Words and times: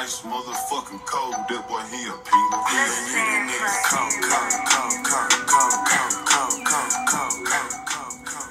ice 0.00 0.22
motherfucking 0.22 1.04
cold. 1.04 1.34
That 1.34 1.68
boy, 1.68 1.82
he 1.90 2.08
a 2.08 2.12
pink. 2.12 2.52
He 2.70 2.76
a 2.76 2.88
nigga. 3.44 3.68
Come, 3.84 4.08
come, 4.22 4.50
come, 4.64 5.04
come, 5.04 5.30
come, 5.44 5.74
come, 6.24 6.64
come, 6.64 6.64
come, 6.64 7.44
come, 7.44 8.24
come. 8.24 8.48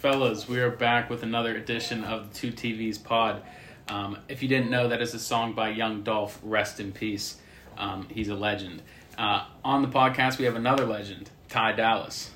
Fellas, 0.00 0.48
we 0.48 0.60
are 0.60 0.70
back 0.70 1.10
with 1.10 1.22
another 1.24 1.56
edition 1.56 2.04
of 2.04 2.32
the 2.32 2.38
Two 2.38 2.52
TVs 2.52 3.04
pod. 3.04 3.42
Um, 3.88 4.16
if 4.28 4.42
you 4.42 4.48
didn't 4.48 4.70
know, 4.70 4.88
that 4.88 5.02
is 5.02 5.12
a 5.12 5.18
song 5.18 5.52
by 5.52 5.68
Young 5.70 6.02
Dolph. 6.02 6.40
Rest 6.42 6.80
in 6.80 6.92
peace. 6.92 7.36
Um, 7.76 8.08
he's 8.10 8.30
a 8.30 8.34
legend. 8.34 8.80
Uh, 9.18 9.44
on 9.62 9.82
the 9.82 9.88
podcast, 9.88 10.38
we 10.38 10.46
have 10.46 10.56
another 10.56 10.86
legend, 10.86 11.28
Ty 11.50 11.72
Dallas. 11.72 12.30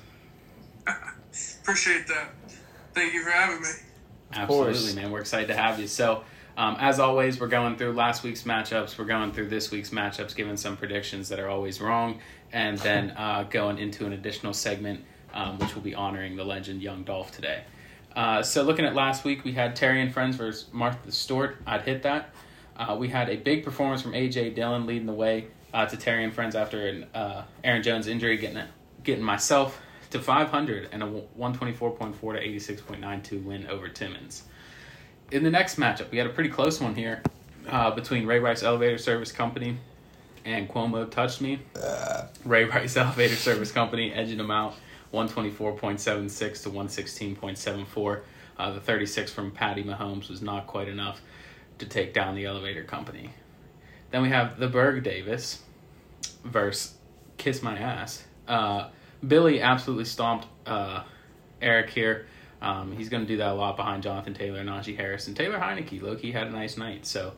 Appreciate 0.85 2.05
that. 2.07 2.33
Thank 2.93 3.15
you 3.15 3.23
for 3.23 3.31
having 3.31 3.63
me. 3.63 3.69
Absolutely, 4.31 4.73
course. 4.73 4.95
man. 4.95 5.09
We're 5.09 5.21
excited 5.21 5.47
to 5.47 5.55
have 5.55 5.79
you. 5.79 5.87
So, 5.87 6.23
um, 6.57 6.77
as 6.79 6.99
always, 6.99 7.39
we're 7.39 7.47
going 7.47 7.75
through 7.77 7.93
last 7.93 8.23
week's 8.23 8.43
matchups. 8.43 8.97
We're 8.97 9.05
going 9.05 9.31
through 9.31 9.49
this 9.49 9.71
week's 9.71 9.89
matchups, 9.89 10.35
giving 10.35 10.57
some 10.57 10.77
predictions 10.77 11.29
that 11.29 11.39
are 11.39 11.49
always 11.49 11.81
wrong, 11.81 12.19
and 12.51 12.77
then 12.79 13.11
uh, 13.17 13.43
going 13.49 13.79
into 13.79 14.05
an 14.05 14.13
additional 14.13 14.53
segment, 14.53 15.03
um, 15.33 15.57
which 15.57 15.73
will 15.73 15.81
be 15.81 15.95
honoring 15.95 16.35
the 16.35 16.43
legend 16.43 16.81
Young 16.81 17.03
Dolph 17.03 17.31
today. 17.31 17.63
Uh, 18.15 18.43
so, 18.43 18.61
looking 18.61 18.85
at 18.85 18.93
last 18.93 19.23
week, 19.23 19.43
we 19.43 19.53
had 19.53 19.75
Terry 19.75 20.01
and 20.01 20.13
Friends 20.13 20.35
versus 20.35 20.67
Martha 20.71 21.11
Stewart. 21.11 21.57
I'd 21.65 21.81
hit 21.81 22.03
that. 22.03 22.29
Uh, 22.77 22.95
we 22.99 23.09
had 23.09 23.29
a 23.29 23.37
big 23.37 23.63
performance 23.63 24.01
from 24.01 24.13
AJ 24.13 24.55
Dillon 24.55 24.85
leading 24.85 25.07
the 25.07 25.13
way 25.13 25.47
uh, 25.73 25.85
to 25.87 25.97
Terry 25.97 26.23
and 26.23 26.33
Friends 26.33 26.55
after 26.55 26.87
an 26.87 27.07
uh, 27.15 27.43
Aaron 27.63 27.81
Jones 27.81 28.07
injury, 28.07 28.37
getting 28.37 28.57
it, 28.57 28.69
getting 29.03 29.23
myself 29.23 29.81
to 30.11 30.19
500 30.19 30.89
and 30.91 31.01
a 31.01 31.07
124.4 31.07 31.97
to 31.97 32.75
86.92 32.75 33.43
win 33.43 33.67
over 33.67 33.89
Timmons. 33.89 34.43
In 35.31 35.43
the 35.43 35.49
next 35.49 35.79
matchup, 35.79 36.11
we 36.11 36.17
had 36.17 36.27
a 36.27 36.31
pretty 36.31 36.49
close 36.49 36.79
one 36.79 36.95
here 36.95 37.23
uh, 37.67 37.91
between 37.91 38.25
Ray 38.25 38.39
Rice 38.39 38.63
Elevator 38.63 38.97
Service 38.97 39.31
Company 39.31 39.77
and 40.45 40.69
Cuomo 40.69 41.09
Touched 41.09 41.41
Me. 41.41 41.59
Ray 42.45 42.65
Rice 42.65 42.97
Elevator 42.97 43.35
Service 43.35 43.71
Company 43.71 44.13
edging 44.13 44.37
them 44.37 44.51
out 44.51 44.75
124.76 45.13 46.63
to 46.63 46.69
116.74. 46.69 48.21
Uh, 48.57 48.71
the 48.71 48.79
36 48.79 49.31
from 49.31 49.51
Patty 49.51 49.83
Mahomes 49.83 50.29
was 50.29 50.41
not 50.41 50.67
quite 50.67 50.87
enough 50.87 51.21
to 51.79 51.85
take 51.85 52.13
down 52.13 52.35
the 52.35 52.45
elevator 52.45 52.83
company. 52.83 53.31
Then 54.11 54.21
we 54.21 54.29
have 54.29 54.59
the 54.59 54.67
Berg 54.67 55.03
Davis 55.03 55.63
versus 56.43 56.95
Kiss 57.37 57.63
My 57.63 57.77
Ass. 57.77 58.23
Uh, 58.47 58.89
Billy 59.27 59.61
absolutely 59.61 60.05
stomped 60.05 60.47
uh, 60.65 61.03
Eric 61.61 61.89
here. 61.89 62.27
Um, 62.63 62.93
he's 62.93 63.09
going 63.09 63.21
to 63.23 63.27
do 63.27 63.37
that 63.37 63.49
a 63.49 63.53
lot 63.53 63.75
behind 63.75 64.01
Jonathan 64.01 64.33
Taylor 64.33 64.63
Najee 64.63 64.95
Harris. 64.95 65.27
And 65.27 65.35
Taylor 65.35 65.59
Heinicke, 65.59 66.01
Loki 66.01 66.31
had 66.31 66.47
a 66.47 66.49
nice 66.49 66.77
night. 66.77 67.05
So 67.05 67.33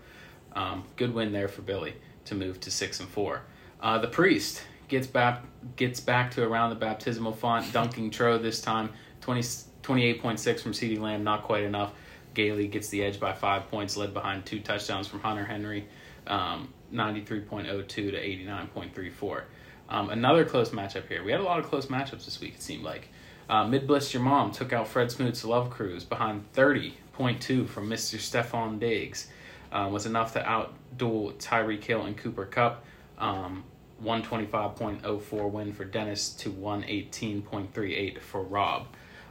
um, 0.53 0.85
good 0.95 1.13
win 1.13 1.33
there 1.33 1.47
for 1.47 1.63
Billy 1.63 1.95
to 2.25 2.35
move 2.35 2.59
to 2.61 2.71
6 2.71 2.99
and 2.99 3.09
4. 3.09 3.41
Uh, 3.81 3.97
the 3.97 4.07
Priest 4.07 4.61
gets 4.87 5.07
back 5.07 5.43
gets 5.75 5.99
back 5.99 6.29
to 6.31 6.43
around 6.43 6.69
the 6.69 6.75
baptismal 6.75 7.33
font, 7.33 7.73
dunking 7.73 8.11
Tro 8.11 8.37
this 8.37 8.61
time. 8.61 8.91
20, 9.21 9.41
28.6 9.41 10.59
from 10.59 10.71
CeeDee 10.71 10.99
Lamb, 10.99 11.23
not 11.23 11.41
quite 11.41 11.63
enough. 11.63 11.93
Gailey 12.35 12.67
gets 12.67 12.89
the 12.89 13.03
edge 13.03 13.19
by 13.19 13.33
five 13.33 13.67
points, 13.69 13.97
led 13.97 14.13
behind 14.13 14.45
two 14.45 14.59
touchdowns 14.59 15.07
from 15.07 15.21
Hunter 15.21 15.45
Henry, 15.45 15.87
um, 16.27 16.71
93.02 16.93 17.87
to 17.87 18.11
89.34. 18.11 19.43
Um, 19.89 20.09
another 20.09 20.45
close 20.45 20.69
matchup 20.69 21.07
here. 21.07 21.23
We 21.23 21.31
had 21.31 21.41
a 21.41 21.43
lot 21.43 21.59
of 21.59 21.65
close 21.65 21.87
matchups 21.87 22.25
this 22.25 22.39
week, 22.39 22.55
it 22.55 22.61
seemed 22.61 22.83
like. 22.83 23.09
Uh, 23.49 23.67
Mid 23.67 23.87
Bliss 23.87 24.13
Your 24.13 24.23
Mom 24.23 24.51
took 24.51 24.73
out 24.73 24.87
Fred 24.87 25.11
Smoot's 25.11 25.45
Love 25.45 25.69
Cruise 25.69 26.03
behind 26.03 26.51
30.2 26.53 27.67
from 27.67 27.89
Mr. 27.89 28.17
Stefon 28.17 28.79
Diggs. 28.79 29.27
Uh, 29.71 29.89
was 29.91 30.05
enough 30.05 30.33
to 30.33 30.39
outduel 30.41 31.33
Tyreek 31.35 31.83
Hill 31.83 32.05
and 32.05 32.17
Cooper 32.17 32.45
Kupp. 32.45 32.83
Um, 33.17 33.63
125.04 34.03 35.51
win 35.51 35.73
for 35.73 35.85
Dennis 35.85 36.29
to 36.29 36.51
118.38 36.51 38.19
for 38.19 38.41
Rob. 38.41 38.87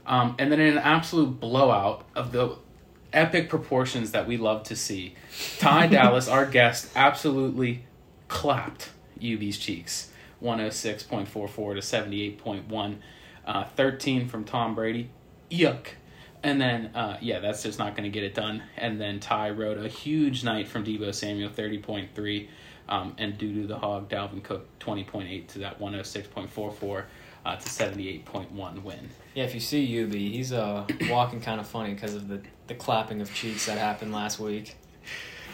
Um, 0.06 0.34
and 0.38 0.50
then 0.50 0.60
in 0.60 0.76
an 0.76 0.82
absolute 0.82 1.40
blowout 1.40 2.04
of 2.14 2.32
the 2.32 2.56
epic 3.12 3.48
proportions 3.48 4.12
that 4.12 4.26
we 4.26 4.36
love 4.36 4.64
to 4.64 4.76
see, 4.76 5.14
Ty 5.58 5.86
Dallas, 5.88 6.28
our 6.28 6.46
guest, 6.46 6.90
absolutely 6.94 7.84
clapped 8.28 8.90
UB's 9.18 9.58
cheeks. 9.58 10.10
106.44 10.42 11.26
to 11.30 12.42
78.1. 12.44 12.96
Uh, 13.46 13.64
13 13.64 14.28
from 14.28 14.44
Tom 14.44 14.74
Brady. 14.74 15.10
Yuck. 15.50 15.86
And 16.42 16.60
then, 16.60 16.86
uh, 16.94 17.16
yeah, 17.20 17.38
that's 17.38 17.62
just 17.62 17.78
not 17.78 17.96
going 17.96 18.04
to 18.04 18.10
get 18.10 18.22
it 18.22 18.34
done. 18.34 18.62
And 18.76 19.00
then 19.00 19.18
Ty 19.18 19.50
wrote 19.50 19.78
a 19.78 19.88
huge 19.88 20.44
night 20.44 20.68
from 20.68 20.84
Deebo 20.84 21.14
Samuel, 21.14 21.50
30.3. 21.50 22.48
Um, 22.86 23.14
and 23.16 23.38
due 23.38 23.62
to 23.62 23.66
the 23.66 23.78
hog, 23.78 24.10
Dalvin 24.10 24.42
Cook, 24.42 24.66
20.8 24.78 25.48
to 25.48 25.58
that 25.60 25.80
106.44 25.80 27.04
uh, 27.46 27.56
to 27.56 27.68
78.1 27.68 28.82
win. 28.82 29.10
Yeah, 29.34 29.44
if 29.44 29.54
you 29.54 29.60
see 29.60 30.02
UB, 30.02 30.12
he's 30.12 30.52
uh, 30.52 30.86
walking 31.08 31.40
kind 31.40 31.60
of 31.60 31.66
funny 31.66 31.94
because 31.94 32.14
of 32.14 32.28
the, 32.28 32.42
the 32.66 32.74
clapping 32.74 33.20
of 33.22 33.32
cheeks 33.34 33.66
that 33.66 33.78
happened 33.78 34.12
last 34.12 34.38
week. 34.38 34.76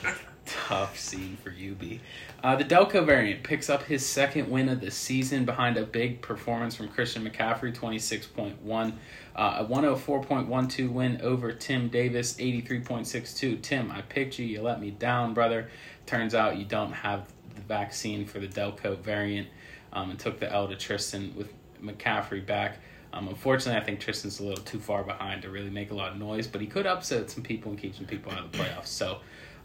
Tough 0.71 0.97
scene 0.97 1.37
for 1.43 1.51
UB. 1.51 1.99
Uh, 2.45 2.55
the 2.55 2.65
Delco 2.65 3.05
variant 3.05 3.43
picks 3.43 3.69
up 3.69 3.83
his 3.83 4.07
second 4.07 4.49
win 4.49 4.69
of 4.69 4.81
the 4.81 4.93
season 4.93 5.45
behind 5.45 5.77
a 5.77 5.85
big 5.85 6.23
performance 6.23 6.77
from 6.77 6.87
Christian 6.87 7.29
McCaffrey, 7.29 7.77
26.1. 7.77 8.93
Uh, 9.35 9.57
a 9.59 9.65
104.12 9.65 10.93
win 10.93 11.21
over 11.23 11.51
Tim 11.51 11.89
Davis, 11.89 12.35
83.62. 12.35 13.61
Tim, 13.61 13.91
I 13.91 14.03
picked 14.03 14.39
you. 14.39 14.47
You 14.47 14.63
let 14.63 14.81
me 14.81 14.93
down, 14.93 15.35
brother. 15.35 15.69
Turns 16.07 16.37
out 16.37 16.57
you 16.57 16.65
don't 16.65 16.93
have 16.93 17.27
the 17.57 17.63
vaccine 17.63 18.25
for 18.25 18.39
the 18.39 18.47
Delco 18.47 18.97
variant 18.97 19.49
um, 19.93 20.11
and 20.11 20.21
took 20.21 20.39
the 20.39 20.53
L 20.53 20.69
to 20.69 20.77
Tristan 20.77 21.35
with 21.37 21.53
McCaffrey 21.83 22.47
back. 22.47 22.79
Um, 23.13 23.27
unfortunately, 23.27 23.81
I 23.81 23.85
think 23.85 23.99
Tristan's 23.99 24.39
a 24.39 24.45
little 24.45 24.63
too 24.63 24.79
far 24.79 25.03
behind 25.03 25.43
to 25.43 25.51
really 25.51 25.71
make 25.71 25.91
a 25.91 25.95
lot 25.95 26.13
of 26.13 26.19
noise, 26.19 26.47
but 26.47 26.61
he 26.61 26.69
could 26.69 26.87
upset 26.87 27.29
some 27.29 27.43
people 27.43 27.73
and 27.73 27.81
keep 27.81 27.97
some 27.97 28.07
people 28.07 28.31
out 28.31 28.45
of 28.45 28.53
the 28.53 28.59
playoffs. 28.59 28.87
So 28.87 29.19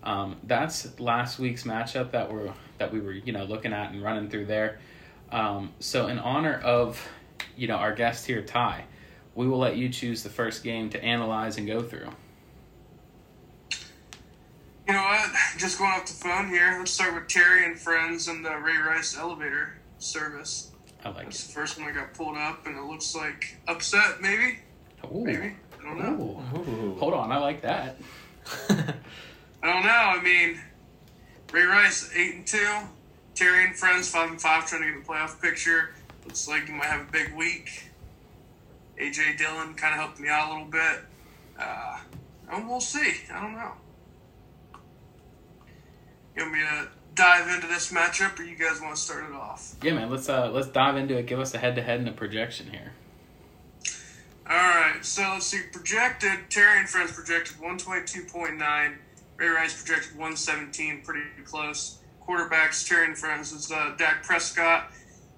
um, 0.06 0.38
that's 0.44 1.00
last 1.00 1.40
week's 1.40 1.64
matchup 1.64 2.12
that 2.12 2.32
we're 2.32 2.54
that 2.78 2.94
we 2.94 3.00
were 3.00 3.14
you 3.14 3.34
know 3.34 3.44
looking 3.46 3.74
at 3.74 3.92
and 3.92 4.04
running 4.04 4.30
through 4.30 4.46
there. 4.46 4.80
Um, 5.32 5.74
so 5.80 6.08
in 6.08 6.20
honor 6.20 6.60
of 6.64 7.06
you 7.58 7.68
know 7.68 7.76
our 7.76 7.94
guest 7.94 8.26
here, 8.26 8.42
Ty, 8.42 8.86
we 9.34 9.48
will 9.48 9.58
let 9.58 9.78
you 9.78 9.90
choose 9.90 10.24
the 10.24 10.30
first 10.30 10.64
game 10.64 10.90
to 10.92 11.04
analyze 11.04 11.58
and 11.58 11.68
go 11.68 11.82
through. 11.82 12.10
You 14.88 14.94
know 14.94 15.02
what? 15.02 15.32
Just 15.58 15.80
going 15.80 15.90
off 15.92 16.06
the 16.06 16.14
phone 16.14 16.48
here. 16.50 16.76
Let's 16.78 16.92
start 16.92 17.16
with 17.16 17.28
Terry 17.28 17.66
and 17.66 17.80
Friends 17.80 18.28
and 18.28 18.46
the 18.46 18.56
Ray 18.56 18.78
Rice 18.78 19.18
elevator 19.18 19.74
service. 19.98 20.72
I 21.04 21.10
like 21.10 21.26
That's 21.26 21.44
it. 21.44 21.48
the 21.48 21.54
first 21.54 21.80
one 21.80 21.90
I 21.90 21.92
got 21.92 22.14
pulled 22.14 22.38
up, 22.38 22.68
and 22.68 22.78
it 22.78 22.84
looks 22.84 23.16
like 23.16 23.58
upset, 23.68 24.22
maybe. 24.22 24.60
Ooh. 25.06 25.24
Maybe. 25.24 25.56
I 25.80 25.84
don't 25.84 25.98
know. 26.00 26.44
Ooh. 26.56 26.60
Ooh. 26.60 26.96
Hold 27.00 27.14
on, 27.16 27.32
I 27.32 27.38
like 27.38 27.64
that. 27.64 27.98
I 29.66 29.74
don't 29.74 29.84
know. 29.84 29.90
I 29.90 30.22
mean, 30.22 30.60
Ray 31.52 31.64
Rice 31.64 32.12
eight 32.16 32.36
and 32.36 32.46
two, 32.46 32.70
Terry 33.34 33.66
and 33.66 33.76
Friends 33.76 34.08
five 34.08 34.30
and 34.30 34.40
five, 34.40 34.68
trying 34.68 34.84
to 34.84 34.92
get 34.92 35.02
a 35.02 35.04
playoff 35.04 35.42
picture. 35.42 35.96
Looks 36.24 36.48
like 36.48 36.68
you 36.68 36.76
might 36.76 36.86
have 36.86 37.10
a 37.10 37.12
big 37.12 37.34
week. 37.36 37.90
AJ 39.02 39.40
Dillon 39.40 39.74
kind 39.74 39.96
of 39.96 40.00
helped 40.00 40.20
me 40.20 40.30
out 40.30 40.50
a 40.50 40.54
little 40.54 40.68
bit. 40.68 41.00
Uh, 41.60 41.98
and 42.52 42.70
we'll 42.70 42.80
see. 42.80 43.16
I 43.34 43.42
don't 43.42 43.54
know. 43.54 43.72
You 46.36 46.44
want 46.44 46.54
me 46.54 46.60
to 46.60 46.88
dive 47.16 47.50
into 47.50 47.66
this 47.66 47.92
matchup, 47.92 48.38
or 48.38 48.44
you 48.44 48.56
guys 48.56 48.80
want 48.80 48.96
to 48.96 49.02
start 49.02 49.28
it 49.28 49.34
off? 49.34 49.74
Yeah, 49.82 49.94
man. 49.94 50.12
Let's 50.12 50.30
uh 50.30 50.52
let's 50.52 50.68
dive 50.68 50.96
into 50.96 51.18
it. 51.18 51.26
Give 51.26 51.40
us 51.40 51.56
a 51.56 51.58
head 51.58 51.76
to 51.78 51.82
head 51.82 52.00
and 52.00 52.08
a 52.08 52.12
projection 52.12 52.70
here. 52.70 52.92
All 54.48 54.56
right, 54.56 55.00
so 55.04 55.24
let's 55.24 55.48
see. 55.48 55.62
Projected 55.72 56.52
Terry 56.52 56.82
and 56.82 56.88
Friends 56.88 57.14
projected 57.14 57.60
one 57.60 57.80
twenty 57.80 58.06
two 58.06 58.26
point 58.26 58.58
nine. 58.58 59.00
Ray 59.38 59.48
Rice 59.48 59.82
projected 59.82 60.18
one 60.18 60.36
seventeen, 60.36 61.02
pretty 61.04 61.22
close. 61.44 62.00
Quarterbacks 62.28 62.88
Terry 62.88 63.06
and 63.06 63.18
Friends 63.18 63.52
is 63.52 63.72
uh, 63.72 63.94
Dak 63.98 64.24
Prescott 64.24 64.92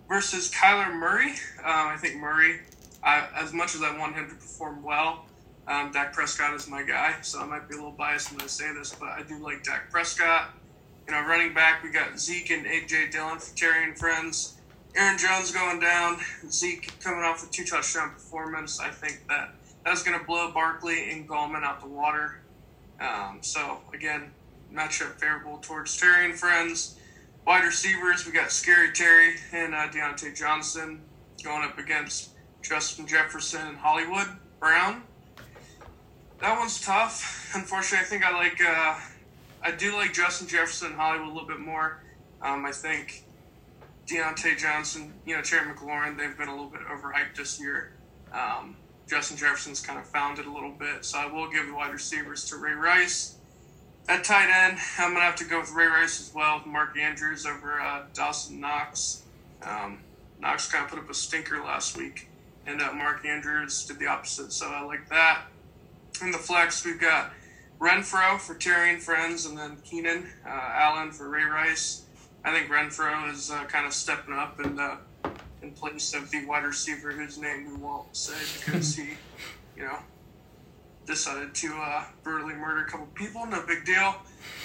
versus 0.07 0.51
Kyler 0.51 0.93
Murray. 0.93 1.31
Um, 1.59 1.87
I 1.87 1.97
think 1.97 2.15
Murray, 2.15 2.61
I, 3.03 3.27
as 3.35 3.53
much 3.53 3.75
as 3.75 3.81
I 3.81 3.97
want 3.97 4.15
him 4.15 4.29
to 4.29 4.35
perform 4.35 4.83
well, 4.83 5.25
um, 5.67 5.91
Dak 5.91 6.13
Prescott 6.13 6.53
is 6.53 6.69
my 6.69 6.83
guy. 6.83 7.15
So 7.21 7.41
I 7.41 7.45
might 7.45 7.67
be 7.67 7.73
a 7.75 7.77
little 7.77 7.91
biased 7.91 8.31
when 8.31 8.41
I 8.41 8.47
say 8.47 8.73
this, 8.73 8.95
but 8.95 9.09
I 9.09 9.23
do 9.23 9.37
like 9.39 9.63
Dak 9.63 9.91
Prescott. 9.91 10.53
You 11.07 11.13
know, 11.13 11.21
running 11.21 11.53
back 11.53 11.83
we 11.83 11.91
got 11.91 12.19
Zeke 12.19 12.51
and 12.51 12.65
AJ 12.65 13.11
Dillon 13.11 13.39
for 13.39 13.55
Terry 13.55 13.83
and 13.83 13.97
Friends. 13.97 14.57
Aaron 14.95 15.17
Jones 15.17 15.51
going 15.51 15.79
down. 15.79 16.17
Zeke 16.49 16.99
coming 17.01 17.23
off 17.23 17.47
a 17.47 17.51
two 17.51 17.65
touchdown 17.65 18.11
performance. 18.11 18.79
I 18.79 18.89
think 18.89 19.27
that 19.27 19.53
that's 19.85 20.03
going 20.03 20.17
to 20.19 20.25
blow 20.25 20.51
Barkley 20.51 21.11
and 21.11 21.27
Gallman 21.27 21.63
out 21.63 21.81
the 21.81 21.87
water. 21.87 22.39
Um, 22.99 23.39
so 23.41 23.79
again, 23.93 24.31
matchup 24.73 25.19
favorable 25.19 25.59
towards 25.61 25.97
Terry 25.97 26.25
and 26.25 26.37
friends. 26.37 26.99
Wide 27.45 27.63
receivers, 27.63 28.25
we 28.25 28.31
got 28.31 28.51
Scary 28.51 28.91
Terry 28.91 29.35
and 29.53 29.73
uh, 29.73 29.87
Diontae 29.87 30.35
Johnson 30.35 31.01
going 31.43 31.63
up 31.63 31.77
against 31.77 32.31
Justin 32.61 33.07
Jefferson 33.07 33.65
and 33.67 33.77
Hollywood 33.77 34.27
Brown. 34.59 35.03
That 36.41 36.57
one's 36.59 36.81
tough. 36.81 37.51
Unfortunately, 37.55 37.99
I 37.99 38.03
think 38.03 38.25
I 38.25 38.33
like 38.33 38.59
uh, 38.61 38.99
I 39.63 39.71
do 39.71 39.93
like 39.93 40.13
Justin 40.13 40.47
Jefferson 40.47 40.87
and 40.89 40.95
Hollywood 40.95 41.29
a 41.29 41.31
little 41.31 41.47
bit 41.47 41.59
more. 41.59 42.03
Um, 42.41 42.65
I 42.65 42.71
think 42.71 43.23
Diontae 44.05 44.57
Johnson, 44.57 45.13
you 45.25 45.35
know, 45.35 45.41
Terry 45.41 45.73
McLaurin, 45.73 46.17
they've 46.17 46.37
been 46.37 46.47
a 46.47 46.51
little 46.51 46.69
bit 46.69 46.81
overhyped 46.81 47.35
this 47.35 47.59
year. 47.59 47.93
Um, 48.31 48.75
Justin 49.07 49.37
Jefferson's 49.37 49.79
kind 49.79 49.97
of 49.97 50.05
found 50.05 50.37
it 50.37 50.45
a 50.45 50.51
little 50.51 50.71
bit, 50.71 51.05
so 51.05 51.17
I 51.17 51.25
will 51.27 51.49
give 51.49 51.65
the 51.65 51.73
wide 51.73 51.93
receivers 51.93 52.45
to 52.49 52.57
Ray 52.57 52.73
Rice. 52.73 53.37
At 54.09 54.23
tight 54.23 54.49
end, 54.49 54.77
I'm 54.99 55.13
gonna 55.13 55.25
have 55.25 55.35
to 55.37 55.45
go 55.45 55.59
with 55.61 55.71
Ray 55.71 55.87
Rice 55.87 56.19
as 56.19 56.33
well. 56.33 56.61
Mark 56.65 56.97
Andrews 56.97 57.45
over 57.45 57.79
uh, 57.79 58.03
Dawson 58.13 58.59
Knox. 58.59 59.23
Um, 59.63 59.99
Knox 60.39 60.69
kind 60.71 60.83
of 60.83 60.89
put 60.91 60.99
up 60.99 61.09
a 61.09 61.13
stinker 61.13 61.57
last 61.63 61.97
week, 61.97 62.27
and 62.65 62.81
uh, 62.81 62.91
Mark 62.93 63.25
Andrews 63.25 63.85
did 63.85 63.97
the 63.97 64.07
opposite, 64.07 64.51
so 64.51 64.67
I 64.67 64.81
like 64.81 65.09
that. 65.09 65.43
In 66.21 66.31
the 66.31 66.37
flex, 66.37 66.85
we've 66.85 66.99
got 66.99 67.31
Renfrow 67.79 68.39
for 68.39 68.55
Terry 68.55 68.89
and 68.91 69.01
Friends, 69.01 69.45
and 69.45 69.57
then 69.57 69.77
Keenan 69.83 70.27
uh, 70.45 70.49
Allen 70.49 71.11
for 71.11 71.29
Ray 71.29 71.43
Rice. 71.43 72.03
I 72.43 72.53
think 72.53 72.69
Renfrow 72.69 73.31
is 73.31 73.51
uh, 73.51 73.65
kind 73.65 73.85
of 73.85 73.93
stepping 73.93 74.33
up 74.33 74.59
and 74.59 74.79
uh, 74.79 74.97
in 75.61 75.71
place 75.71 76.13
of 76.13 76.29
the 76.31 76.45
wide 76.45 76.63
receiver 76.63 77.11
whose 77.11 77.37
name 77.37 77.67
we 77.67 77.75
won't 77.75 78.15
say 78.15 78.35
because 78.59 78.95
he, 78.95 79.09
you 79.77 79.83
know, 79.83 79.97
decided 81.05 81.55
to 81.55 81.73
uh, 81.75 82.03
brutally 82.23 82.53
murder 82.53 82.83
a 82.83 82.85
couple 82.85 83.07
people. 83.15 83.45
No 83.45 83.63
big 83.65 83.85
deal. 83.85 84.15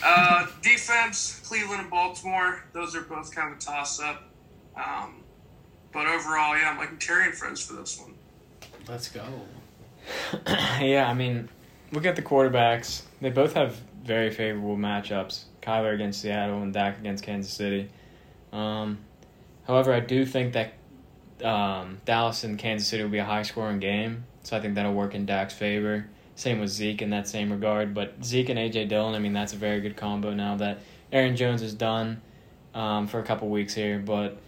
Uh, 0.04 0.46
defense, 0.62 1.40
Cleveland 1.46 1.80
and 1.80 1.90
Baltimore. 1.90 2.64
Those 2.72 2.94
are 2.94 3.02
both 3.02 3.34
kind 3.34 3.52
of 3.52 3.58
a 3.58 3.60
toss 3.60 4.00
up. 4.00 4.24
Um, 4.76 5.22
but 5.92 6.06
overall, 6.06 6.56
yeah, 6.56 6.70
I'm 6.70 6.78
like 6.78 6.98
Terry 6.98 7.26
and 7.26 7.34
Friends 7.34 7.64
for 7.64 7.74
this 7.74 7.98
one. 8.00 8.14
Let's 8.88 9.08
go. 9.08 9.24
yeah, 10.46 11.06
I 11.08 11.14
mean, 11.14 11.48
look 11.92 12.04
at 12.04 12.16
the 12.16 12.22
quarterbacks. 12.22 13.02
They 13.20 13.30
both 13.30 13.54
have 13.54 13.76
very 14.02 14.30
favorable 14.30 14.76
matchups. 14.76 15.44
Kyler 15.62 15.94
against 15.94 16.20
Seattle 16.20 16.62
and 16.62 16.72
Dak 16.72 16.98
against 16.98 17.22
Kansas 17.22 17.52
City. 17.52 17.88
Um, 18.52 18.98
however, 19.66 19.92
I 19.92 20.00
do 20.00 20.26
think 20.26 20.54
that 20.54 20.74
um, 21.42 22.00
Dallas 22.04 22.44
and 22.44 22.58
Kansas 22.58 22.88
City 22.88 23.02
will 23.02 23.10
be 23.10 23.18
a 23.18 23.24
high 23.24 23.42
scoring 23.42 23.80
game, 23.80 24.24
so 24.42 24.56
I 24.56 24.60
think 24.60 24.74
that'll 24.74 24.94
work 24.94 25.14
in 25.14 25.26
Dak's 25.26 25.54
favor. 25.54 26.06
Same 26.34 26.60
with 26.60 26.70
Zeke 26.70 27.02
in 27.02 27.10
that 27.10 27.28
same 27.28 27.52
regard. 27.52 27.94
But 27.94 28.24
Zeke 28.24 28.48
and 28.48 28.58
AJ 28.58 28.88
Dillon, 28.88 29.14
I 29.14 29.18
mean, 29.18 29.32
that's 29.32 29.52
a 29.52 29.56
very 29.56 29.80
good 29.80 29.96
combo 29.96 30.32
now 30.32 30.56
that 30.56 30.80
Aaron 31.12 31.36
Jones 31.36 31.62
is 31.62 31.74
done 31.74 32.22
um, 32.74 33.06
for 33.06 33.20
a 33.20 33.22
couple 33.22 33.48
weeks 33.48 33.74
here. 33.74 33.98
But 33.98 34.38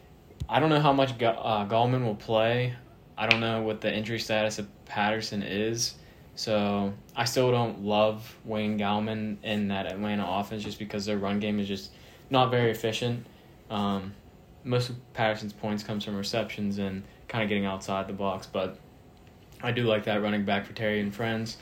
I 0.49 0.61
don't 0.61 0.71
know 0.71 0.81
how 0.81 0.93
much 0.93 1.11
uh, 1.11 1.67
Gallman 1.67 2.05
will 2.05 2.15
play. 2.15 2.75
I 3.17 3.29
don't 3.29 3.41
know 3.41 3.63
what 3.63 3.81
the 3.81 3.95
injury 3.95 4.19
status 4.19 4.59
of 4.59 4.67
Patterson 4.87 5.43
is. 5.43 5.95
So 6.37 6.93
I 7.15 7.25
still 7.25 7.51
don't 7.51 7.85
love 7.85 8.37
Wayne 8.45 8.79
Gallman 8.79 9.37
in 9.43 9.69
that 9.69 9.87
Atlanta 9.87 10.27
offense 10.27 10.65
just 10.65 10.79
because 10.79 11.07
their 11.07 11.19
run 11.19 11.39
game 11.39 11.61
is 11.61 11.69
just 11.69 11.93
not 12.31 12.51
very 12.51 12.71
efficient. 12.71 13.25
Um, 13.71 14.15
most 14.65 14.91
of 14.91 15.13
Patterson's 15.13 15.53
points 15.53 15.83
comes 15.83 16.05
from 16.05 16.17
receptions 16.17 16.79
and 16.79 17.05
kind 17.29 17.43
of 17.43 17.49
getting 17.49 17.67
outside 17.67 18.09
the 18.09 18.13
box, 18.13 18.47
but 18.51 18.79
I 19.63 19.71
do 19.73 19.85
like 19.85 20.05
that 20.05 20.23
running 20.23 20.45
back 20.45 20.67
for 20.67 20.73
Terry 20.73 21.01
and 21.01 21.15
friends. 21.15 21.57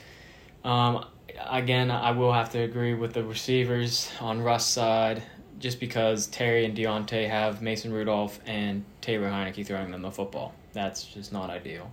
Um, 0.63 1.05
again, 1.49 1.91
I 1.91 2.11
will 2.11 2.33
have 2.33 2.51
to 2.51 2.59
agree 2.59 2.93
with 2.93 3.13
the 3.13 3.23
receivers 3.23 4.11
on 4.19 4.41
Russ' 4.41 4.65
side 4.65 5.23
just 5.59 5.79
because 5.79 6.27
Terry 6.27 6.65
and 6.65 6.75
Diontae 6.75 7.29
have 7.29 7.61
Mason 7.61 7.91
Rudolph 7.93 8.39
and 8.45 8.83
Taylor 9.01 9.29
Heinicke 9.29 9.65
throwing 9.65 9.91
them 9.91 10.01
the 10.01 10.11
football. 10.11 10.53
That's 10.73 11.03
just 11.03 11.31
not 11.31 11.49
ideal. 11.49 11.91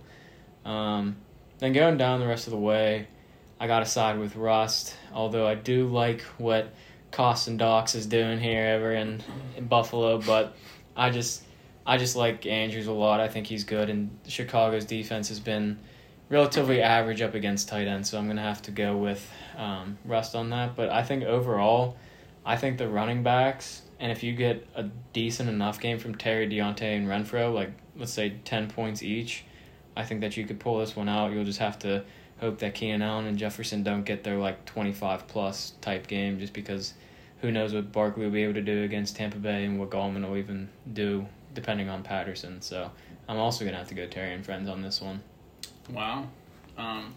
Um, 0.65 1.17
then 1.59 1.73
going 1.73 1.97
down 1.97 2.19
the 2.19 2.27
rest 2.27 2.47
of 2.47 2.51
the 2.51 2.59
way, 2.59 3.07
I 3.59 3.67
got 3.67 3.79
to 3.79 3.85
side 3.85 4.19
with 4.19 4.35
Russ, 4.35 4.95
although 5.13 5.47
I 5.47 5.55
do 5.55 5.87
like 5.87 6.21
what 6.37 6.73
Dawson 7.11 7.57
Knox 7.57 7.93
is 7.95 8.05
doing 8.05 8.39
here 8.39 8.65
ever 8.65 8.93
in, 8.93 9.21
in 9.55 9.67
Buffalo, 9.67 10.19
but 10.19 10.55
I 10.95 11.09
just 11.09 11.43
I 11.85 11.97
just 11.97 12.15
like 12.15 12.45
Andrews 12.45 12.87
a 12.87 12.91
lot. 12.91 13.19
I 13.19 13.27
think 13.27 13.47
he's 13.47 13.63
good, 13.63 13.89
and 13.89 14.09
Chicago's 14.27 14.85
defense 14.85 15.29
has 15.29 15.39
been 15.39 15.79
relatively 16.29 16.81
average 16.81 17.21
up 17.21 17.33
against 17.33 17.67
tight 17.67 17.87
ends, 17.87 18.09
so 18.09 18.17
I'm 18.17 18.27
gonna 18.27 18.41
have 18.41 18.61
to 18.63 18.71
go 18.71 18.97
with 18.97 19.29
um, 19.57 19.97
Russ 20.05 20.35
on 20.35 20.49
that. 20.51 20.75
But 20.75 20.89
I 20.89 21.03
think 21.03 21.23
overall, 21.23 21.97
I 22.45 22.55
think 22.55 22.77
the 22.77 22.87
running 22.87 23.23
backs, 23.23 23.81
and 23.99 24.11
if 24.11 24.23
you 24.23 24.33
get 24.33 24.67
a 24.75 24.83
decent 25.13 25.49
enough 25.49 25.79
game 25.79 25.99
from 25.99 26.15
Terry, 26.15 26.47
Diontae, 26.47 26.97
and 26.97 27.07
Renfrow, 27.07 27.53
like 27.53 27.71
let's 27.95 28.13
say 28.13 28.35
ten 28.45 28.69
points 28.69 29.03
each, 29.03 29.43
I 29.95 30.03
think 30.03 30.21
that 30.21 30.37
you 30.37 30.45
could 30.45 30.59
pull 30.59 30.79
this 30.79 30.95
one 30.95 31.09
out. 31.09 31.31
You'll 31.31 31.45
just 31.45 31.59
have 31.59 31.79
to 31.79 32.03
hope 32.39 32.59
that 32.59 32.73
Keenan 32.73 33.01
Allen 33.01 33.25
and 33.27 33.37
Jefferson 33.37 33.83
don't 33.83 34.03
get 34.03 34.23
their 34.23 34.37
like 34.37 34.65
twenty 34.65 34.91
five 34.93 35.27
plus 35.27 35.73
type 35.81 36.07
game, 36.07 36.39
just 36.39 36.53
because 36.53 36.93
who 37.41 37.51
knows 37.51 37.73
what 37.73 37.91
Barkley 37.91 38.23
will 38.23 38.31
be 38.31 38.43
able 38.43 38.53
to 38.53 38.61
do 38.61 38.83
against 38.83 39.15
Tampa 39.15 39.37
Bay 39.37 39.65
and 39.65 39.79
what 39.79 39.89
Gallman 39.89 40.27
will 40.27 40.37
even 40.37 40.69
do 40.93 41.25
depending 41.53 41.89
on 41.89 42.03
Patterson. 42.03 42.61
So 42.61 42.89
I'm 43.27 43.37
also 43.37 43.65
gonna 43.65 43.77
have 43.77 43.89
to 43.89 43.95
go 43.95 44.07
Terry 44.07 44.33
and 44.33 44.45
friends 44.45 44.69
on 44.69 44.81
this 44.81 45.01
one. 45.01 45.21
Wow. 45.89 46.27
Um, 46.77 47.13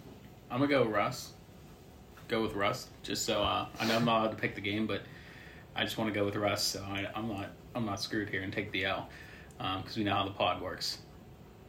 I'm 0.50 0.58
gonna 0.60 0.66
go 0.66 0.84
Russ. 0.84 1.32
Go 2.28 2.42
with 2.42 2.54
Russ, 2.54 2.88
just 3.02 3.26
so 3.26 3.42
uh, 3.42 3.66
I 3.78 3.86
know 3.86 3.96
I'm 3.96 4.04
not 4.06 4.20
allowed 4.20 4.30
to 4.30 4.36
pick 4.36 4.54
the 4.54 4.60
game, 4.62 4.86
but 4.86 5.02
I 5.76 5.84
just 5.84 5.98
want 5.98 6.12
to 6.12 6.18
go 6.18 6.24
with 6.24 6.36
Russ, 6.36 6.62
so 6.62 6.82
I, 6.82 7.06
I'm 7.14 7.28
not 7.28 7.50
I'm 7.74 7.84
not 7.84 8.00
screwed 8.00 8.30
here 8.30 8.42
and 8.42 8.52
take 8.52 8.72
the 8.72 8.86
L 8.86 9.08
because 9.58 9.96
we 9.96 10.04
know 10.04 10.14
how 10.14 10.24
the 10.24 10.30
pod 10.30 10.62
works. 10.62 10.98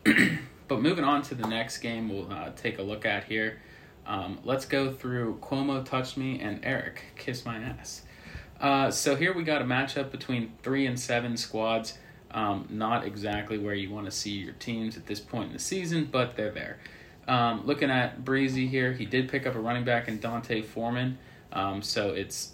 but 0.68 0.82
moving 0.82 1.04
on 1.04 1.22
to 1.24 1.36
the 1.36 1.48
next 1.48 1.80
game, 1.80 2.10
we'll 2.10 2.32
uh, 2.32 2.52
take 2.56 2.80
a 2.80 2.82
look 2.82 3.06
at 3.06 3.26
here. 3.26 3.62
Um, 4.08 4.40
let's 4.44 4.66
go 4.66 4.94
through 4.94 5.40
Cuomo 5.42 5.84
touched 5.84 6.16
me 6.16 6.40
and 6.40 6.64
Eric 6.64 7.04
kiss 7.16 7.44
my 7.44 7.58
ass. 7.58 8.04
Uh, 8.66 8.90
so 8.90 9.16
here 9.16 9.32
we 9.32 9.44
got 9.44 9.62
a 9.62 9.66
matchup 9.66 10.10
between 10.10 10.52
three 10.64 10.88
and 10.88 11.00
seven 11.00 11.38
squads. 11.38 12.00
Um, 12.32 12.68
not 12.72 13.06
exactly 13.06 13.60
where 13.60 13.76
you 13.76 13.92
want 13.92 14.06
to 14.08 14.12
see 14.12 14.32
your 14.32 14.54
teams 14.54 14.98
at 14.98 15.06
this 15.06 15.20
point 15.20 15.48
in 15.50 15.54
the 15.54 15.60
season, 15.60 16.10
but 16.12 16.36
they're 16.36 16.50
there. 16.50 16.80
Um, 17.28 17.68
looking 17.68 17.92
at 17.92 18.26
Breezy 18.26 18.66
here, 18.66 18.92
he 18.92 19.06
did 19.06 19.30
pick 19.30 19.46
up 19.46 19.54
a 19.54 19.60
running 19.60 19.84
back 19.84 20.08
in 20.08 20.20
D'Onta 20.20 20.66
Foreman. 20.66 21.20
Um, 21.54 21.84
so 21.84 22.10
it's 22.10 22.54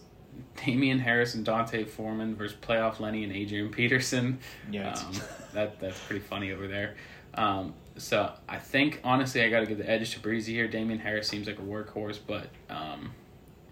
Damien 0.65 0.99
Harris 0.99 1.33
and 1.33 1.45
D'Onta 1.45 1.87
Foreman 1.87 2.35
versus 2.35 2.57
playoff 2.61 2.99
Lenny 2.99 3.23
and 3.23 3.31
Adrian 3.31 3.69
Peterson. 3.69 4.39
Yeah, 4.69 4.93
Um, 4.93 5.13
that 5.53 5.79
that's 5.79 5.99
pretty 6.01 6.25
funny 6.25 6.51
over 6.51 6.67
there. 6.67 6.95
Um, 7.35 7.73
so 7.95 8.33
I 8.49 8.57
think 8.57 8.99
honestly 9.05 9.43
I 9.43 9.49
got 9.49 9.61
to 9.61 9.65
give 9.65 9.77
the 9.77 9.89
edge 9.89 10.13
to 10.13 10.19
Breezy 10.19 10.53
here. 10.53 10.67
Damien 10.67 10.99
Harris 10.99 11.29
seems 11.29 11.47
like 11.47 11.59
a 11.59 11.61
workhorse, 11.61 12.19
but 12.27 12.47
um, 12.69 13.13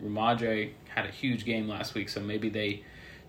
Rhamondre 0.03 0.71
had 0.89 1.05
a 1.05 1.11
huge 1.11 1.45
game 1.45 1.67
last 1.67 1.93
week, 1.93 2.09
so 2.09 2.19
maybe 2.19 2.49
they 2.49 2.83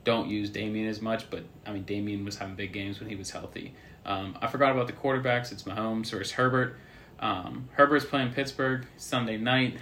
don't 0.04 0.28
use 0.28 0.50
Damien 0.50 0.88
as 0.88 1.00
much. 1.00 1.30
But 1.30 1.44
I 1.66 1.72
mean, 1.72 1.84
Damien 1.84 2.24
was 2.24 2.36
having 2.36 2.54
big 2.54 2.72
games 2.72 3.00
when 3.00 3.08
he 3.08 3.16
was 3.16 3.30
healthy. 3.30 3.74
Um, 4.04 4.36
I 4.40 4.46
forgot 4.46 4.72
about 4.72 4.86
the 4.86 4.92
quarterbacks. 4.92 5.52
It's 5.52 5.64
Mahomes 5.64 6.10
versus 6.10 6.32
Herbert. 6.32 6.76
Um, 7.18 7.68
Herbert's 7.72 8.04
playing 8.04 8.32
Pittsburgh 8.32 8.86
Sunday 8.96 9.36
night. 9.36 9.76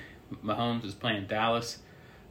Mahomes 0.44 0.84
is 0.84 0.94
playing 0.94 1.26
Dallas. 1.26 1.78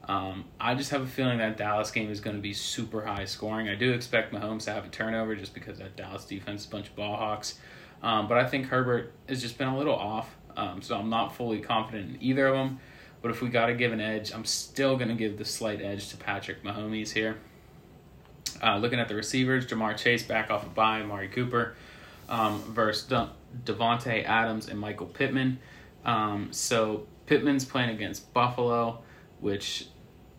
Um, 0.08 0.46
I 0.60 0.76
just 0.76 0.92
have 0.92 1.02
a 1.02 1.08
feeling 1.08 1.40
that 1.40 1.58
Dallas 1.58 1.92
game 1.92 2.10
is 2.10 2.22
going 2.22 2.36
to 2.36 2.42
be 2.42 2.54
super 2.54 3.06
high 3.06 3.26
scoring. 3.26 3.68
I 3.68 3.76
do 3.76 3.92
expect 3.92 4.34
Mahomes 4.34 4.64
to 4.66 4.74
have 4.74 4.86
a 4.86 4.90
turnover 4.90 5.36
just 5.36 5.54
because 5.54 5.80
that 5.80 5.98
Dallas 5.98 6.26
defense 6.26 6.62
is 6.62 6.68
a 6.68 6.70
bunch 6.70 6.88
of 6.88 6.96
ball 6.96 7.18
hawks. 7.18 7.60
Um, 8.02 8.28
but 8.28 8.38
I 8.38 8.46
think 8.46 8.68
Herbert 8.68 9.14
has 9.28 9.42
just 9.42 9.58
been 9.58 9.68
a 9.68 9.78
little 9.78 9.96
off, 9.96 10.36
um, 10.56 10.82
so 10.82 10.96
I'm 10.96 11.10
not 11.10 11.36
fully 11.36 11.60
confident 11.60 12.16
in 12.16 12.24
either 12.24 12.48
of 12.48 12.54
them. 12.54 12.80
But 13.22 13.32
if 13.32 13.42
we 13.42 13.50
got 13.50 13.68
to 13.68 13.74
give 13.74 13.92
an 13.92 14.02
edge, 14.02 14.32
I'm 14.32 14.46
still 14.46 14.96
going 14.96 15.10
to 15.10 15.16
give 15.16 15.38
the 15.38 15.46
slight 15.46 15.82
edge 15.82 16.10
to 16.10 16.18
Patrick 16.18 16.64
Mahomes 16.64 17.12
here. 17.12 17.38
Uh, 18.62 18.78
looking 18.78 19.00
at 19.00 19.08
the 19.08 19.16
receivers, 19.16 19.66
Ja'Marr 19.68 19.98
Chase 19.98 20.24
back 20.24 20.50
off 20.50 20.64
a 20.64 20.68
of 20.68 20.76
bye, 20.76 21.04
Mari 21.04 21.28
Cooper 21.28 21.76
um, 22.30 22.62
versus 22.74 23.08
De- 23.08 23.30
Davante 23.66 24.24
Adams 24.24 24.68
and 24.68 24.80
Michael 24.80 25.08
Pittman. 25.08 25.60
Um, 26.06 26.50
so 26.52 27.08
Pittman's 27.26 27.66
playing 27.66 27.90
against 27.90 28.34
Buffalo, 28.34 29.00
which 29.40 29.88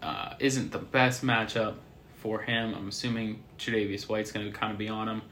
uh, 0.03 0.35
isn't 0.39 0.73
the 0.73 0.79
best 0.79 1.25
matchup 1.25 1.75
for 2.17 2.41
him. 2.41 2.75
I'm 2.75 2.89
assuming 2.89 3.43
Tre'Davious 3.59 4.09
White's 4.09 4.33
going 4.33 4.51
to 4.51 4.57
kind 4.57 4.73
of 4.73 4.79
be 4.79 4.89
on 4.89 5.09
him. 5.09 5.23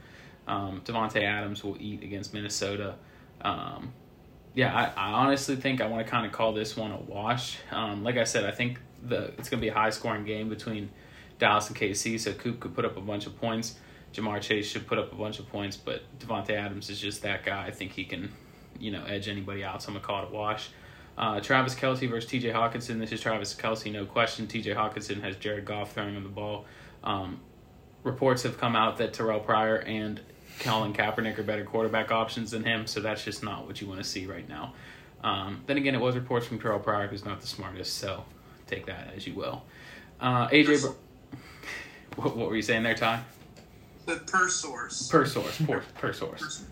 Um, 0.47 0.83
Davante 0.85 1.23
Adams 1.23 1.65
will 1.65 1.77
eat 1.81 2.03
against 2.03 2.33
Minnesota. 2.33 2.95
Um, 3.41 3.93
yeah, 4.57 4.75
I, 4.75 5.09
I 5.09 5.13
honestly 5.13 5.55
think 5.55 5.83
I 5.83 5.87
want 5.87 6.05
to 6.05 6.11
kind 6.11 6.25
of 6.25 6.33
call 6.33 6.55
this 6.55 6.77
one 6.77 6.91
a 6.91 6.97
wash. 6.97 7.59
Um, 7.71 8.03
like 8.03 8.17
I 8.17 8.25
said, 8.25 8.47
I 8.47 8.51
think 8.51 8.81
the 9.03 9.27
it's 9.39 9.51
going 9.51 9.61
to 9.61 9.65
be 9.65 9.69
a 9.69 9.75
high 9.75 9.91
scoring 9.91 10.25
game 10.25 10.49
between 10.49 10.89
Dallas 11.39 11.69
and 11.69 11.77
KC, 11.77 12.19
so 12.19 12.33
Coop 12.33 12.59
could 12.59 12.75
put 12.75 12.87
up 12.87 12.97
a 12.97 13.01
bunch 13.03 13.27
of 13.27 13.39
points. 13.39 13.77
Ja'Marr 14.15 14.41
Chase 14.41 14.67
should 14.67 14.87
put 14.87 14.99
up 14.99 15.13
a 15.13 15.15
bunch 15.15 15.39
of 15.41 15.49
points, 15.51 15.77
but 15.77 16.03
Davante 16.19 16.51
Adams 16.51 16.89
is 16.89 16.99
just 16.99 17.21
that 17.21 17.45
guy. 17.45 17.67
I 17.67 17.71
think 17.71 17.93
he 17.93 18.05
can, 18.05 18.33
you 18.79 18.91
know, 18.91 19.05
edge 19.05 19.29
anybody 19.29 19.63
out. 19.63 19.83
So 19.83 19.89
I'm 19.89 19.95
gonna 19.95 20.07
call 20.07 20.23
it 20.23 20.31
a 20.31 20.35
wash. 20.35 20.71
Uh, 21.19 21.41
Travis 21.41 21.75
Kelce 21.75 22.09
versus 22.09 22.29
T.J. 22.31 22.49
Hockenson. 22.49 22.99
This 22.99 23.13
is 23.13 23.21
Travis 23.21 23.55
Kelce, 23.55 23.93
no 23.93 24.07
question. 24.07 24.47
T.J. 24.47 24.73
Hockenson 24.73 25.23
has 25.23 25.37
Jared 25.37 25.67
Goff 25.67 25.93
throwing 25.93 26.15
him 26.15 26.23
the 26.23 26.31
ball. 26.31 26.65
Um, 27.05 27.41
reports 28.05 28.43
have 28.45 28.59
come 28.59 28.75
out 28.75 28.97
that 28.99 29.13
Terrelle 29.13 29.45
Pryor 29.45 29.77
and 29.77 30.21
Colin 30.61 30.93
Kaepernick 30.93 31.39
are 31.39 31.43
better 31.43 31.65
quarterback 31.65 32.11
options 32.11 32.51
than 32.51 32.65
him, 32.65 32.87
so 32.87 33.01
that's 33.01 33.25
just 33.25 33.43
not 33.43 33.67
what 33.67 33.81
you 33.81 33.87
want 33.87 34.03
to 34.03 34.09
see 34.09 34.27
right 34.27 34.49
now. 34.49 34.75
Um, 35.23 35.63
then 35.67 35.77
again, 35.77 35.95
it 35.95 36.01
was 36.01 36.15
reports 36.15 36.47
from 36.47 36.59
Terrelle 36.59 36.83
Pryor, 36.83 37.09
who's 37.09 37.25
not 37.25 37.41
the 37.41 37.47
smartest, 37.47 37.99
so 37.99 38.25
take 38.67 38.87
that 38.87 39.13
as 39.15 39.27
you 39.27 39.35
will. 39.35 39.63
Uh, 40.21 40.49
AJ. 40.49 40.83
Br- 40.83 41.39
what, 42.21 42.37
what 42.37 42.49
were 42.49 42.57
you 42.57 42.63
saying 42.63 42.83
there, 42.83 42.95
Ty? 42.95 43.23
The 44.07 44.17
per 44.17 44.49
source. 44.49 45.09
Per 45.09 45.27
source. 45.27 45.61
Per, 45.61 45.83
per 45.95 46.13
source. 46.13 46.65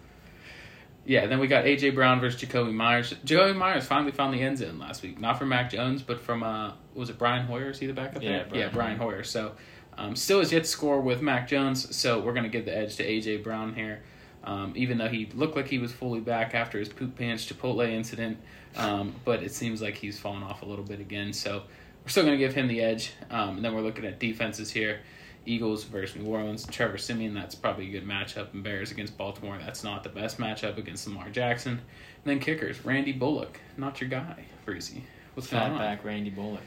Yeah, 1.06 1.26
then 1.26 1.38
we 1.38 1.48
got 1.48 1.64
AJ 1.64 1.94
Brown 1.94 2.20
versus 2.20 2.40
Jakobi 2.40 2.72
Meyers. 2.72 3.12
Jakobi 3.26 3.54
Meyers 3.54 3.86
finally 3.86 4.12
found 4.12 4.32
the 4.32 4.40
end 4.40 4.58
zone 4.58 4.78
last 4.78 5.02
week, 5.02 5.20
not 5.20 5.38
from 5.38 5.50
Mac 5.50 5.70
Jones, 5.70 6.00
but 6.00 6.18
from 6.18 6.42
uh, 6.42 6.72
was 6.94 7.10
it 7.10 7.18
Brian 7.18 7.46
Hoyer? 7.46 7.70
Is 7.70 7.78
he 7.78 7.86
the 7.86 7.92
backup? 7.92 8.22
Yeah, 8.22 8.30
there? 8.30 8.46
Brian 8.46 8.60
yeah, 8.60 8.68
Brian 8.72 8.96
Hoyer. 8.96 9.22
So 9.22 9.52
um, 9.96 10.16
still 10.16 10.40
has 10.40 10.52
yet 10.52 10.64
to 10.64 10.68
score 10.68 11.00
with 11.00 11.22
Mac 11.22 11.48
Jones, 11.48 11.94
so 11.94 12.20
we're 12.20 12.34
gonna 12.34 12.48
give 12.48 12.64
the 12.64 12.76
edge 12.76 12.96
to 12.96 13.04
AJ 13.04 13.42
Brown 13.42 13.74
here. 13.74 14.02
Um, 14.44 14.72
even 14.76 14.98
though 14.98 15.08
he 15.08 15.26
looked 15.34 15.56
like 15.56 15.68
he 15.68 15.78
was 15.78 15.92
fully 15.92 16.20
back 16.20 16.54
after 16.54 16.78
his 16.78 16.88
poop 16.88 17.16
pants 17.16 17.46
Chipotle 17.46 17.88
incident, 17.88 18.36
um, 18.76 19.14
but 19.24 19.42
it 19.42 19.54
seems 19.54 19.80
like 19.80 19.94
he's 19.94 20.18
fallen 20.18 20.42
off 20.42 20.62
a 20.62 20.66
little 20.66 20.84
bit 20.84 21.00
again. 21.00 21.32
So 21.32 21.62
we're 22.02 22.10
still 22.10 22.24
gonna 22.24 22.36
give 22.36 22.54
him 22.54 22.68
the 22.68 22.80
edge. 22.80 23.12
Um, 23.30 23.56
and 23.56 23.64
then 23.64 23.74
we're 23.74 23.80
looking 23.80 24.04
at 24.04 24.18
defenses 24.18 24.70
here. 24.70 25.00
Eagles 25.46 25.84
versus 25.84 26.16
New 26.16 26.28
Orleans. 26.30 26.66
Trevor 26.66 26.98
Siemian, 26.98 27.34
that's 27.34 27.54
probably 27.54 27.88
a 27.88 27.90
good 27.90 28.06
matchup. 28.06 28.52
And 28.54 28.62
Bears 28.62 28.90
against 28.90 29.16
Baltimore, 29.16 29.58
that's 29.58 29.84
not 29.84 30.02
the 30.02 30.08
best 30.08 30.38
matchup 30.38 30.78
against 30.78 31.06
Lamar 31.06 31.28
Jackson. 31.30 31.72
And 31.72 31.80
then 32.24 32.40
kickers, 32.40 32.84
Randy 32.84 33.12
Bullock, 33.12 33.60
not 33.76 34.00
your 34.00 34.08
guy, 34.10 34.44
Breezy. 34.64 35.04
What's 35.34 35.50
going 35.50 35.62
on? 35.62 35.78
Fatback 35.78 36.04
Randy 36.04 36.30
Bullock. 36.30 36.62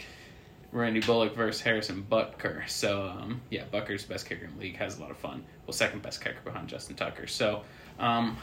Randy 0.71 0.99
Bullock 0.99 1.35
versus 1.35 1.61
Harrison 1.61 2.05
Butker. 2.09 2.67
So, 2.67 3.03
um, 3.07 3.41
yeah, 3.49 3.63
Butker's 3.71 4.03
best 4.03 4.27
kicker 4.27 4.45
in 4.45 4.55
the 4.55 4.61
league, 4.61 4.77
has 4.77 4.97
a 4.97 5.01
lot 5.01 5.11
of 5.11 5.17
fun. 5.17 5.43
Well, 5.65 5.73
second 5.73 6.01
best 6.01 6.23
kicker 6.23 6.41
behind 6.43 6.67
Justin 6.67 6.95
Tucker. 6.95 7.27
So, 7.27 7.63
um, 7.99 8.37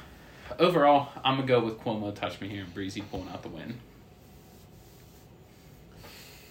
overall, 0.59 1.09
I'm 1.25 1.37
going 1.37 1.47
to 1.47 1.53
go 1.53 1.65
with 1.65 1.79
Cuomo 1.81 2.15
touch 2.15 2.41
me 2.41 2.49
here 2.49 2.63
and 2.63 2.75
Breezy 2.75 3.03
pulling 3.03 3.29
out 3.29 3.43
the 3.43 3.49
win. 3.49 3.79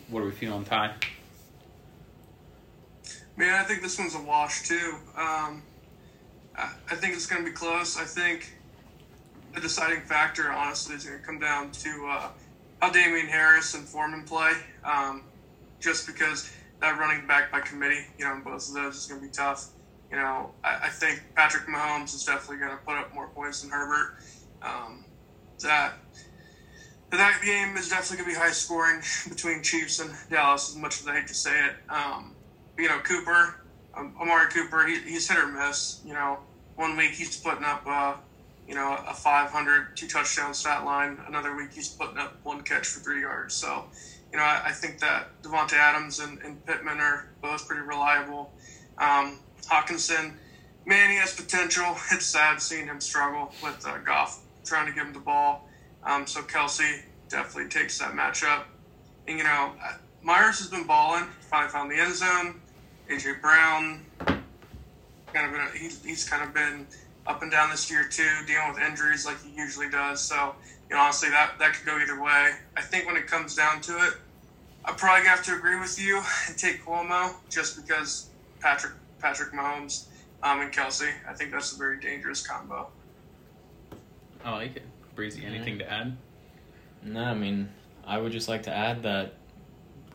What 0.09 0.21
are 0.21 0.25
we 0.25 0.31
feeling, 0.31 0.63
Ty? 0.63 0.93
Man, 3.35 3.59
I 3.59 3.63
think 3.63 3.81
this 3.81 3.97
one's 3.97 4.13
a 4.13 4.21
wash 4.21 4.67
too. 4.67 4.95
Um, 5.17 5.63
I, 6.55 6.71
I 6.91 6.95
think 6.95 7.15
it's 7.15 7.25
going 7.25 7.43
to 7.43 7.49
be 7.49 7.55
close. 7.55 7.97
I 7.97 8.03
think 8.03 8.53
the 9.55 9.61
deciding 9.61 10.01
factor, 10.01 10.51
honestly, 10.51 10.95
is 10.95 11.05
going 11.05 11.19
to 11.19 11.25
come 11.25 11.39
down 11.39 11.71
to 11.71 12.07
uh, 12.09 12.27
how 12.79 12.91
Damien 12.91 13.27
Harris 13.27 13.73
and 13.73 13.87
Foreman 13.87 14.23
play. 14.23 14.51
Um, 14.83 15.23
just 15.83 16.07
because 16.07 16.51
that 16.79 16.97
running 16.97 17.27
back 17.27 17.51
by 17.51 17.59
committee, 17.59 18.05
you 18.17 18.25
know, 18.25 18.41
both 18.43 18.67
of 18.69 18.73
those 18.73 18.95
is 18.95 19.05
going 19.05 19.21
to 19.21 19.27
be 19.27 19.31
tough. 19.31 19.69
You 20.09 20.17
know, 20.17 20.51
I, 20.63 20.85
I 20.85 20.89
think 20.89 21.21
Patrick 21.35 21.67
Mahomes 21.67 22.15
is 22.15 22.23
definitely 22.23 22.57
going 22.57 22.71
to 22.71 22.83
put 22.85 22.95
up 22.95 23.13
more 23.13 23.27
points 23.27 23.61
than 23.61 23.71
Herbert. 23.71 24.15
Um, 24.61 25.05
that 25.61 25.93
that 27.11 27.41
game 27.43 27.77
is 27.77 27.89
definitely 27.89 28.17
going 28.23 28.35
to 28.35 28.39
be 28.39 28.45
high 28.45 28.51
scoring 28.51 29.01
between 29.29 29.61
Chiefs 29.61 29.99
and 29.99 30.11
Dallas, 30.29 30.69
as 30.69 30.75
much 30.75 31.01
as 31.01 31.07
I 31.07 31.15
hate 31.15 31.27
to 31.27 31.33
say 31.33 31.65
it. 31.65 31.75
Um, 31.89 32.35
you 32.77 32.87
know, 32.87 32.99
Cooper, 32.99 33.61
um, 33.95 34.15
Amari 34.19 34.49
Cooper, 34.51 34.87
he, 34.87 34.99
he's 34.99 35.29
hit 35.29 35.37
or 35.37 35.47
miss. 35.47 36.01
You 36.05 36.13
know, 36.13 36.39
one 36.75 36.97
week 36.97 37.11
he's 37.11 37.37
putting 37.37 37.63
up, 37.63 37.83
uh, 37.85 38.15
you 38.67 38.75
know, 38.75 38.97
a 39.07 39.13
500, 39.13 39.95
two 39.95 40.07
touchdown 40.07 40.53
stat 40.53 40.85
line. 40.85 41.19
Another 41.27 41.55
week 41.55 41.73
he's 41.73 41.89
putting 41.89 42.17
up 42.17 42.37
one 42.43 42.61
catch 42.61 42.87
for 42.87 42.99
three 42.99 43.21
yards. 43.21 43.53
So, 43.53 43.85
you 44.33 44.39
know, 44.39 44.45
I, 44.45 44.63
I 44.65 44.71
think 44.71 44.99
that 44.99 45.27
Davante 45.43 45.73
Adams 45.73 46.19
and, 46.19 46.39
and 46.41 46.65
Pittman 46.65 46.99
are 46.99 47.29
both 47.41 47.67
pretty 47.67 47.83
reliable. 47.83 48.51
Um, 48.97 49.39
Hockenson, 49.61 50.33
man, 50.85 51.11
he 51.11 51.17
has 51.17 51.33
potential. 51.35 51.95
It's 52.11 52.25
sad 52.25 52.59
seeing 52.59 52.87
him 52.87 52.99
struggle 52.99 53.53
with 53.61 53.85
uh, 53.87 53.99
Goff 53.99 54.41
trying 54.65 54.87
to 54.87 54.91
give 54.91 55.05
him 55.05 55.13
the 55.13 55.19
ball. 55.19 55.69
Um, 56.03 56.25
so 56.25 56.41
Kelce 56.41 57.03
definitely 57.29 57.69
takes 57.69 57.99
that 57.99 58.13
matchup. 58.13 58.63
And, 59.27 59.37
you 59.37 59.43
know, 59.43 59.73
uh, 59.81 59.93
Meyers 60.23 60.57
has 60.59 60.67
been 60.67 60.87
balling. 60.87 61.25
Finally 61.41 61.71
found 61.71 61.91
the 61.91 61.99
end 61.99 62.15
zone. 62.15 62.59
AJ 63.09 63.39
Brown, 63.41 64.03
kind 64.17 65.45
of 65.45 65.51
been, 65.51 65.67
he's, 65.79 66.03
he's 66.03 66.27
kind 66.27 66.41
of 66.41 66.53
been 66.53 66.87
up 67.27 67.41
and 67.41 67.51
down 67.51 67.69
this 67.69 67.89
year 67.91 68.07
too, 68.09 68.29
dealing 68.47 68.73
with 68.73 68.81
injuries 68.81 69.25
like 69.25 69.41
he 69.43 69.51
usually 69.55 69.89
does. 69.89 70.21
So, 70.21 70.55
you 70.89 70.95
know, 70.95 71.01
honestly, 71.01 71.29
that 71.29 71.53
that 71.59 71.73
could 71.73 71.85
go 71.85 71.97
either 71.99 72.21
way. 72.21 72.51
I 72.75 72.81
think 72.81 73.05
when 73.05 73.15
it 73.15 73.27
comes 73.27 73.55
down 73.55 73.81
to 73.81 73.97
it, 73.97 74.13
I'm 74.85 74.95
probably 74.95 75.23
gonna 75.23 75.35
have 75.35 75.45
to 75.45 75.55
agree 75.55 75.79
with 75.79 75.99
you 75.99 76.21
and 76.47 76.57
take 76.57 76.83
Cuomo 76.83 77.33
just 77.49 77.81
because 77.81 78.29
Patrick 78.59 78.93
Patrick 79.19 79.53
Mahomes 79.53 80.05
um, 80.41 80.61
and 80.61 80.71
Kelce. 80.71 81.09
I 81.27 81.33
think 81.33 81.51
that's 81.51 81.73
a 81.73 81.77
very 81.77 81.99
dangerous 81.99 82.45
combo. 82.45 82.89
I 84.43 84.51
like 84.51 84.75
it. 84.75 84.83
Breezy, 85.15 85.45
anything 85.45 85.77
to 85.79 85.89
add? 85.91 86.17
No, 87.03 87.23
I 87.23 87.33
mean, 87.33 87.69
I 88.05 88.17
would 88.17 88.31
just 88.31 88.49
like 88.49 88.63
to 88.63 88.75
add 88.75 89.03
that 89.03 89.35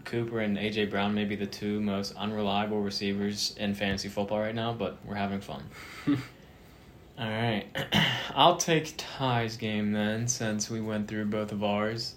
Cooper 0.05 0.41
and 0.41 0.57
AJ 0.57 0.91
Brown 0.91 1.15
may 1.15 1.25
be 1.25 1.37
the 1.37 1.47
two 1.47 1.81
most 1.81 2.15
unreliable 2.17 2.81
receivers 2.81 3.55
in 3.59 3.75
fantasy 3.75 4.09
football 4.09 4.41
right 4.41 4.55
now, 4.55 4.73
but 4.73 4.99
we're 5.05 5.15
having 5.15 5.41
fun. 5.41 5.63
All 6.07 7.29
right, 7.29 7.67
I'll 8.35 8.57
take 8.57 8.95
Ty's 8.97 9.57
game 9.57 9.93
then, 9.93 10.29
since 10.29 10.71
we 10.71 10.81
went 10.81 11.09
through 11.09 11.27
both 11.27 11.53
of 11.53 11.65
ours. 11.65 12.15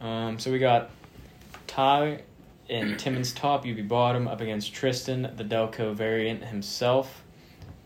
Um, 0.00 0.38
so 0.38 0.50
we 0.50 0.58
got 0.58 0.90
Ty 1.70 2.22
in 2.68 2.96
Timmons 2.96 3.32
top, 3.32 3.64
UB 3.64 3.86
bottom, 3.86 4.26
up 4.26 4.40
against 4.40 4.74
Tristan, 4.74 5.32
the 5.36 5.44
Delco 5.44 5.94
variant 5.94 6.42
himself. 6.42 7.22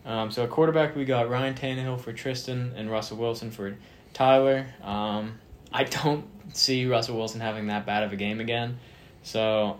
Um, 0.05 0.31
so 0.31 0.43
at 0.43 0.49
quarterback, 0.49 0.95
we 0.95 1.05
got 1.05 1.29
Ryan 1.29 1.53
Tannehill 1.53 1.99
for 1.99 2.11
Tristan 2.11 2.73
and 2.75 2.89
Russell 2.89 3.17
Wilson 3.17 3.51
for 3.51 3.77
Tyler. 4.11 4.65
Um, 4.81 5.37
I 5.71 5.83
don't 5.83 6.25
see 6.51 6.87
Russell 6.87 7.15
Wilson 7.15 7.41
having 7.41 7.67
that 7.67 7.85
bad 7.85 8.01
of 8.01 8.11
a 8.11 8.15
game 8.15 8.39
again. 8.39 8.79
So 9.21 9.77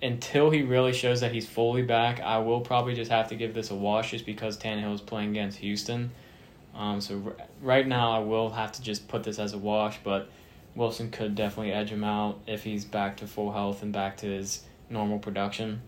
until 0.00 0.48
he 0.48 0.62
really 0.62 0.94
shows 0.94 1.20
that 1.20 1.32
he's 1.32 1.46
fully 1.46 1.82
back, 1.82 2.20
I 2.20 2.38
will 2.38 2.62
probably 2.62 2.94
just 2.94 3.10
have 3.10 3.28
to 3.28 3.34
give 3.34 3.52
this 3.52 3.70
a 3.70 3.74
wash 3.74 4.12
just 4.12 4.24
because 4.24 4.56
Tannehill 4.56 4.94
is 4.94 5.02
playing 5.02 5.28
against 5.28 5.58
Houston. 5.58 6.10
Um, 6.74 7.02
so 7.02 7.22
r- 7.26 7.46
right 7.60 7.86
now, 7.86 8.12
I 8.12 8.20
will 8.20 8.48
have 8.48 8.72
to 8.72 8.82
just 8.82 9.08
put 9.08 9.24
this 9.24 9.38
as 9.38 9.52
a 9.52 9.58
wash, 9.58 9.98
but 10.02 10.30
Wilson 10.74 11.10
could 11.10 11.34
definitely 11.34 11.72
edge 11.72 11.90
him 11.90 12.04
out 12.04 12.40
if 12.46 12.64
he's 12.64 12.84
back 12.84 13.18
to 13.18 13.26
full 13.26 13.52
health 13.52 13.82
and 13.82 13.92
back 13.92 14.16
to 14.18 14.26
his 14.26 14.62
normal 14.88 15.18
production. 15.18 15.82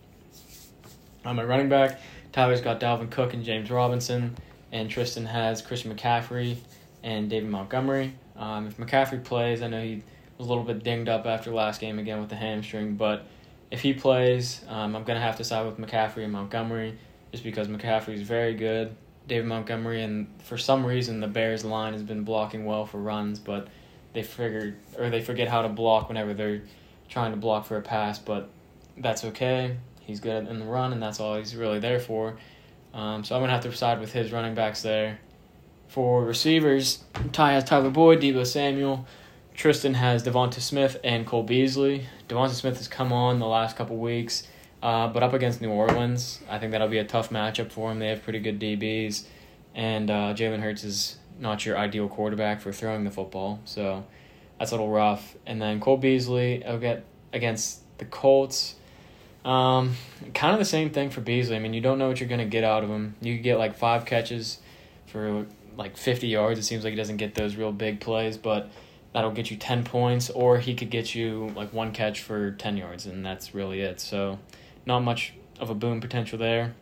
Um, 1.24 1.38
at 1.38 1.48
running 1.48 1.68
back, 1.68 2.00
Tyler's 2.32 2.60
got 2.60 2.80
Dalvin 2.80 3.10
Cook 3.10 3.32
and 3.32 3.44
James 3.44 3.70
Robinson, 3.70 4.36
and 4.72 4.90
Tristan 4.90 5.24
has 5.24 5.62
Christian 5.62 5.94
McCaffrey 5.94 6.56
and 7.02 7.30
David 7.30 7.48
Montgomery. 7.48 8.14
Um, 8.36 8.66
if 8.66 8.76
McCaffrey 8.76 9.24
plays, 9.24 9.62
I 9.62 9.68
know 9.68 9.82
he 9.82 10.02
was 10.36 10.46
a 10.46 10.50
little 10.50 10.64
bit 10.64 10.82
dinged 10.82 11.08
up 11.08 11.26
after 11.26 11.50
last 11.50 11.80
game 11.80 11.98
again 11.98 12.20
with 12.20 12.28
the 12.28 12.36
hamstring, 12.36 12.96
but 12.96 13.26
if 13.70 13.80
he 13.80 13.94
plays, 13.94 14.64
um, 14.68 14.94
I'm 14.94 15.04
going 15.04 15.16
to 15.16 15.24
have 15.24 15.36
to 15.36 15.44
side 15.44 15.64
with 15.64 15.78
McCaffrey 15.78 16.24
and 16.24 16.32
Montgomery 16.32 16.98
just 17.32 17.42
because 17.42 17.68
McCaffrey 17.68 18.14
is 18.14 18.22
very 18.22 18.54
good. 18.54 18.94
David 19.26 19.46
Montgomery, 19.46 20.02
and 20.02 20.28
for 20.42 20.58
some 20.58 20.84
reason, 20.84 21.20
the 21.20 21.26
Bears 21.26 21.64
line 21.64 21.94
has 21.94 22.02
been 22.02 22.24
blocking 22.24 22.66
well 22.66 22.84
for 22.84 22.98
runs, 22.98 23.38
but 23.38 23.68
they 24.14 24.22
figured 24.22 24.76
or 24.98 25.10
they 25.10 25.20
forget 25.20 25.48
how 25.48 25.62
to 25.62 25.68
block 25.68 26.08
whenever 26.08 26.32
they're 26.32 26.62
trying 27.08 27.32
to 27.32 27.36
block 27.36 27.66
for 27.66 27.76
a 27.76 27.82
pass, 27.82 28.18
but 28.18 28.48
that's 28.96 29.24
okay. 29.24 29.76
He's 30.00 30.20
good 30.20 30.48
in 30.48 30.58
the 30.58 30.64
run, 30.64 30.92
and 30.92 31.02
that's 31.02 31.20
all 31.20 31.36
he's 31.36 31.54
really 31.54 31.80
there 31.80 32.00
for. 32.00 32.36
Um, 32.94 33.24
so 33.24 33.34
I'm 33.34 33.42
to 33.42 33.50
have 33.50 33.62
to 33.62 33.72
side 33.72 34.00
with 34.00 34.12
his 34.12 34.32
running 34.32 34.54
backs 34.54 34.82
there. 34.82 35.18
For 35.88 36.24
receivers, 36.24 37.04
Ty 37.32 37.52
has 37.52 37.64
Tyler 37.64 37.90
Boyd, 37.90 38.20
Deebo 38.20 38.46
Samuel. 38.46 39.06
Tristan 39.54 39.94
has 39.94 40.24
Devonta 40.24 40.60
Smith 40.60 40.98
and 41.04 41.26
Cole 41.26 41.42
Beasley. 41.42 42.06
Devonta 42.28 42.50
Smith 42.50 42.78
has 42.78 42.88
come 42.88 43.12
on 43.12 43.38
the 43.38 43.46
last 43.46 43.76
couple 43.76 43.96
weeks, 43.96 44.48
uh, 44.82 45.08
but 45.08 45.22
up 45.22 45.32
against 45.32 45.60
New 45.60 45.70
Orleans, 45.70 46.40
I 46.48 46.58
think 46.58 46.72
that'll 46.72 46.88
be 46.88 46.98
a 46.98 47.04
tough 47.04 47.30
matchup 47.30 47.70
for 47.70 47.92
him. 47.92 47.98
They 47.98 48.08
have 48.08 48.22
pretty 48.22 48.40
good 48.40 48.58
DBs, 48.58 49.24
and 49.74 50.10
uh, 50.10 50.34
Jalen 50.34 50.60
Hurts 50.60 50.82
is 50.82 51.18
not 51.38 51.66
your 51.66 51.76
ideal 51.76 52.08
quarterback 52.08 52.60
for 52.60 52.72
throwing 52.72 53.04
the 53.04 53.10
football, 53.10 53.60
so 53.64 54.04
that's 54.58 54.70
a 54.70 54.74
little 54.74 54.90
rough. 54.90 55.36
And 55.46 55.60
then 55.60 55.80
Cole 55.80 55.96
Beasley 55.96 56.62
get 56.80 57.04
against 57.32 57.80
the 57.98 58.04
Colts. 58.04 58.76
Um, 59.44 59.94
kind 60.32 60.52
of 60.52 60.58
the 60.58 60.64
same 60.64 60.90
thing 60.90 61.10
for 61.10 61.20
Beasley. 61.20 61.56
I 61.56 61.58
mean, 61.58 61.74
you 61.74 61.80
don't 61.80 61.98
know 61.98 62.08
what 62.08 62.20
you're 62.20 62.28
gonna 62.28 62.46
get 62.46 62.64
out 62.64 62.82
of 62.82 62.90
him. 62.90 63.14
You 63.20 63.38
get 63.38 63.58
like 63.58 63.76
five 63.76 64.06
catches 64.06 64.58
for 65.06 65.46
like 65.76 65.96
50 65.96 66.28
yards. 66.28 66.58
It 66.58 66.62
seems 66.62 66.84
like 66.84 66.92
he 66.92 66.96
doesn't 66.96 67.18
get 67.18 67.34
those 67.34 67.56
real 67.56 67.72
big 67.72 68.00
plays, 68.00 68.36
but 68.36 68.70
that'll 69.12 69.30
get 69.30 69.50
you 69.50 69.56
10 69.56 69.84
points, 69.84 70.30
or 70.30 70.58
he 70.58 70.74
could 70.74 70.90
get 70.90 71.14
you 71.14 71.52
like 71.54 71.72
one 71.72 71.92
catch 71.92 72.20
for 72.20 72.52
10 72.52 72.76
yards, 72.76 73.06
and 73.06 73.24
that's 73.24 73.54
really 73.54 73.80
it. 73.80 74.00
So, 74.00 74.38
not 74.86 75.00
much 75.00 75.34
of 75.60 75.70
a 75.70 75.74
boom 75.74 76.00
potential 76.00 76.38
there. 76.38 76.74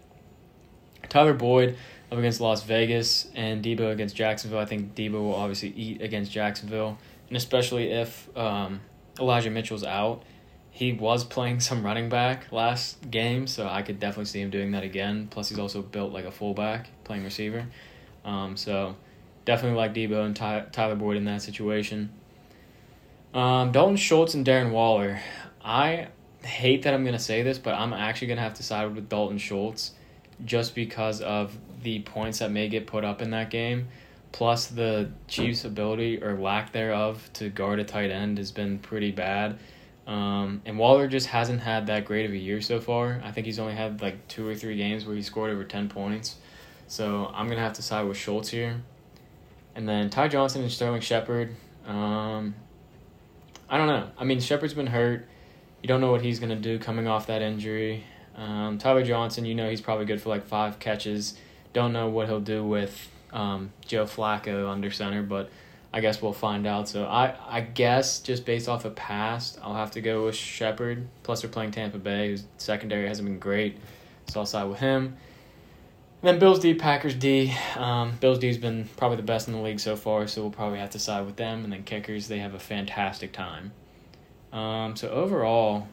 Tyler 1.09 1.35
Boyd 1.35 1.76
up 2.12 2.19
against 2.19 2.40
Las 2.40 2.62
Vegas 2.62 3.28
and 3.35 3.64
Deebo 3.64 3.90
against 3.90 4.14
Jacksonville. 4.14 4.59
I 4.59 4.66
think 4.66 4.95
Deebo 4.95 5.12
will 5.14 5.35
obviously 5.35 5.71
eat 5.71 6.02
against 6.02 6.31
Jacksonville, 6.31 6.99
and 7.28 7.37
especially 7.37 7.90
if 7.90 8.28
um, 8.37 8.81
Elijah 9.19 9.50
Mitchell's 9.50 9.85
out. 9.85 10.23
He 10.71 10.92
was 10.92 11.25
playing 11.37 11.61
some 11.61 11.83
running 11.83 12.11
back 12.11 12.52
last 12.52 13.11
game, 13.11 13.47
so 13.47 13.66
I 13.66 13.83
could 13.83 13.99
definitely 13.99 14.26
see 14.26 14.40
him 14.40 14.50
doing 14.50 14.73
that 14.73 14.85
again. 14.85 15.28
Plus, 15.31 15.49
he's 15.49 15.59
also 15.59 15.81
built 15.81 16.12
like 16.12 16.26
a 16.26 16.31
fullback, 16.31 16.88
playing 17.04 17.25
receiver. 17.25 17.66
Um, 18.25 18.57
so, 18.57 18.95
definitely 19.45 19.78
like 19.78 19.95
Deebo 19.95 20.25
and 20.25 20.37
Ty- 20.37 20.66
Tyler 20.71 20.95
Boyd 20.95 21.16
in 21.16 21.25
that 21.25 21.40
situation. 21.42 22.11
Um, 23.33 23.73
Dalton 23.73 23.97
Schultz 23.97 24.35
and 24.35 24.47
Darren 24.47 24.71
Waller. 24.71 25.21
I 25.64 26.09
hate 26.42 26.83
that 26.83 26.92
I'm 26.92 27.04
gonna 27.07 27.19
say 27.19 27.42
this, 27.42 27.57
but 27.59 27.75
I'm 27.75 27.95
actually 27.95 28.28
gonna 28.28 28.42
have 28.42 28.54
to 28.54 28.62
side 28.62 28.95
with 28.95 29.09
Dalton 29.09 29.38
Schultz, 29.38 29.92
just 30.44 30.75
because 30.75 31.20
of 31.20 31.56
the 31.82 32.00
points 32.00 32.38
that 32.38 32.50
may 32.50 32.68
get 32.68 32.87
put 32.87 33.04
up 33.04 33.22
in 33.22 33.30
that 33.30 33.50
game, 33.50 33.88
plus 34.32 34.66
the 34.66 35.11
Chiefs' 35.28 35.64
ability 35.64 36.22
or 36.22 36.38
lack 36.38 36.72
thereof 36.72 37.28
to 37.34 37.49
guard 37.49 37.78
a 37.78 37.84
tight 37.84 38.11
end 38.11 38.38
has 38.38 38.52
been 38.52 38.78
pretty 38.78 39.11
bad. 39.11 39.58
Um, 40.06 40.62
and 40.64 40.78
Waller 40.78 41.06
just 41.06 41.28
hasn't 41.28 41.61
had 41.61 41.87
that 41.87 42.04
great 42.04 42.26
of 42.26 42.32
a 42.32 42.37
year 42.37 42.61
so 42.61 42.80
far. 42.80 43.20
I 43.25 43.30
think 43.30 43.46
he's 43.46 43.58
only 43.58 43.75
had 43.75 44.02
like 44.02 44.26
two 44.28 44.46
or 44.46 44.54
three 44.54 44.76
games 44.76 45.06
where 45.06 45.14
he 45.14 45.22
scored 45.22 45.50
over 45.50 45.64
ten 45.64 45.88
points. 45.88 46.37
So 46.88 47.30
I'm 47.32 47.49
gonna 47.49 47.61
have 47.61 47.75
to 47.75 47.82
side 47.82 48.06
with 48.06 48.16
Schultz 48.16 48.49
here. 48.49 48.82
And 49.75 49.88
then 49.88 50.11
Ty 50.11 50.28
Johnson 50.28 50.62
and 50.62 50.70
Sterling 50.70 51.00
Shepard. 51.00 51.54
Um, 51.87 52.54
I 53.68 53.78
don't 53.78 53.87
know. 53.87 54.11
I 54.18 54.25
mean, 54.25 54.40
Shepard's 54.40 54.75
been 54.75 54.88
hurt. 54.88 55.26
You 55.82 55.88
don't 55.88 56.00
know 56.00 56.11
what 56.11 56.20
he's 56.22 56.40
gonna 56.40 56.56
do 56.56 56.78
coming 56.78 57.06
off 57.06 57.28
that 57.28 57.40
injury. 57.40 58.04
Um, 58.36 58.78
Tyler 58.78 59.04
Johnson, 59.04 59.44
you 59.44 59.54
know 59.54 59.68
he's 59.68 59.80
probably 59.80 60.06
good 60.06 60.20
for 60.20 60.28
like 60.28 60.46
five 60.46 60.78
catches. 60.78 61.36
Don't 61.72 61.92
know 61.92 62.08
what 62.08 62.28
he'll 62.28 62.40
do 62.40 62.64
with 62.64 63.08
um, 63.32 63.72
Joe 63.86 64.04
Flacco 64.04 64.68
under 64.68 64.90
center, 64.90 65.22
but 65.22 65.50
I 65.92 66.00
guess 66.00 66.22
we'll 66.22 66.32
find 66.32 66.66
out. 66.66 66.88
So 66.88 67.04
I, 67.04 67.34
I 67.48 67.60
guess 67.60 68.20
just 68.20 68.44
based 68.44 68.68
off 68.68 68.84
of 68.84 68.94
past, 68.94 69.58
I'll 69.62 69.74
have 69.74 69.90
to 69.92 70.00
go 70.00 70.24
with 70.24 70.34
Shepard. 70.34 71.06
Plus, 71.22 71.42
they're 71.42 71.50
playing 71.50 71.72
Tampa 71.72 71.98
Bay, 71.98 72.28
whose 72.28 72.44
secondary 72.56 73.06
hasn't 73.06 73.28
been 73.28 73.38
great, 73.38 73.78
so 74.28 74.40
I'll 74.40 74.46
side 74.46 74.64
with 74.64 74.78
him. 74.78 75.16
And 76.22 76.28
then 76.28 76.38
Bills 76.38 76.60
D, 76.60 76.74
Packers 76.74 77.14
D. 77.14 77.52
Um, 77.76 78.12
Bills 78.20 78.38
D's 78.38 78.56
been 78.56 78.88
probably 78.96 79.16
the 79.16 79.24
best 79.24 79.48
in 79.48 79.54
the 79.54 79.60
league 79.60 79.80
so 79.80 79.96
far, 79.96 80.26
so 80.28 80.42
we'll 80.42 80.50
probably 80.52 80.78
have 80.78 80.90
to 80.90 80.98
side 80.98 81.26
with 81.26 81.36
them. 81.36 81.64
And 81.64 81.72
then 81.72 81.82
kickers, 81.82 82.28
they 82.28 82.38
have 82.38 82.54
a 82.54 82.60
fantastic 82.60 83.32
time. 83.32 83.72
Um, 84.52 84.94
so 84.94 85.08
overall, 85.08 85.88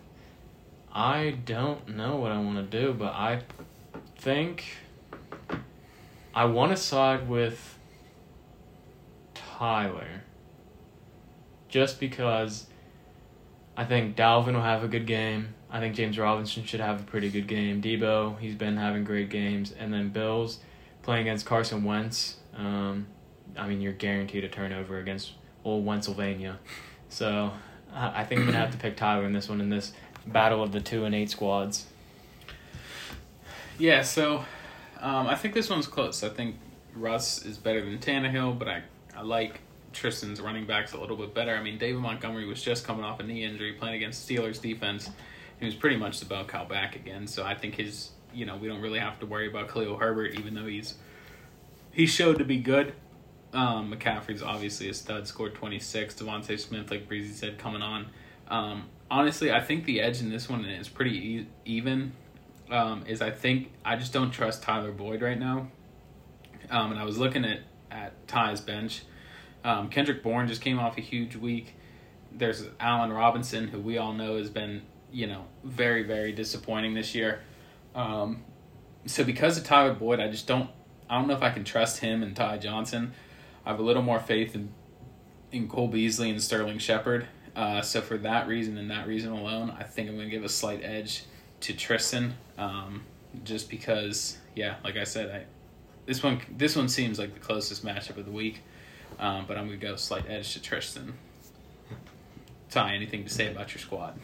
I 0.93 1.38
don't 1.46 1.96
know 1.96 2.15
what 2.15 2.31
I 2.31 2.39
want 2.39 2.58
to 2.58 2.79
do, 2.79 2.93
but 2.93 3.13
I 3.13 3.41
think 4.17 4.65
I 6.34 6.46
want 6.46 6.72
to 6.72 6.77
side 6.77 7.27
with 7.29 7.77
Tyler. 9.34 10.24
Just 11.67 12.00
because 12.00 12.65
I 13.77 13.86
think 13.86 14.15
Dalvin 14.15 14.53
will 14.53 14.62
have 14.62 14.84
a 14.84 14.88
good 14.88 15.05
game. 15.05 15.53
I 15.72 15.79
think 15.79 15.96
James 15.96 16.17
Robinson 16.17 16.65
should 16.65 16.79
have 16.79 17.00
a 17.00 17.03
pretty 17.03 17.29
good 17.29 17.48
game. 17.48 17.81
Deebo, 17.81 18.39
he's 18.39 18.55
been 18.55 18.77
having 18.77 19.03
great 19.03 19.29
games. 19.29 19.72
And 19.77 19.93
then 19.93 20.10
Bills 20.10 20.60
playing 21.03 21.22
against 21.22 21.46
Carson 21.46 21.84
Wentz. 21.84 22.38
Um, 22.55 23.05
I 23.55 23.67
mean, 23.67 23.79
you're 23.79 23.93
guaranteed 23.93 24.43
a 24.43 24.50
turnover 24.50 24.98
against 24.98 25.34
old 25.63 25.86
Pennsylvania. 25.86 26.60
So 27.10 27.51
I 27.93 28.24
think 28.24 28.39
I'm 28.39 28.48
going 28.48 28.53
to 28.53 28.60
have 28.60 28.72
to 28.72 28.77
pick 28.77 28.98
Tyler 28.98 29.25
in 29.25 29.34
this 29.34 29.50
one 29.50 29.62
in 29.62 29.69
this 29.69 29.93
battle 30.31 30.63
of 30.63 30.71
the 30.71 30.81
two 30.81 31.05
and 31.05 31.13
eight 31.13 31.29
squads. 31.29 31.86
Yeah, 33.77 34.01
so 34.01 34.45
um, 35.00 35.27
I 35.27 35.36
think 35.36 35.53
this 35.53 35.69
one's 35.69 35.88
close. 35.88 36.24
I 36.24 36.29
think 36.29 36.55
Russ 36.95 37.45
is 37.45 37.57
better 37.57 37.83
than 37.83 37.98
Tannehill, 38.00 38.59
but 38.59 38.67
I, 38.67 38.83
I 39.15 39.21
like 39.21 39.62
Tristan's 39.93 40.41
running 40.41 40.65
backs 40.65 40.93
a 40.93 41.00
little 41.00 41.15
bit 41.15 41.33
better. 41.33 41.55
I 41.55 41.62
mean, 41.62 41.77
David 41.77 42.01
Montgomery 42.01 42.45
was 42.45 42.62
just 42.62 42.86
coming 42.86 43.03
off 43.03 43.19
a 43.19 43.24
knee 43.24 43.43
injury 43.43 43.74
playing 43.74 43.95
against 43.95 44.27
Steelers 44.27 44.62
defense. 44.62 45.09
He 45.59 45.65
was 45.65 45.75
pretty 45.75 45.98
much 45.98 46.19
the 46.19 46.25
bell 46.25 46.45
cow 46.45 46.65
back 46.65 46.95
again, 46.95 47.27
so 47.27 47.43
I 47.43 47.55
think 47.55 47.75
his, 47.75 48.12
you 48.33 48.45
know, 48.45 48.57
we 48.57 48.67
don't 48.67 48.81
really 48.81 49.00
have 49.00 49.19
to 49.19 49.25
worry 49.25 49.48
about 49.48 49.69
Khalil 49.69 49.98
Herbert, 49.98 50.36
even 50.36 50.53
though 50.53 50.65
he's 50.65 50.95
he 51.91 52.05
showed 52.05 52.38
to 52.38 52.45
be 52.45 52.57
good. 52.57 52.93
Um, 53.51 53.91
McCaffrey's 53.91 54.43
obviously 54.43 54.89
a 54.89 54.93
stud, 54.93 55.27
scored 55.27 55.55
26. 55.55 56.15
DeVonta 56.15 56.59
Smith, 56.59 56.91
like 56.91 57.07
Breezy 57.07 57.33
said, 57.33 57.57
coming 57.57 57.81
on. 57.81 58.05
Um, 58.48 58.83
honestly, 59.12 59.51
I 59.51 59.62
think 59.62 59.86
the 59.86 60.01
edge 60.01 60.22
in 60.22 60.30
this 60.30 60.50
one 60.50 60.66
is 60.66 60.88
pretty 60.88 61.18
e- 61.18 61.48
even. 61.66 62.13
Um, 62.70 63.04
is 63.08 63.22
I 63.22 63.32
think 63.32 63.72
I 63.83 63.96
just 63.96 64.14
don't 64.14 64.29
trust 64.29 64.62
Tyler 64.62 64.92
Boyd 64.92 65.24
right 65.24 65.40
now. 65.40 65.70
Um, 66.70 66.92
and 66.92 67.00
I 67.00 67.03
was 67.03 67.18
looking 67.18 67.44
at 67.46 67.62
at 67.90 68.27
Ty's 68.27 68.62
bench. 68.62 69.03
Um, 69.64 69.90
Kendrick 69.90 70.22
Bourne 70.22 70.48
just 70.48 70.62
came 70.62 70.79
off 70.79 70.98
a 70.98 71.01
huge 71.01 71.36
week. 71.36 71.75
There's 72.31 72.64
Allen 72.79 73.12
Robinson, 73.12 73.68
who 73.68 73.79
we 73.79 73.98
all 73.98 74.14
know 74.14 74.38
has 74.38 74.50
been 74.50 74.83
you 75.12 75.25
know 75.25 75.46
very 75.64 76.03
very 76.03 76.31
disappointing 76.31 76.94
this 76.94 77.16
year. 77.16 77.42
Um, 77.96 78.44
so 79.05 79.24
because 79.24 79.57
of 79.57 79.64
Tyler 79.64 79.94
Boyd, 79.94 80.20
I 80.20 80.29
just 80.29 80.46
don't 80.46 80.70
I 81.10 81.18
don't 81.18 81.27
know 81.27 81.33
if 81.33 81.42
I 81.42 81.50
can 81.50 81.64
trust 81.64 82.00
him 82.00 82.22
and 82.22 82.36
Ty 82.36 82.60
Johnson. 82.60 83.14
I 83.66 83.72
have 83.72 83.79
a 83.79 83.83
little 83.83 84.03
more 84.03 84.20
faith 84.20 84.53
in 84.53 84.72
in 85.51 85.68
Cole 85.68 85.88
Beasley 85.88 86.29
and 86.29 86.42
Sterling 86.42 86.77
Shepard. 86.77 87.27
Uh, 87.59 87.81
so 87.81 88.00
for 88.00 88.17
that 88.17 88.48
reason 88.48 88.77
and 88.77 88.89
that 88.89 89.05
reason 89.05 89.33
alone, 89.33 89.69
I 89.77 89.83
think 89.83 90.07
I'm 90.07 90.15
going 90.15 90.29
to 90.29 90.31
give 90.31 90.45
a 90.45 90.50
slight 90.50 90.79
edge 90.81 91.25
to 91.59 91.74
Tristan, 91.74 92.35
um, 92.57 93.03
just 93.43 93.69
because, 93.69 94.37
yeah, 94.55 94.75
like 94.81 94.95
I 94.95 95.03
said, 95.03 95.29
I 95.29 95.43
this 96.05 96.24
one 96.24 96.39
this 96.55 96.77
one 96.77 96.87
seems 96.87 97.19
like 97.19 97.33
the 97.33 97.39
closest 97.41 97.85
matchup 97.85 98.15
of 98.15 98.24
the 98.24 98.31
week, 98.31 98.61
um, 99.19 99.43
but 99.45 99.57
I'm 99.57 99.67
going 99.67 99.77
to 99.77 99.85
go 99.85 99.98
slight 99.98 100.24
edge 100.29 100.53
to 100.53 100.61
Tristan. 100.61 101.15
Ty, 102.69 102.95
anything 102.95 103.25
to 103.25 103.29
say 103.29 103.51
about 103.51 103.74
your 103.74 103.79
squad? 103.79 104.17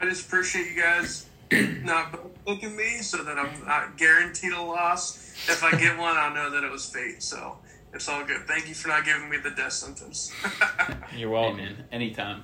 I 0.00 0.06
just 0.06 0.26
appreciate 0.26 0.72
you 0.72 0.82
guys 0.82 1.26
not 1.52 2.18
looking 2.48 2.76
me 2.76 2.98
so 3.00 3.22
that 3.22 3.38
I'm 3.38 3.64
not 3.64 3.96
guaranteed 3.96 4.54
a 4.54 4.60
loss. 4.60 5.34
If 5.48 5.62
I 5.62 5.70
get 5.70 5.96
one, 5.96 6.16
I'll 6.16 6.34
know 6.34 6.50
that 6.50 6.64
it 6.64 6.70
was 6.72 6.84
fate. 6.84 7.22
So 7.22 7.58
it's 7.92 8.08
all 8.08 8.24
good. 8.24 8.46
Thank 8.46 8.68
you 8.68 8.74
for 8.74 8.88
not 8.88 9.04
giving 9.04 9.28
me 9.28 9.38
the 9.38 9.50
death 9.50 9.72
sentence. 9.72 10.32
You're 11.16 11.30
welcome. 11.30 11.56
man, 11.58 11.84
anytime. 11.90 12.42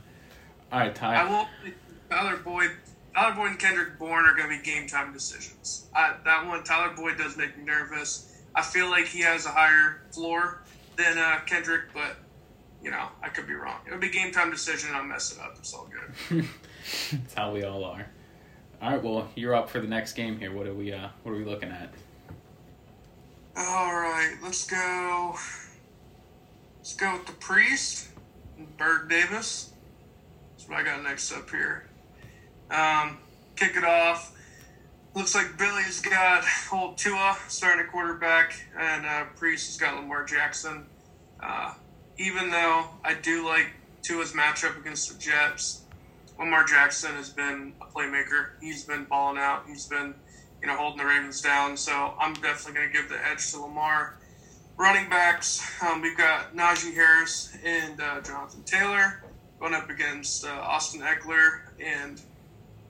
All 0.73 0.81
right, 0.81 0.95
Ty. 0.95 1.15
I 1.15 1.31
will. 1.31 1.47
Tyler 2.11 2.37
Boyd, 2.39 2.71
Tyler 3.15 3.35
Boyd 3.35 3.51
and 3.51 3.59
Kendrick 3.59 3.99
Bourne 3.99 4.25
are 4.25 4.35
going 4.35 4.51
to 4.51 4.57
be 4.57 4.63
game 4.63 4.87
time 4.87 5.13
decisions. 5.13 5.89
I, 5.95 6.15
that 6.25 6.47
one, 6.47 6.65
Tyler 6.65 6.95
Boyd 6.95 7.19
does 7.19 7.37
make 7.37 7.57
me 7.57 7.65
nervous. 7.65 8.43
I 8.55 8.63
feel 8.63 8.89
like 8.89 9.07
he 9.07 9.21
has 9.21 9.47
a 9.47 9.51
higher 9.51 10.03
floor 10.13 10.63
than 10.97 11.19
uh, 11.19 11.41
Kendrick, 11.47 11.93
but 11.93 12.17
you 12.83 12.91
know 12.91 13.09
I 13.23 13.29
could 13.29 13.47
be 13.47 13.55
wrong. 13.55 13.81
It'll 13.87 13.99
be 13.99 14.11
game 14.11 14.33
time 14.33 14.51
decision. 14.51 14.91
I'll 14.95 15.05
mess 15.05 15.33
it 15.33 15.41
up. 15.41 15.57
It's 15.59 15.75
all 15.75 15.89
good. 15.91 16.45
That's 17.13 17.35
how 17.35 17.53
we 17.53 17.65
all 17.65 17.85
are. 17.85 18.07
All 18.83 18.91
right, 18.91 19.03
well, 19.03 19.29
you're 19.35 19.55
up 19.55 19.71
for 19.71 19.81
the 19.81 19.89
next 19.89 20.13
game 20.13 20.39
here. 20.39 20.53
What 20.53 20.67
are 20.67 20.75
we? 20.75 20.93
Uh, 20.93 21.09
what 21.23 21.33
are 21.33 21.37
we 21.37 21.45
looking 21.45 21.71
at? 21.71 21.93
All 23.57 23.95
right, 23.95 24.35
let's 24.43 24.67
go. 24.67 25.37
Let's 26.79 26.97
go 26.97 27.13
with 27.13 27.27
the 27.27 27.33
priest, 27.35 28.09
Berg 28.77 29.09
Davis. 29.09 29.73
That's 30.51 30.69
what 30.69 30.79
I 30.79 30.83
got 30.83 31.03
next 31.03 31.33
up 31.33 31.49
here. 31.51 31.87
Um, 32.71 33.19
kick 33.55 33.77
it 33.77 33.85
off. 33.85 34.37
Looks 35.15 35.37
like 35.37 35.57
Billy's 35.57 36.01
got 36.01 36.45
old 36.73 36.99
Tua 36.99 37.37
starting 37.47 37.85
at 37.87 37.93
quarterback, 37.93 38.55
and 38.77 39.07
uh, 39.07 39.25
Priest 39.37 39.69
has 39.69 39.77
got 39.77 39.95
Lamar 39.95 40.25
Jackson. 40.25 40.87
Uh, 41.41 41.75
even 42.19 42.51
though 42.51 42.87
I 43.05 43.15
do 43.15 43.47
like 43.47 43.69
Tua's 44.03 44.33
matchup 44.33 44.77
against 44.81 45.13
the 45.13 45.19
Jets, 45.19 45.83
Lamar 46.41 46.65
Jackson 46.65 47.13
has 47.13 47.31
been 47.31 47.75
a 47.81 47.87
playmaker. 47.87 48.49
He's 48.61 48.85
been 48.85 49.05
balling 49.05 49.39
out. 49.39 49.65
He's 49.69 49.87
been, 49.87 50.15
you 50.65 50.71
know, 50.71 50.79
holding 50.79 50.97
the 50.97 51.05
Ravens 51.05 51.43
down. 51.43 51.77
So 51.77 52.15
I'm 52.19 52.33
definitely 52.33 52.73
going 52.73 52.91
to 52.91 52.93
give 52.95 53.11
the 53.11 53.19
edge 53.27 53.51
to 53.53 53.61
Lamar. 53.61 54.17
Running 54.79 55.11
backs, 55.11 55.63
um, 55.83 56.01
we've 56.01 56.17
got 56.17 56.57
Najee 56.57 56.95
Harris 56.95 57.55
and 57.63 58.01
uh, 58.01 58.23
Jonathan 58.23 58.63
Taylor 58.65 59.23
going 59.61 59.75
up 59.75 59.91
against 59.91 60.47
uh, 60.47 60.49
Austin 60.49 61.03
Ekeler 61.03 61.61
and 61.79 62.19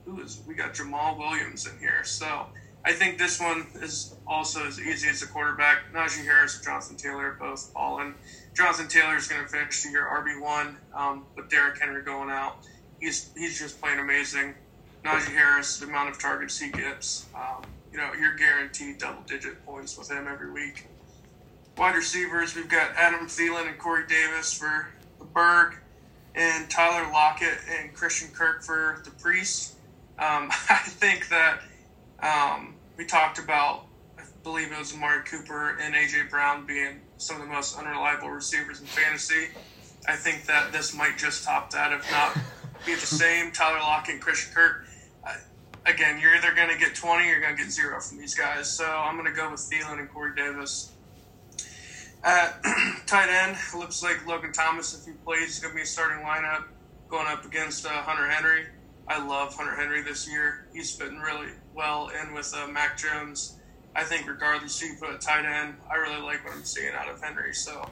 who 0.05 0.21
is 0.21 0.41
we 0.47 0.55
got 0.55 0.73
Jamaal 0.73 1.17
Williams 1.17 1.67
in 1.67 1.77
here. 1.77 2.05
So 2.05 2.47
I 2.85 2.93
think 2.93 3.17
this 3.17 3.41
one 3.41 3.67
is 3.81 4.15
also 4.25 4.65
as 4.65 4.79
easy 4.79 5.09
as 5.09 5.21
a 5.21 5.27
quarterback. 5.27 5.91
Najee 5.93 6.23
Harris 6.23 6.55
and 6.55 6.63
Jonathan 6.63 6.95
Taylor 6.95 7.35
both 7.37 7.73
balling. 7.73 8.15
Jonathan 8.55 8.87
Taylor 8.87 9.17
is 9.17 9.27
going 9.27 9.43
to 9.43 9.49
finish 9.49 9.83
the 9.83 9.89
year 9.89 10.07
RB 10.09 10.41
one 10.41 10.77
um, 10.93 11.25
with 11.35 11.49
Derrick 11.49 11.77
Henry 11.77 12.03
going 12.03 12.29
out. 12.29 12.55
He's 13.01 13.31
he's 13.35 13.59
just 13.59 13.81
playing 13.81 13.99
amazing. 13.99 14.55
Najee 15.05 15.33
Harris, 15.35 15.77
the 15.77 15.85
amount 15.85 16.09
of 16.09 16.19
targets 16.19 16.59
he 16.59 16.69
gets, 16.69 17.27
um, 17.35 17.63
you 17.91 17.97
know, 17.97 18.11
you're 18.19 18.35
guaranteed 18.35 18.97
double 18.97 19.21
digit 19.27 19.63
points 19.65 19.97
with 19.97 20.09
him 20.09 20.27
every 20.27 20.51
week. 20.51 20.87
Wide 21.77 21.95
receivers, 21.95 22.55
we've 22.55 22.67
got 22.67 22.91
Adam 22.95 23.27
Thielen 23.27 23.67
and 23.67 23.77
Corey 23.77 24.05
Davis 24.07 24.53
for 24.53 24.87
the 25.19 25.25
Berg, 25.25 25.75
and 26.33 26.69
Tyler 26.69 27.09
Lockett 27.11 27.57
and 27.69 27.93
Christian 27.93 28.29
Kirk 28.33 28.63
for 28.63 29.01
the 29.03 29.11
Priest. 29.11 29.75
Um, 30.17 30.49
I 30.69 30.81
think 30.85 31.29
that 31.29 31.59
um, 32.19 32.75
we 32.97 33.05
talked 33.05 33.37
about, 33.37 33.85
I 34.17 34.23
believe 34.43 34.71
it 34.71 34.79
was 34.79 34.93
Amari 34.93 35.23
Cooper 35.23 35.77
and 35.81 35.93
AJ 35.93 36.29
Brown 36.29 36.65
being 36.65 36.99
some 37.17 37.37
of 37.37 37.43
the 37.43 37.53
most 37.53 37.77
unreliable 37.77 38.29
receivers 38.29 38.79
in 38.79 38.87
fantasy. 38.87 39.49
I 40.07 40.15
think 40.15 40.45
that 40.45 40.71
this 40.71 40.95
might 40.95 41.17
just 41.17 41.43
top 41.43 41.71
that, 41.71 41.91
if 41.91 42.09
not 42.11 42.37
be 42.85 42.95
the 42.95 42.99
same. 43.05 43.51
Tyler 43.51 43.79
Lockett 43.79 44.15
and 44.15 44.21
Christian 44.21 44.53
Kirk. 44.53 44.84
Again, 45.85 46.19
you're 46.19 46.35
either 46.35 46.53
going 46.55 46.69
to 46.69 46.77
get 46.77 46.95
20 46.95 47.23
or 47.23 47.27
you're 47.27 47.41
going 47.41 47.55
to 47.55 47.61
get 47.61 47.71
zero 47.71 47.99
from 48.01 48.17
these 48.17 48.33
guys. 48.33 48.69
So 48.69 48.85
I'm 48.85 49.15
going 49.15 49.31
to 49.31 49.39
go 49.39 49.51
with 49.51 49.59
Thielen 49.59 49.99
and 49.99 50.11
Corey 50.11 50.35
Davis. 50.35 50.91
At 52.23 52.59
tight 53.05 53.29
end, 53.29 53.55
looks 53.75 54.01
like 54.01 54.25
Logan 54.25 54.51
Thomas, 54.51 54.97
if 54.97 55.05
he 55.05 55.11
plays, 55.23 55.49
is 55.49 55.59
going 55.59 55.73
to 55.73 55.75
be 55.75 55.83
a 55.83 55.85
starting 55.85 56.25
lineup 56.25 56.63
going 57.07 57.27
up 57.27 57.45
against 57.45 57.85
uh, 57.85 57.89
Hunter 57.89 58.27
Henry. 58.27 58.65
I 59.07 59.23
love 59.25 59.53
Hunter 59.53 59.75
Henry 59.75 60.01
this 60.01 60.27
year. 60.27 60.65
He's 60.73 60.95
fitting 60.95 61.19
really 61.19 61.49
well 61.75 62.09
in 62.09 62.33
with 62.33 62.51
uh, 62.55 62.67
Mac 62.67 62.97
Jones. 62.97 63.57
I 63.95 64.03
think 64.03 64.27
regardless 64.27 64.79
who 64.79 64.87
you 64.87 64.95
put 64.99 65.11
a 65.11 65.17
tight 65.17 65.45
end, 65.45 65.75
I 65.89 65.95
really 65.95 66.21
like 66.21 66.43
what 66.43 66.53
I'm 66.53 66.63
seeing 66.63 66.93
out 66.93 67.07
of 67.07 67.21
Henry. 67.21 67.53
So 67.53 67.87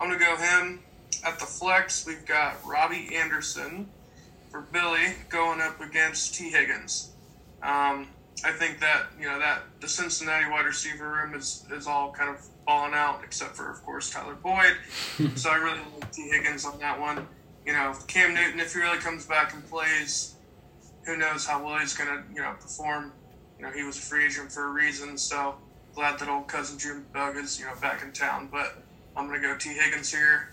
I'm 0.00 0.08
gonna 0.08 0.18
go 0.18 0.36
him. 0.36 0.80
At 1.24 1.38
the 1.38 1.46
flex, 1.46 2.06
we've 2.06 2.24
got 2.26 2.56
Robbie 2.66 3.14
Anderson 3.14 3.88
for 4.50 4.62
Billy 4.62 5.14
going 5.28 5.60
up 5.60 5.80
against 5.80 6.34
Tee 6.34 6.50
Higgins. 6.50 7.12
Um, 7.64 8.08
I 8.44 8.52
think 8.52 8.78
that 8.80 9.06
you 9.18 9.26
know 9.26 9.38
that 9.38 9.62
the 9.80 9.88
Cincinnati 9.88 10.50
wide 10.50 10.66
receiver 10.66 11.08
room 11.08 11.34
is 11.34 11.64
is 11.72 11.86
all 11.86 12.12
kind 12.12 12.28
of 12.28 12.46
falling 12.66 12.92
out, 12.92 13.20
except 13.24 13.56
for 13.56 13.70
of 13.70 13.82
course 13.84 14.10
Tyler 14.10 14.34
Boyd. 14.34 14.76
so 15.34 15.50
I 15.50 15.56
really 15.56 15.80
like 15.98 16.12
Tee 16.12 16.28
Higgins 16.28 16.66
on 16.66 16.78
that 16.80 17.00
one. 17.00 17.26
You 17.64 17.72
know, 17.72 17.94
Cam 18.06 18.34
Newton, 18.34 18.60
if 18.60 18.74
he 18.74 18.80
really 18.80 18.98
comes 18.98 19.24
back 19.24 19.54
and 19.54 19.66
plays, 19.70 20.34
who 21.06 21.16
knows 21.16 21.46
how 21.46 21.64
well 21.64 21.78
he's 21.78 21.94
gonna 21.94 22.22
you 22.34 22.42
know 22.42 22.52
perform. 22.60 23.12
You 23.58 23.64
know, 23.64 23.72
he 23.72 23.82
was 23.82 23.96
a 23.96 24.02
free 24.02 24.26
agent 24.26 24.52
for 24.52 24.66
a 24.66 24.70
reason, 24.70 25.16
so 25.16 25.54
glad 25.94 26.18
that 26.18 26.28
old 26.28 26.46
cousin 26.46 26.78
Jim 26.78 27.06
Bug 27.14 27.38
is 27.38 27.58
you 27.58 27.64
know 27.64 27.74
back 27.80 28.02
in 28.02 28.12
town. 28.12 28.50
But 28.52 28.82
I'm 29.16 29.26
gonna 29.26 29.40
go 29.40 29.56
Tee 29.56 29.70
Higgins 29.70 30.12
here. 30.12 30.50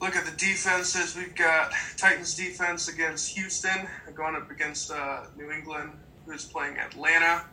Look 0.00 0.16
at 0.16 0.24
the 0.24 0.36
defenses. 0.36 1.16
We've 1.16 1.34
got 1.34 1.72
Titans 1.96 2.34
defense 2.34 2.88
against 2.88 3.36
Houston, 3.36 3.88
going 4.14 4.34
up 4.34 4.50
against 4.50 4.90
uh, 4.90 5.24
New 5.36 5.52
England 5.52 5.92
who's 6.28 6.44
playing 6.44 6.76
Atlanta. 6.78 7.44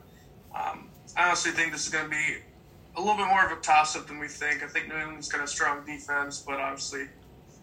Um, 0.53 0.89
I 1.17 1.27
honestly 1.27 1.51
think 1.51 1.71
this 1.71 1.85
is 1.85 1.91
going 1.91 2.05
to 2.05 2.09
be 2.09 2.37
a 2.95 2.99
little 2.99 3.17
bit 3.17 3.27
more 3.27 3.45
of 3.45 3.51
a 3.51 3.61
toss 3.61 3.95
up 3.95 4.07
than 4.07 4.19
we 4.19 4.27
think. 4.27 4.63
I 4.63 4.67
think 4.67 4.87
New 4.87 4.95
England's 4.95 5.27
got 5.27 5.43
a 5.43 5.47
strong 5.47 5.85
defense, 5.85 6.43
but 6.45 6.59
obviously, 6.59 7.07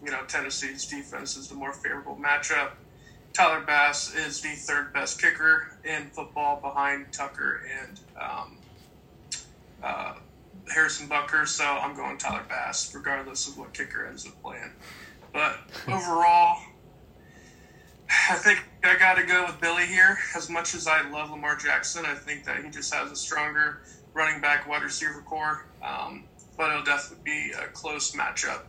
you 0.03 0.11
know, 0.11 0.21
Tennessee's 0.27 0.85
defense 0.85 1.37
is 1.37 1.47
the 1.47 1.55
more 1.55 1.73
favorable 1.73 2.17
matchup. 2.21 2.71
Tyler 3.33 3.61
Bass 3.61 4.13
is 4.13 4.41
the 4.41 4.49
third 4.49 4.93
best 4.93 5.19
kicker 5.19 5.75
in 5.83 6.05
football 6.11 6.61
behind 6.61 7.11
Tucker 7.11 7.63
and 7.81 7.99
um, 8.19 8.57
uh, 9.81 10.13
Harrison 10.71 11.09
Butker, 11.09 11.47
so 11.47 11.63
I'm 11.63 11.95
going 11.95 12.17
Tyler 12.17 12.45
Bass, 12.47 12.93
regardless 12.93 13.47
of 13.47 13.57
what 13.57 13.73
kicker 13.73 14.05
ends 14.05 14.27
up 14.27 14.39
playing. 14.43 14.71
But 15.33 15.57
overall, 15.87 16.61
I 18.09 18.35
think 18.35 18.63
I 18.83 18.97
got 18.97 19.15
to 19.15 19.23
go 19.23 19.45
with 19.45 19.59
Billy 19.59 19.85
here. 19.85 20.17
As 20.35 20.49
much 20.49 20.75
as 20.75 20.87
I 20.87 21.09
love 21.09 21.31
Lamar 21.31 21.55
Jackson, 21.55 22.05
I 22.05 22.15
think 22.15 22.45
that 22.45 22.63
he 22.63 22.69
just 22.69 22.93
has 22.93 23.11
a 23.11 23.15
stronger 23.15 23.81
running 24.13 24.41
back 24.41 24.67
wide 24.67 24.83
receiver 24.83 25.23
core. 25.25 25.65
Um, 25.83 26.25
but 26.57 26.69
it'll 26.69 26.83
definitely 26.83 27.23
be 27.23 27.51
a 27.51 27.67
close 27.67 28.11
matchup. 28.11 28.61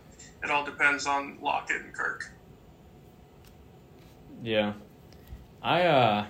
It 0.42 0.50
all 0.50 0.64
depends 0.64 1.06
on 1.06 1.38
Lockett 1.40 1.82
and 1.82 1.92
Kirk. 1.92 2.30
Yeah. 4.42 4.74
I 5.62 5.82
uh 5.82 6.26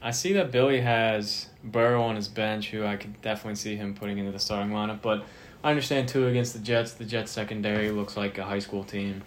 I 0.00 0.10
see 0.10 0.32
that 0.32 0.50
Billy 0.50 0.80
has 0.80 1.48
Burrow 1.62 2.02
on 2.02 2.16
his 2.16 2.28
bench, 2.28 2.70
who 2.70 2.84
I 2.84 2.96
could 2.96 3.20
definitely 3.22 3.56
see 3.56 3.76
him 3.76 3.94
putting 3.94 4.18
into 4.18 4.32
the 4.32 4.38
starting 4.38 4.72
lineup, 4.72 5.00
but 5.00 5.24
I 5.62 5.70
understand 5.70 6.08
too 6.08 6.26
against 6.26 6.54
the 6.54 6.58
Jets, 6.58 6.92
the 6.92 7.04
Jets 7.04 7.30
secondary 7.30 7.90
looks 7.90 8.16
like 8.16 8.36
a 8.38 8.44
high 8.44 8.58
school 8.58 8.82
team. 8.82 9.22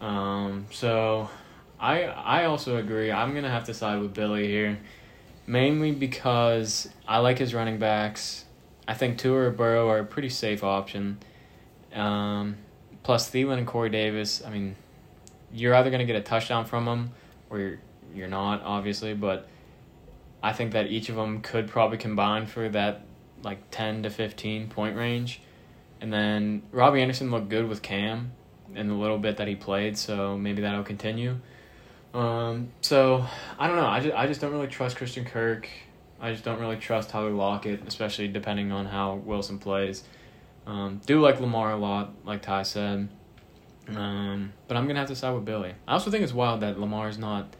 Um, 0.00 0.66
so 0.70 1.28
I 1.84 2.04
I 2.04 2.44
also 2.46 2.78
agree. 2.78 3.12
I'm 3.12 3.34
gonna 3.34 3.50
have 3.50 3.64
to 3.64 3.74
side 3.74 4.00
with 4.00 4.14
Billy 4.14 4.46
here, 4.48 4.78
mainly 5.46 5.92
because 5.92 6.88
I 7.06 7.18
like 7.18 7.38
his 7.38 7.52
running 7.52 7.78
backs. 7.78 8.46
I 8.88 8.94
think 8.94 9.18
Tua 9.18 9.48
or 9.48 9.50
Burrow 9.50 9.90
are 9.90 9.98
a 9.98 10.04
pretty 10.04 10.30
safe 10.30 10.64
option. 10.64 11.18
Um, 11.92 12.56
plus 13.02 13.30
Thielen 13.30 13.58
and 13.58 13.66
Corey 13.66 13.90
Davis. 13.90 14.42
I 14.42 14.48
mean, 14.48 14.76
you're 15.52 15.74
either 15.74 15.90
gonna 15.90 16.06
get 16.06 16.16
a 16.16 16.22
touchdown 16.22 16.64
from 16.64 16.86
them, 16.86 17.10
or 17.50 17.58
you're 17.58 17.78
you're 18.14 18.28
not, 18.28 18.62
obviously. 18.62 19.12
But 19.12 19.46
I 20.42 20.54
think 20.54 20.72
that 20.72 20.86
each 20.86 21.10
of 21.10 21.16
them 21.16 21.42
could 21.42 21.68
probably 21.68 21.98
combine 21.98 22.46
for 22.46 22.66
that 22.70 23.02
like 23.42 23.58
ten 23.70 24.02
to 24.04 24.10
fifteen 24.10 24.70
point 24.70 24.96
range. 24.96 25.42
And 26.00 26.10
then 26.10 26.62
Robbie 26.72 27.02
Anderson 27.02 27.30
looked 27.30 27.50
good 27.50 27.68
with 27.68 27.82
Cam 27.82 28.32
in 28.74 28.88
the 28.88 28.94
little 28.94 29.18
bit 29.18 29.36
that 29.36 29.48
he 29.48 29.54
played, 29.54 29.98
so 29.98 30.38
maybe 30.38 30.62
that'll 30.62 30.82
continue. 30.82 31.36
Um, 32.14 32.68
so 32.80 33.26
I 33.58 33.66
don't 33.66 33.76
know. 33.76 33.86
I 33.86 34.00
just 34.00 34.14
I 34.14 34.26
just 34.26 34.40
don't 34.40 34.52
really 34.52 34.68
trust 34.68 34.96
Christian 34.96 35.24
Kirk. 35.24 35.68
I 36.20 36.30
just 36.30 36.44
don't 36.44 36.60
really 36.60 36.76
trust 36.76 37.10
Tyler 37.10 37.30
Lockett, 37.30 37.86
especially 37.86 38.28
depending 38.28 38.70
on 38.72 38.86
how 38.86 39.16
Wilson 39.16 39.58
plays. 39.58 40.04
Um, 40.66 41.00
do 41.04 41.20
like 41.20 41.40
Lamar 41.40 41.72
a 41.72 41.76
lot, 41.76 42.14
like 42.24 42.40
Ty 42.40 42.62
said. 42.62 43.08
Um, 43.88 44.52
but 44.68 44.76
I'm 44.76 44.86
gonna 44.86 45.00
have 45.00 45.08
to 45.08 45.16
side 45.16 45.34
with 45.34 45.44
Billy. 45.44 45.74
I 45.86 45.92
also 45.92 46.10
think 46.10 46.22
it's 46.22 46.32
wild 46.32 46.60
that 46.60 46.78
Lamar 46.78 47.08
is 47.08 47.18
not 47.18 47.54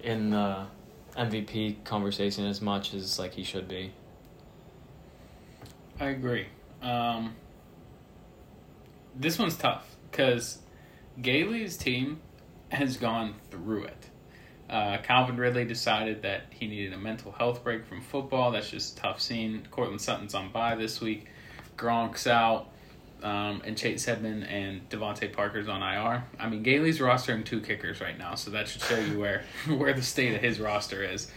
in 0.00 0.30
the 0.30 0.66
MVP 1.16 1.82
conversation 1.84 2.44
as 2.44 2.60
much 2.60 2.94
as 2.94 3.18
like 3.18 3.32
he 3.34 3.42
should 3.42 3.66
be. 3.66 3.92
I 5.98 6.10
agree. 6.10 6.46
Um, 6.82 7.34
this 9.16 9.38
one's 9.38 9.56
tough 9.56 9.96
because 10.10 10.58
Gailey's 11.20 11.76
team 11.76 12.20
has 12.70 12.96
gone 12.96 13.34
through 13.50 13.84
it. 13.84 14.10
Uh, 14.68 14.98
Calvin 14.98 15.38
Ridley 15.38 15.64
decided 15.64 16.22
that 16.22 16.42
he 16.50 16.66
needed 16.66 16.92
a 16.92 16.98
mental 16.98 17.32
health 17.32 17.64
break 17.64 17.86
from 17.86 18.02
football. 18.02 18.50
That's 18.50 18.70
just 18.70 18.98
tough 18.98 19.20
scene. 19.20 19.66
Courtland 19.70 20.00
Sutton's 20.00 20.34
on 20.34 20.52
bye 20.52 20.74
this 20.74 21.00
week. 21.00 21.26
Gronk's 21.76 22.26
out. 22.26 22.70
Um, 23.20 23.62
and 23.64 23.76
Chase 23.76 24.06
Edmond 24.06 24.44
and 24.44 24.88
DeVante 24.90 25.32
Parker's 25.32 25.68
on 25.68 25.82
IR. 25.82 26.22
I 26.38 26.48
mean, 26.48 26.62
Gailey's 26.62 27.00
rostering 27.00 27.44
two 27.44 27.60
kickers 27.60 28.00
right 28.00 28.16
now, 28.16 28.36
so 28.36 28.52
that 28.52 28.68
should 28.68 28.82
show 28.82 28.96
you 28.96 29.18
where 29.18 29.42
where 29.66 29.92
the 29.92 30.02
state 30.02 30.36
of 30.36 30.40
his 30.40 30.60
roster 30.60 31.02
is. 31.02 31.28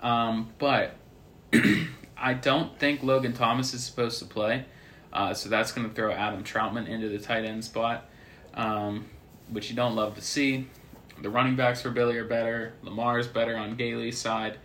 Um, 0.00 0.50
but 0.58 0.94
I 2.16 2.32
don't 2.32 2.78
think 2.78 3.02
Logan 3.02 3.34
Thomas 3.34 3.74
is 3.74 3.84
supposed 3.84 4.18
to 4.20 4.24
play, 4.24 4.64
uh, 5.12 5.34
so 5.34 5.50
that's 5.50 5.72
going 5.72 5.86
to 5.86 5.94
throw 5.94 6.10
Adam 6.10 6.42
Trautman 6.42 6.88
into 6.88 7.10
the 7.10 7.18
tight 7.18 7.44
end 7.44 7.62
spot, 7.62 8.08
um, 8.54 9.04
which 9.50 9.70
you 9.70 9.76
don't 9.76 9.94
love 9.94 10.14
to 10.14 10.20
see. 10.20 10.68
The 11.22 11.30
running 11.30 11.56
backs 11.56 11.80
for 11.80 11.90
Billy 11.90 12.16
are 12.18 12.24
better. 12.24 12.74
Lamar's 12.82 13.26
better 13.26 13.56
on 13.56 13.76
Gailey's 13.76 14.18
side. 14.18 14.58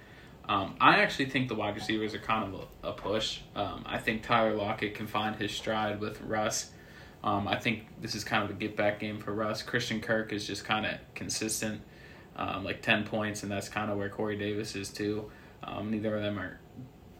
Um, 0.50 0.76
I 0.82 0.98
actually 0.98 1.30
think 1.30 1.48
the 1.48 1.56
wide 1.56 1.76
receivers 1.76 2.14
are 2.14 2.20
kind 2.20 2.54
of 2.54 2.68
a, 2.84 2.90
a 2.90 2.94
push. 2.94 3.40
Um, 3.56 3.84
I 3.86 4.00
think 4.00 4.24
Tyler 4.24 4.54
Lockett 4.54 4.96
can 4.96 5.08
find 5.08 5.36
his 5.36 5.52
stride 5.52 6.00
with 6.00 6.20
Russ. 6.22 6.72
Um, 7.24 7.48
I 7.48 7.58
think 7.58 7.86
this 8.02 8.16
is 8.16 8.24
kind 8.24 8.44
of 8.44 8.50
a 8.50 8.54
get 8.54 8.76
back 8.76 9.00
game 9.00 9.20
for 9.20 9.34
Russ. 9.34 9.62
Christian 9.62 10.02
Kirk 10.02 10.34
is 10.34 10.46
just 10.46 10.66
kind 10.66 10.86
of 10.86 10.96
consistent, 11.14 11.82
um, 12.36 12.64
like 12.64 12.82
10 12.82 13.06
points, 13.06 13.44
and 13.44 13.52
that's 13.52 13.70
kind 13.70 13.92
of 13.92 13.98
where 13.98 14.10
Corey 14.10 14.38
Davis 14.38 14.76
is 14.76 14.90
too. 14.90 15.32
Um, 15.64 15.92
neither 15.92 16.16
of 16.16 16.24
them 16.24 16.40
are, 16.40 16.60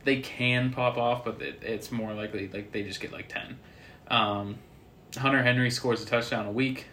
they 0.04 0.20
can 0.20 0.72
pop 0.72 0.98
off, 0.98 1.24
but 1.24 1.42
it, 1.42 1.60
it's 1.62 1.92
more 1.92 2.14
likely 2.14 2.48
like 2.48 2.72
they 2.72 2.82
just 2.84 3.00
get 3.00 3.12
like 3.12 3.30
10. 3.30 3.60
Um, 4.08 4.58
Hunter 5.16 5.44
Henry 5.44 5.70
scores 5.70 6.02
a 6.02 6.06
touchdown 6.06 6.48
a 6.48 6.52
week. 6.52 6.88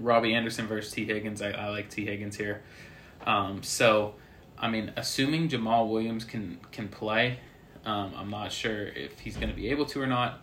Robbie 0.00 0.34
Anderson 0.34 0.66
versus 0.66 0.92
Tee 0.92 1.04
Higgins. 1.04 1.42
I, 1.42 1.50
I 1.50 1.68
like 1.68 1.90
Tee 1.90 2.06
Higgins 2.06 2.36
here. 2.36 2.62
so, 3.62 4.14
I 4.58 4.68
mean, 4.68 4.92
assuming 4.96 5.48
Jamaal 5.48 5.88
Williams 5.88 6.24
can 6.24 6.58
can 6.72 6.88
play, 6.88 7.38
um, 7.84 8.12
I'm 8.16 8.30
not 8.30 8.52
sure 8.52 8.86
if 8.86 9.18
he's 9.20 9.36
going 9.36 9.50
to 9.50 9.56
be 9.56 9.70
able 9.70 9.86
to 9.86 10.00
or 10.00 10.06
not. 10.06 10.40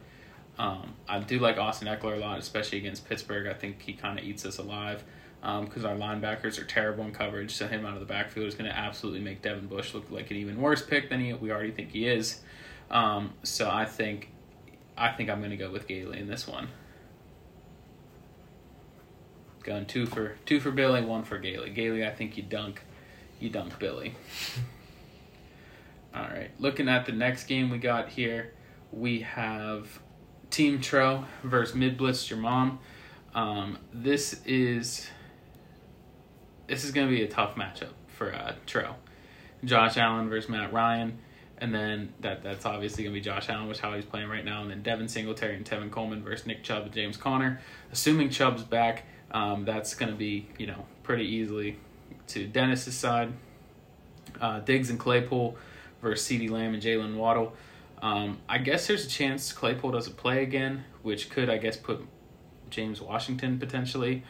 Um, 0.60 0.94
I 1.08 1.20
do 1.20 1.40
like 1.40 1.58
Austin 1.58 1.88
Ekeler 1.88 2.18
a 2.18 2.20
lot, 2.20 2.38
especially 2.40 2.78
against 2.78 3.08
Pittsburgh. 3.08 3.48
I 3.48 3.54
think 3.54 3.82
he 3.82 3.94
kind 3.94 4.20
of 4.20 4.26
eats 4.26 4.46
us 4.46 4.58
alive 4.58 5.04
because 5.42 5.86
um, 5.86 5.90
our 5.90 5.96
linebackers 5.96 6.60
are 6.60 6.66
terrible 6.66 7.04
in 7.04 7.12
coverage. 7.12 7.56
So 7.56 7.68
him 7.68 7.86
out 7.86 7.96
of 7.96 8.00
the 8.00 8.06
backfield 8.06 8.46
is 8.48 8.54
going 8.54 8.70
to 8.70 8.78
absolutely 8.78 9.22
make 9.22 9.42
Devin 9.42 9.68
Bush 9.68 9.94
look 9.94 10.12
like 10.12 10.30
an 10.30 10.38
even 10.38 10.62
worse 10.62 10.84
pick 10.86 11.10
than 11.10 11.20
he 11.20 11.34
we 11.34 11.52
already 11.52 11.72
think 11.72 11.92
he 11.92 12.08
is. 12.08 12.42
Um, 12.92 13.34
so 13.42 13.70
I 13.70 13.86
think 13.86 14.30
I 14.98 15.12
think 15.14 15.30
I'm 15.30 15.40
going 15.40 15.52
to 15.52 15.58
go 15.58 15.72
with 15.72 15.88
Gailey 15.88 16.20
in 16.20 16.28
this 16.28 16.48
one. 16.48 16.68
Going 19.64 19.86
two 19.86 20.06
for 20.06 20.36
two 20.46 20.60
for 20.60 20.72
Billy, 20.72 21.02
one 21.04 21.24
for 21.24 21.38
Gailey. 21.38 21.70
Gailey, 21.70 22.06
I 22.06 22.12
think 22.12 22.38
you 22.38 22.44
dunk 22.44 22.82
you 23.40 23.50
dunk 23.50 23.78
Billy. 23.80 24.16
All 26.16 26.24
right, 26.24 26.52
looking 26.60 26.90
at 26.90 27.06
the 27.06 27.14
next 27.14 27.46
game 27.46 27.70
we 27.70 27.78
got 27.78 28.10
here, 28.10 28.54
we 28.92 29.22
have 29.22 30.00
Team 30.50 30.82
Tro 30.82 31.26
versus 31.44 31.74
Mid 31.74 31.98
Blitz 31.98 32.30
Your 32.30 32.40
Mom. 32.40 32.80
Um, 33.34 33.78
this 33.94 34.42
is 34.46 35.08
this 36.68 36.84
is 36.84 36.92
going 36.92 37.08
to 37.08 37.16
be 37.16 37.24
a 37.24 37.28
tough 37.28 37.56
matchup 37.56 37.94
for 38.08 38.34
uh, 38.34 38.56
Tro. 38.66 38.96
Josh 39.64 39.98
Allen 39.98 40.30
versus 40.30 40.50
Matt 40.50 40.74
Ryan, 40.74 41.20
and 41.58 41.74
then 41.74 42.14
that 42.20 42.44
that's 42.44 42.66
obviously 42.66 43.04
going 43.04 43.14
to 43.14 43.20
be 43.20 43.24
Josh 43.24 43.48
Allen, 43.50 43.68
which 43.68 43.78
is 43.78 43.82
how 43.82 43.94
he's 43.94 44.06
playing 44.06 44.28
right 44.28 44.44
now, 44.44 44.62
and 44.62 44.70
then 44.70 44.82
Devin 44.82 45.08
Singletary 45.08 45.56
and 45.56 45.66
Tevin 45.66 45.92
Coleman 45.92 46.24
versus 46.24 46.46
Nick 46.46 46.64
Chubb 46.64 46.84
and 46.84 46.94
James 46.94 47.16
Conner. 47.16 47.62
Assuming 47.92 48.30
Chubb's 48.30 48.64
back, 48.64 49.06
um, 49.32 49.66
that's 49.66 49.94
going 49.96 50.12
to 50.12 50.18
be 50.18 50.48
you 50.58 50.68
know 50.68 50.86
pretty 51.04 51.26
easily 51.26 51.78
to 52.28 52.48
Dennis's 52.48 52.96
side. 52.96 53.34
Uh, 54.40 54.60
Diggs 54.60 54.90
and 54.90 55.00
Claypool 55.00 55.58
versus 56.02 56.28
CeeDee 56.28 56.50
Lamb 56.50 56.74
and 56.74 56.82
Jaylen 56.82 57.16
Waddle. 57.16 57.54
Um, 58.02 58.40
I 58.50 58.58
guess 58.58 58.88
there's 58.88 59.06
a 59.06 59.10
chance 59.10 59.54
Claypool 59.54 59.92
doesn't 59.92 60.18
play 60.18 60.42
again, 60.42 60.86
which 61.04 61.30
could, 61.30 61.50
I 61.50 61.58
guess, 61.58 61.78
put 61.78 62.04
James 62.70 63.02
Washington 63.02 63.60
potentially 63.60 64.24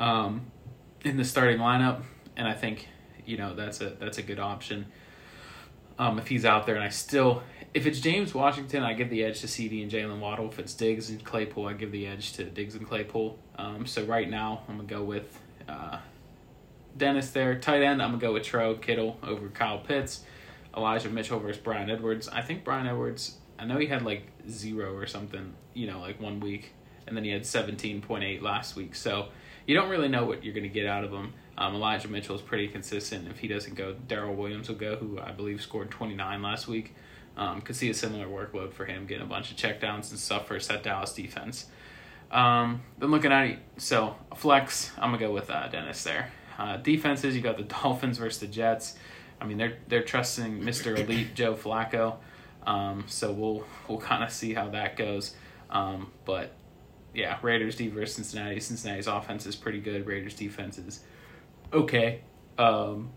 um, 0.00 0.46
in 1.04 1.16
the 1.16 1.24
starting 1.24 1.58
lineup. 1.58 2.02
And 2.36 2.48
I 2.48 2.54
think 2.54 2.88
you 3.24 3.36
know 3.36 3.54
that's 3.54 3.80
a 3.80 3.90
that's 3.90 4.18
a 4.18 4.22
good 4.22 4.40
option. 4.40 4.86
Um, 6.02 6.18
if 6.18 6.26
he's 6.26 6.44
out 6.44 6.66
there, 6.66 6.74
and 6.74 6.82
I 6.82 6.88
still, 6.88 7.44
if 7.74 7.86
it's 7.86 8.00
James 8.00 8.34
Washington, 8.34 8.82
I 8.82 8.92
give 8.92 9.08
the 9.08 9.22
edge 9.22 9.40
to 9.42 9.46
CeeDee 9.46 9.82
and 9.82 9.90
Jaylen 9.90 10.18
Waddle. 10.18 10.48
If 10.48 10.58
it's 10.58 10.74
Diggs 10.74 11.10
and 11.10 11.24
Claypool, 11.24 11.66
I 11.66 11.74
give 11.74 11.92
the 11.92 12.08
edge 12.08 12.32
to 12.32 12.44
Diggs 12.44 12.74
and 12.74 12.84
Claypool. 12.84 13.38
Um, 13.56 13.86
so 13.86 14.02
right 14.02 14.28
now, 14.28 14.62
I'm 14.68 14.78
gonna 14.78 14.88
go 14.88 15.04
with 15.04 15.38
uh, 15.68 15.98
Dennis 16.96 17.30
there. 17.30 17.56
Tight 17.60 17.82
end, 17.82 18.02
I'm 18.02 18.10
gonna 18.10 18.20
go 18.20 18.32
with 18.32 18.42
Tro 18.42 18.74
Kittle 18.74 19.16
over 19.22 19.48
Kyle 19.48 19.78
Pitts. 19.78 20.24
Elijah 20.76 21.08
Mitchell 21.08 21.38
versus 21.38 21.62
Bryan 21.62 21.88
Edwards. 21.88 22.28
I 22.28 22.42
think 22.42 22.64
Bryan 22.64 22.88
Edwards. 22.88 23.36
I 23.56 23.64
know 23.64 23.78
he 23.78 23.86
had 23.86 24.02
like 24.02 24.24
zero 24.50 24.96
or 24.96 25.06
something, 25.06 25.54
you 25.72 25.86
know, 25.86 26.00
like 26.00 26.20
one 26.20 26.40
week, 26.40 26.72
and 27.06 27.16
then 27.16 27.22
he 27.22 27.30
had 27.30 27.46
seventeen 27.46 28.00
point 28.00 28.24
eight 28.24 28.42
last 28.42 28.74
week. 28.74 28.96
So 28.96 29.28
you 29.68 29.76
don't 29.76 29.88
really 29.88 30.08
know 30.08 30.24
what 30.24 30.42
you're 30.42 30.54
to 30.54 30.68
get 30.68 30.86
out 30.86 31.04
of 31.04 31.12
him. 31.12 31.34
Um, 31.58 31.74
Elijah 31.74 32.08
Mitchell 32.08 32.34
is 32.34 32.42
pretty 32.42 32.68
consistent. 32.68 33.28
If 33.28 33.38
he 33.38 33.48
doesn't 33.48 33.74
go, 33.74 33.94
Daryl 34.08 34.34
Williams 34.34 34.68
will 34.68 34.76
go, 34.76 34.96
who 34.96 35.20
I 35.20 35.32
believe 35.32 35.60
scored 35.60 35.90
29 35.90 36.42
last 36.42 36.66
week. 36.66 36.94
Um, 37.36 37.60
could 37.60 37.76
see 37.76 37.88
a 37.90 37.94
similar 37.94 38.26
workload 38.26 38.72
for 38.72 38.84
him, 38.84 39.06
getting 39.06 39.22
a 39.22 39.28
bunch 39.28 39.50
of 39.50 39.56
checkdowns 39.56 40.10
and 40.10 40.18
stuff 40.18 40.46
for 40.46 40.58
that 40.58 40.82
Dallas 40.82 41.12
defense. 41.12 41.66
Um, 42.30 42.82
then 42.98 43.10
looking 43.10 43.32
at 43.32 43.46
it, 43.46 43.58
so 43.76 44.16
flex, 44.36 44.90
I'm 44.96 45.10
gonna 45.10 45.18
go 45.18 45.32
with 45.32 45.50
uh, 45.50 45.68
Dennis 45.68 46.02
there. 46.04 46.30
Uh, 46.58 46.78
defenses, 46.78 47.34
you 47.36 47.42
got 47.42 47.56
the 47.56 47.62
Dolphins 47.82 48.18
versus 48.18 48.40
the 48.40 48.46
Jets. 48.46 48.96
I 49.40 49.46
mean, 49.46 49.58
they're 49.58 49.78
they're 49.88 50.02
trusting 50.02 50.60
Mr. 50.60 50.98
Elite 50.98 51.34
Joe 51.34 51.54
Flacco, 51.54 52.16
um, 52.66 53.04
so 53.06 53.32
we'll 53.32 53.64
we'll 53.88 54.00
kind 54.00 54.24
of 54.24 54.30
see 54.30 54.54
how 54.54 54.70
that 54.70 54.96
goes. 54.96 55.34
Um, 55.70 56.10
but 56.24 56.54
yeah, 57.14 57.38
Raiders 57.42 57.76
D 57.76 57.88
versus 57.88 58.16
Cincinnati. 58.16 58.60
Cincinnati's 58.60 59.06
offense 59.06 59.46
is 59.46 59.56
pretty 59.56 59.80
good. 59.80 60.06
Raiders 60.06 60.34
defense 60.34 60.78
is 60.78 61.00
okay. 61.72 62.20
Um, 62.58 63.10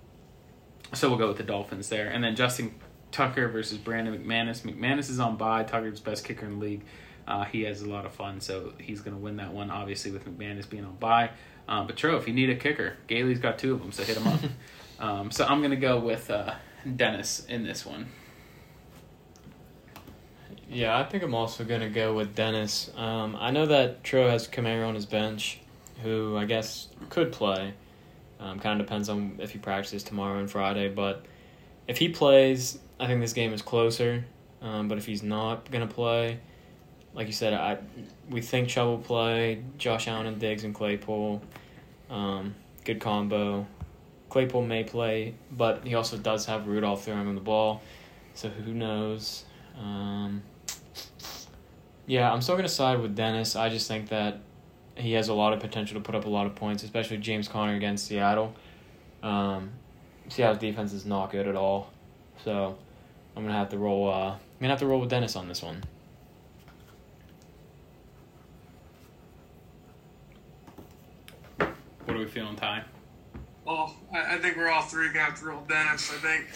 so 0.94 1.10
we'll 1.10 1.18
go 1.18 1.28
with 1.28 1.38
the 1.38 1.44
Dolphins 1.44 1.89
there. 1.89 2.08
And 2.08 2.24
then 2.24 2.36
Justin 2.36 2.74
Tucker 3.12 3.48
versus 3.48 3.78
Brandon 3.78 4.18
McManus. 4.18 4.62
McManus 4.62 5.10
is 5.10 5.20
on 5.20 5.38
bye. 5.38 5.63
Tucker's 5.63 6.00
best 6.00 6.26
kicker 6.26 6.46
in 6.46 6.60
the 6.60 6.65
league. 6.65 6.84
Uh, 7.28 7.44
he 7.44 7.63
has 7.63 7.82
a 7.82 7.89
lot 7.89 8.06
of 8.06 8.13
fun, 8.13 8.39
so 8.39 8.74
he's 8.78 9.02
going 9.02 9.15
to 9.15 9.22
win 9.22 9.38
that 9.38 9.52
one, 9.52 9.72
obviously, 9.72 10.12
with 10.12 10.26
McManus 10.26 10.70
being 10.70 10.86
on 10.86 10.96
bye. 10.96 11.32
Um, 11.68 11.88
but 11.88 11.98
Tro, 11.98 12.18
if 12.18 12.28
you 12.28 12.34
need 12.34 12.52
a 12.52 12.56
kicker, 12.56 12.98
Gailey's 13.08 13.39
got 13.39 13.58
two 13.58 13.74
of 13.74 13.80
them, 13.80 13.91
so 13.91 14.04
hit 14.04 14.18
him 14.18 14.28
up. 14.28 14.39
um, 15.00 15.32
so 15.32 15.46
I'm 15.46 15.60
going 15.60 15.72
to 15.72 15.78
go 15.78 16.00
with 16.00 16.30
uh, 16.30 16.54
Dennis 16.96 17.46
in 17.50 17.63
this 17.63 17.86
one. 17.86 18.08
Yeah, 20.70 20.98
I 20.98 21.04
think 21.04 21.24
I'm 21.24 21.36
also 21.36 21.63
gonna 21.63 21.89
go 21.89 22.15
with 22.15 22.36
Dennis. 22.36 22.89
Um, 22.96 23.38
I 23.39 23.52
know 23.52 23.68
that 23.68 24.04
Tro 24.04 24.28
has 24.30 24.48
Kamara 24.48 24.88
on 24.88 24.96
his 24.96 25.06
bench, 25.06 25.60
who 26.02 26.36
I 26.38 26.46
guess 26.46 26.88
could 27.10 27.32
play. 27.32 27.74
Um, 28.46 28.60
kind 28.60 28.80
of 28.80 28.86
depends 28.86 29.10
on 29.10 29.40
if 29.40 29.52
he 29.52 29.58
practices 29.58 30.04
tomorrow 30.04 30.38
and 30.38 30.50
Friday, 30.50 30.88
but 30.88 31.26
if 31.88 31.98
he 31.98 32.10
plays, 32.10 32.78
I 33.00 33.08
think 33.08 33.20
this 33.20 33.34
game 33.34 33.54
is 33.54 33.64
closer. 33.64 34.24
Um, 34.62 34.88
but 34.88 35.00
if 35.00 35.06
he's 35.08 35.24
not 35.24 35.72
gonna 35.72 35.88
play, 35.88 36.40
like 37.16 37.26
you 37.26 37.34
said, 37.34 37.54
I 37.54 37.80
we 38.30 38.42
think 38.42 38.70
Chubb 38.70 38.88
will 38.88 38.98
play. 39.00 39.64
Josh 39.80 40.08
Allen 40.08 40.28
and 40.28 40.40
Diggs 40.40 40.64
and 40.64 40.76
Claypool, 40.76 41.42
um, 42.12 42.54
good 42.84 43.00
combo. 43.00 43.66
Claypool 44.30 44.62
may 44.62 44.84
play, 44.84 45.34
but 45.52 45.86
he 45.86 45.96
also 45.96 46.16
does 46.16 46.46
have 46.46 46.68
Rudolph 46.68 47.04
throwing 47.04 47.28
him 47.28 47.34
the 47.34 47.42
ball, 47.42 47.82
so 48.36 48.50
who 48.50 48.76
knows? 48.76 49.44
Um, 49.76 50.44
yeah, 52.06 52.32
I'm 52.32 52.44
still 52.44 52.58
gonna 52.58 52.70
side 52.70 53.00
with 53.00 53.16
Dennis. 53.16 53.56
I 53.56 53.70
just 53.70 53.88
think 53.88 54.10
that 54.10 54.42
he 54.96 55.14
has 55.14 55.28
a 55.28 55.34
lot 55.34 55.54
of 55.54 55.60
potential 55.60 55.96
to 55.96 56.02
put 56.02 56.16
up 56.16 56.26
a 56.26 56.30
lot 56.30 56.46
of 56.46 56.56
points, 56.56 56.84
especially 56.84 57.18
James 57.18 57.48
Conner 57.48 57.76
against 57.76 58.08
Seattle. 58.08 58.54
Um, 59.22 59.72
Seattle's 60.30 60.60
defense 60.60 60.94
is 60.94 61.06
not 61.06 61.32
good 61.32 61.48
at 61.48 61.56
all, 61.56 61.92
so 62.44 62.78
I'm 63.36 63.44
gonna 63.44 63.58
have 63.58 63.70
to 63.70 63.78
roll. 63.78 64.10
Uh, 64.10 64.32
I'm 64.32 64.40
gonna 64.60 64.70
have 64.70 64.80
to 64.80 64.86
roll 64.86 65.02
with 65.02 65.10
Dennis 65.10 65.36
on 65.36 65.48
this 65.48 65.62
one. 65.62 65.84
What 71.58 72.16
are 72.16 72.20
we 72.20 72.26
feeling, 72.28 72.56
Ty? 72.56 72.84
Well, 73.66 73.96
I, 74.14 74.36
I 74.36 74.38
think 74.38 74.58
we're 74.58 74.70
all 74.70 74.84
three 74.84 75.08
gonna 75.08 75.26
have 75.26 75.40
to 75.40 75.46
roll 75.46 75.62
Dennis. 75.68 76.12
I 76.12 76.18
think. 76.18 76.48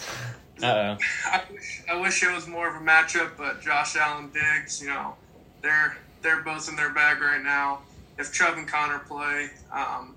Uh 0.62 0.66
oh. 0.66 0.98
I 1.26 1.42
wish, 1.50 1.82
I 1.90 2.00
wish 2.00 2.22
it 2.22 2.32
was 2.32 2.46
more 2.46 2.68
of 2.68 2.80
a 2.80 2.84
matchup, 2.84 3.32
but 3.36 3.60
Josh 3.60 3.96
Allen, 3.96 4.30
Diggs, 4.32 4.80
you 4.80 4.88
know, 4.88 5.14
they're 5.62 5.96
they're 6.22 6.42
both 6.42 6.68
in 6.68 6.76
their 6.76 6.90
bag 6.90 7.20
right 7.20 7.42
now. 7.42 7.80
If 8.20 8.32
Chubb 8.32 8.58
and 8.58 8.68
Conner 8.68 8.98
play, 8.98 9.48
um, 9.72 10.14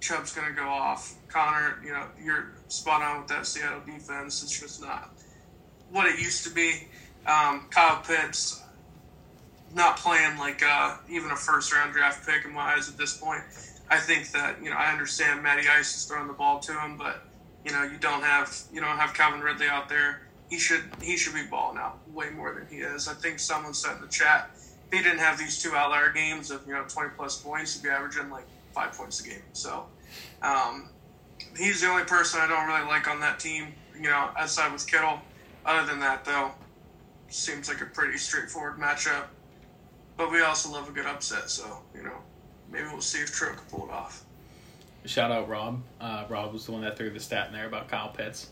Chubb's 0.00 0.32
gonna 0.32 0.52
go 0.52 0.68
off. 0.68 1.14
Conner, 1.28 1.78
you 1.82 1.90
know, 1.90 2.06
you're 2.22 2.52
spot 2.68 3.02
on 3.02 3.20
with 3.20 3.28
that 3.28 3.46
Seattle 3.46 3.80
defense. 3.86 4.42
It's 4.42 4.60
just 4.60 4.82
not 4.82 5.10
what 5.90 6.06
it 6.06 6.18
used 6.18 6.44
to 6.44 6.50
be. 6.50 6.88
Um, 7.26 7.66
Kyle 7.70 8.02
Pitts 8.06 8.62
not 9.74 9.96
playing 9.96 10.38
like 10.38 10.62
uh, 10.62 10.96
even 11.08 11.30
a 11.30 11.36
first 11.36 11.72
round 11.72 11.92
draft 11.92 12.26
pick 12.26 12.44
in 12.44 12.52
my 12.52 12.74
eyes 12.74 12.88
at 12.88 12.96
this 12.96 13.16
point. 13.16 13.42
I 13.88 13.98
think 13.98 14.30
that 14.32 14.62
you 14.62 14.70
know 14.70 14.76
I 14.76 14.92
understand 14.92 15.42
Matty 15.42 15.66
Ice 15.68 15.96
is 15.96 16.04
throwing 16.04 16.26
the 16.28 16.34
ball 16.34 16.60
to 16.60 16.72
him, 16.78 16.96
but 16.98 17.22
you 17.64 17.72
know 17.72 17.84
you 17.84 17.96
don't 17.98 18.22
have 18.22 18.54
you 18.72 18.80
don't 18.80 18.98
have 18.98 19.14
Calvin 19.14 19.40
Ridley 19.40 19.66
out 19.66 19.88
there. 19.88 20.22
He 20.50 20.58
should 20.58 20.82
he 21.00 21.16
should 21.16 21.34
be 21.34 21.44
balling 21.44 21.78
out 21.78 21.98
way 22.10 22.30
more 22.30 22.54
than 22.54 22.66
he 22.68 22.82
is. 22.82 23.08
I 23.08 23.14
think 23.14 23.38
someone 23.38 23.74
said 23.74 23.96
in 23.96 24.02
the 24.02 24.08
chat 24.08 24.50
if 24.90 24.98
he 24.98 25.02
didn't 25.02 25.18
have 25.18 25.38
these 25.38 25.62
two 25.62 25.74
outlier 25.74 26.12
games 26.12 26.50
of 26.50 26.66
you 26.66 26.72
know 26.72 26.84
twenty 26.88 27.10
plus 27.16 27.40
points, 27.40 27.74
he'd 27.74 27.82
be 27.82 27.90
averaging 27.90 28.30
like 28.30 28.46
five 28.72 28.92
points 28.92 29.20
a 29.20 29.28
game. 29.28 29.42
So 29.52 29.86
um, 30.42 30.88
he's 31.56 31.80
the 31.80 31.88
only 31.88 32.04
person 32.04 32.40
I 32.40 32.46
don't 32.46 32.66
really 32.66 32.86
like 32.86 33.08
on 33.08 33.20
that 33.20 33.40
team. 33.40 33.68
You 33.94 34.10
know, 34.10 34.30
outside 34.36 34.72
with 34.72 34.86
Kittle. 34.86 35.20
Other 35.64 35.86
than 35.86 36.00
that, 36.00 36.24
though, 36.24 36.52
seems 37.28 37.68
like 37.68 37.80
a 37.80 37.86
pretty 37.86 38.18
straightforward 38.18 38.78
matchup. 38.78 39.24
But 40.16 40.30
we 40.30 40.42
also 40.42 40.70
love 40.70 40.88
a 40.88 40.92
good 40.92 41.06
upset, 41.06 41.50
so 41.50 41.78
you 41.94 42.02
know 42.02 42.18
maybe 42.70 42.86
we'll 42.88 43.00
see 43.00 43.20
if 43.20 43.32
Tro 43.32 43.50
can 43.50 43.64
pull 43.70 43.88
it 43.88 43.92
off. 43.92 44.24
Shout 45.04 45.30
out 45.30 45.48
Rob. 45.48 45.82
Uh, 46.00 46.24
Rob 46.28 46.52
was 46.52 46.66
the 46.66 46.72
one 46.72 46.82
that 46.82 46.96
threw 46.96 47.10
the 47.10 47.20
stat 47.20 47.48
in 47.48 47.52
there 47.52 47.66
about 47.66 47.88
Kyle 47.88 48.08
Pitts. 48.08 48.48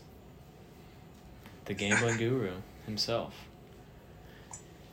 The 1.65 1.73
gambling 1.73 2.17
guru 2.17 2.51
himself. 2.85 3.33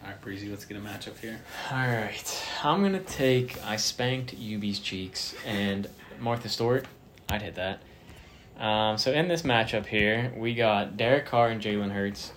All 0.03 0.09
right, 0.09 0.21
Breezy, 0.21 0.49
let's 0.49 0.65
get 0.65 0.77
a 0.77 0.81
matchup 0.81 1.17
here. 1.21 1.41
All 1.71 1.77
right, 1.77 2.43
I'm 2.65 2.83
gonna 2.83 2.99
take. 2.99 3.65
I 3.65 3.77
spanked 3.77 4.35
UB's 4.35 4.81
cheeks 4.81 5.33
and 5.47 5.89
Martha 6.19 6.49
Stewart. 6.49 6.87
I'd 7.29 7.43
hit 7.43 7.55
that. 7.55 7.83
Um, 8.59 8.99
so 8.99 9.13
in 9.13 9.29
this 9.29 9.43
matchup 9.43 9.87
here, 9.87 10.33
we 10.37 10.57
got 10.57 10.97
Derek 10.97 11.27
Carr 11.27 11.51
and 11.51 11.61
Jalen 11.61 11.93
Hurts. 11.93 12.33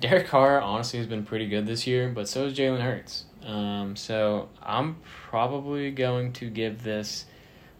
Derek 0.00 0.26
Carr 0.26 0.60
honestly 0.60 0.98
has 0.98 1.06
been 1.06 1.24
pretty 1.24 1.46
good 1.46 1.66
this 1.66 1.86
year, 1.86 2.08
but 2.08 2.28
so 2.28 2.46
is 2.46 2.54
Jalen 2.58 2.80
Hurts. 2.80 3.26
Um, 3.46 3.94
so 3.94 4.48
I'm 4.60 4.96
probably 5.30 5.92
going 5.92 6.32
to 6.34 6.50
give 6.50 6.82
this 6.82 7.26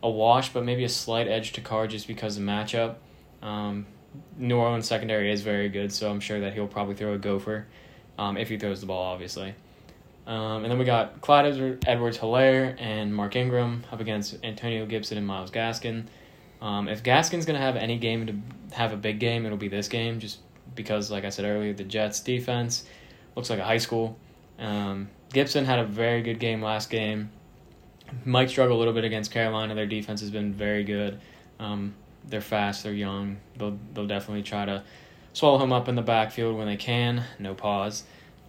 a 0.00 0.08
wash, 0.08 0.52
but 0.52 0.64
maybe 0.64 0.84
a 0.84 0.88
slight 0.88 1.26
edge 1.26 1.52
to 1.54 1.60
Carr 1.60 1.88
just 1.88 2.06
because 2.06 2.36
of 2.36 2.44
matchup. 2.44 2.96
Um, 3.42 3.86
New 4.36 4.58
Orleans 4.58 4.86
secondary 4.86 5.32
is 5.32 5.42
very 5.42 5.68
good, 5.68 5.92
so 5.92 6.08
I'm 6.08 6.20
sure 6.20 6.38
that 6.40 6.54
he'll 6.54 6.68
probably 6.68 6.94
throw 6.94 7.14
a 7.14 7.18
gopher 7.18 7.66
um, 8.18 8.36
if 8.36 8.48
he 8.48 8.58
throws 8.58 8.80
the 8.80 8.86
ball, 8.86 9.12
obviously. 9.12 9.54
Um, 10.26 10.62
and 10.62 10.70
then 10.70 10.78
we 10.78 10.84
got 10.84 11.22
Clyde 11.22 11.46
Edwards 11.86 12.18
Helaire 12.18 12.78
and 12.78 13.14
Mark 13.14 13.34
Ingram 13.34 13.84
up 13.90 14.00
against 14.00 14.36
Antonio 14.44 14.84
Gibson 14.84 15.16
and 15.16 15.26
Myles 15.26 15.50
Gaskin. 15.50 16.04
Um, 16.60 16.88
if 16.88 17.02
Gaskin's 17.02 17.46
going 17.46 17.58
to 17.58 17.64
have 17.64 17.76
any 17.76 17.98
game 17.98 18.26
to 18.26 18.76
have 18.76 18.92
a 18.92 18.96
big 18.96 19.20
game, 19.20 19.46
it'll 19.46 19.56
be 19.56 19.68
this 19.68 19.88
game, 19.88 20.20
just 20.20 20.40
because, 20.74 21.10
like 21.10 21.24
I 21.24 21.30
said 21.30 21.46
earlier, 21.46 21.72
the 21.72 21.84
Jets' 21.84 22.20
defense 22.20 22.84
looks 23.36 23.48
like 23.48 23.58
a 23.58 23.64
high 23.64 23.78
school. 23.78 24.18
Um, 24.58 25.08
Gibson 25.32 25.64
had 25.64 25.78
a 25.78 25.84
very 25.84 26.20
good 26.20 26.38
game 26.38 26.60
last 26.60 26.90
game. 26.90 27.30
Might 28.24 28.50
struggle 28.50 28.76
a 28.76 28.78
little 28.78 28.94
bit 28.94 29.04
against 29.04 29.30
Carolina. 29.30 29.74
Their 29.74 29.86
defense 29.86 30.20
has 30.20 30.30
been 30.30 30.52
very 30.52 30.84
good. 30.84 31.20
Um, 31.60 31.94
they're 32.26 32.40
fast. 32.40 32.82
They're 32.82 32.92
young. 32.92 33.38
They'll 33.56 33.78
they'll 33.94 34.06
definitely 34.06 34.42
try 34.42 34.64
to 34.64 34.82
swallow 35.32 35.58
him 35.58 35.72
up 35.72 35.88
in 35.88 35.94
the 35.94 36.02
backfield 36.02 36.56
when 36.56 36.66
they 36.66 36.76
can. 36.76 37.24
No 37.38 37.54
pause. 37.54 38.04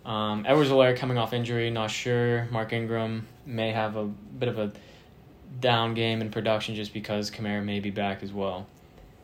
Um, 0.05 0.45
Edwards 0.47 0.69
Helaire 0.69 0.95
coming 0.95 1.17
off 1.17 1.33
injury, 1.33 1.69
not 1.69 1.91
sure. 1.91 2.47
Mark 2.51 2.73
Ingram 2.73 3.27
may 3.45 3.71
have 3.71 3.95
a 3.95 4.05
bit 4.05 4.49
of 4.49 4.57
a 4.57 4.71
down 5.59 5.93
game 5.93 6.21
in 6.21 6.31
production 6.31 6.75
just 6.75 6.93
because 6.93 7.29
Kamara 7.29 7.63
may 7.63 7.79
be 7.79 7.91
back 7.91 8.23
as 8.23 8.31
well. 8.31 8.65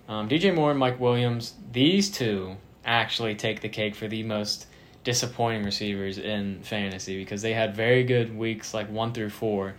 Um, 0.07 0.29
DJ 0.29 0.53
Moore 0.53 0.71
and 0.71 0.79
Mike 0.79 0.99
Williams, 0.99 1.53
these 1.71 2.11
two 2.11 2.57
actually 2.83 3.35
take 3.35 3.61
the 3.61 3.69
cake 3.69 3.95
for 3.95 4.07
the 4.07 4.21
most 4.23 4.67
disappointing 5.03 5.63
receivers 5.63 6.17
in 6.17 6.61
fantasy 6.61 7.17
because 7.17 7.41
they 7.41 7.53
had 7.53 7.75
very 7.75 8.03
good 8.03 8.35
weeks 8.35 8.73
like 8.73 8.89
one 8.89 9.13
through 9.13 9.29
four, 9.29 9.75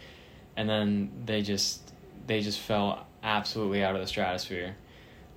and 0.57 0.69
then 0.69 1.11
they 1.25 1.43
just 1.43 1.93
they 2.27 2.41
just 2.41 2.59
fell 2.59 3.07
absolutely 3.23 3.85
out 3.85 3.95
of 3.95 4.01
the 4.01 4.07
stratosphere. 4.07 4.75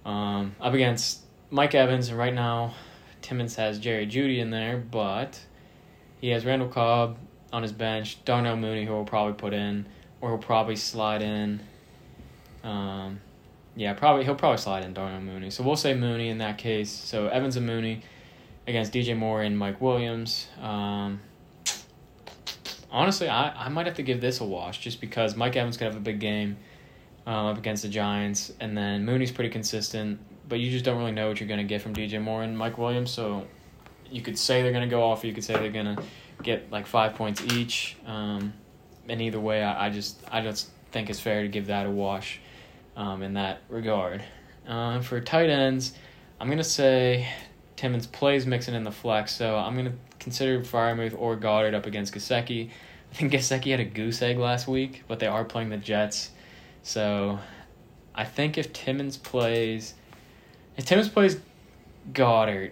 Um, 0.05 0.55
up 0.59 0.73
against 0.73 1.21
Mike 1.51 1.73
Evans, 1.73 2.09
and 2.09 2.17
right 2.17 2.33
now 2.33 2.73
Timmons 3.21 3.55
has 3.55 3.79
Jerry 3.79 4.05
Jeudy 4.05 4.39
in 4.39 4.51
there, 4.51 4.77
but 4.77 5.39
he 6.21 6.29
has 6.29 6.45
Randall 6.45 6.67
Cobb 6.67 7.17
on 7.51 7.63
his 7.63 7.71
bench, 7.71 8.23
Darnell 8.25 8.55
Mooney, 8.55 8.85
who 8.85 8.93
will 8.93 9.05
probably 9.05 9.33
put 9.33 9.53
in, 9.53 9.85
or 10.21 10.29
he'll 10.29 10.37
probably 10.37 10.75
slide 10.75 11.21
in. 11.21 11.61
Um, 12.63 13.19
yeah, 13.75 13.93
probably 13.93 14.25
he'll 14.25 14.35
probably 14.35 14.57
slide 14.57 14.83
in 14.83 14.93
Darnell 14.93 15.21
Mooney. 15.21 15.49
So 15.49 15.63
we'll 15.63 15.75
say 15.75 15.93
Mooney 15.93 16.29
in 16.29 16.37
that 16.39 16.57
case. 16.57 16.91
So 16.91 17.27
Evans 17.27 17.55
and 17.55 17.65
Mooney 17.65 18.01
against 18.67 18.93
DJ 18.93 19.17
Moore 19.17 19.41
and 19.41 19.57
Mike 19.57 19.81
Williams. 19.81 20.47
Um, 20.61 21.19
honestly, 22.91 23.27
I, 23.27 23.65
I 23.65 23.69
might 23.69 23.87
have 23.87 23.95
to 23.95 24.03
give 24.03 24.21
this 24.21 24.39
a 24.39 24.45
wash 24.45 24.79
just 24.79 25.01
because 25.01 25.35
Mike 25.35 25.55
Evans 25.55 25.77
could 25.77 25.85
have 25.85 25.95
a 25.95 26.01
big 26.01 26.19
game 26.19 26.57
um, 27.25 27.47
up 27.47 27.57
against 27.57 27.83
the 27.83 27.89
Giants, 27.89 28.51
and 28.59 28.77
then 28.77 29.05
Mooney's 29.05 29.31
pretty 29.31 29.49
consistent, 29.49 30.19
but 30.49 30.59
you 30.59 30.71
just 30.71 30.83
don't 30.83 30.97
really 30.97 31.11
know 31.11 31.29
what 31.29 31.39
you're 31.39 31.47
going 31.47 31.59
to 31.59 31.63
get 31.63 31.81
from 31.81 31.95
DJ 31.95 32.21
Moore 32.21 32.43
and 32.43 32.57
Mike 32.57 32.77
Williams. 32.77 33.11
So 33.11 33.47
you 34.09 34.21
could 34.21 34.37
say 34.37 34.61
they're 34.61 34.71
going 34.71 34.87
to 34.87 34.93
go 34.93 35.03
off, 35.03 35.23
or 35.23 35.27
you 35.27 35.33
could 35.33 35.43
say 35.43 35.53
they're 35.53 35.71
going 35.71 35.95
to 35.95 36.03
get 36.43 36.71
like 36.71 36.87
five 36.87 37.15
points 37.15 37.41
each. 37.53 37.95
Um, 38.05 38.53
and 39.07 39.21
either 39.21 39.39
way, 39.39 39.63
I, 39.63 39.87
I 39.87 39.89
just 39.89 40.19
I 40.31 40.41
just 40.41 40.69
think 40.91 41.09
it's 41.09 41.19
fair 41.19 41.43
to 41.43 41.47
give 41.47 41.67
that 41.67 41.85
a 41.85 41.91
wash 41.91 42.39
um, 42.97 43.21
in 43.21 43.35
that 43.35 43.61
regard. 43.69 44.23
Uh, 44.67 45.01
for 45.01 45.19
tight 45.21 45.49
ends, 45.49 45.93
I'm 46.39 46.47
going 46.47 46.57
to 46.57 46.63
say 46.63 47.27
Timmons 47.75 48.07
plays 48.07 48.45
mixing 48.45 48.75
in 48.75 48.83
the 48.83 48.91
flex, 48.91 49.35
so 49.35 49.55
I'm 49.55 49.73
going 49.73 49.85
to 49.85 49.93
consider 50.19 50.61
Freiermuth 50.61 51.15
or 51.17 51.37
Goedert 51.37 51.73
up 51.73 51.85
against 51.85 52.13
Gesicki. 52.13 52.69
I 53.11 53.15
think 53.15 53.31
Gesicki 53.31 53.71
had 53.71 53.79
a 53.79 53.85
goose 53.85 54.21
egg 54.21 54.37
last 54.37 54.67
week, 54.67 55.03
but 55.07 55.19
they 55.19 55.27
are 55.27 55.43
playing 55.43 55.69
the 55.69 55.77
Jets. 55.77 56.31
So 56.83 57.39
I 58.13 58.25
think 58.25 58.57
if 58.57 58.73
Timmons 58.73 59.17
plays, 59.17 59.95
if 60.79 60.85
Timmons 60.85 61.09
plays 61.09 61.37
Goedert, 62.13 62.71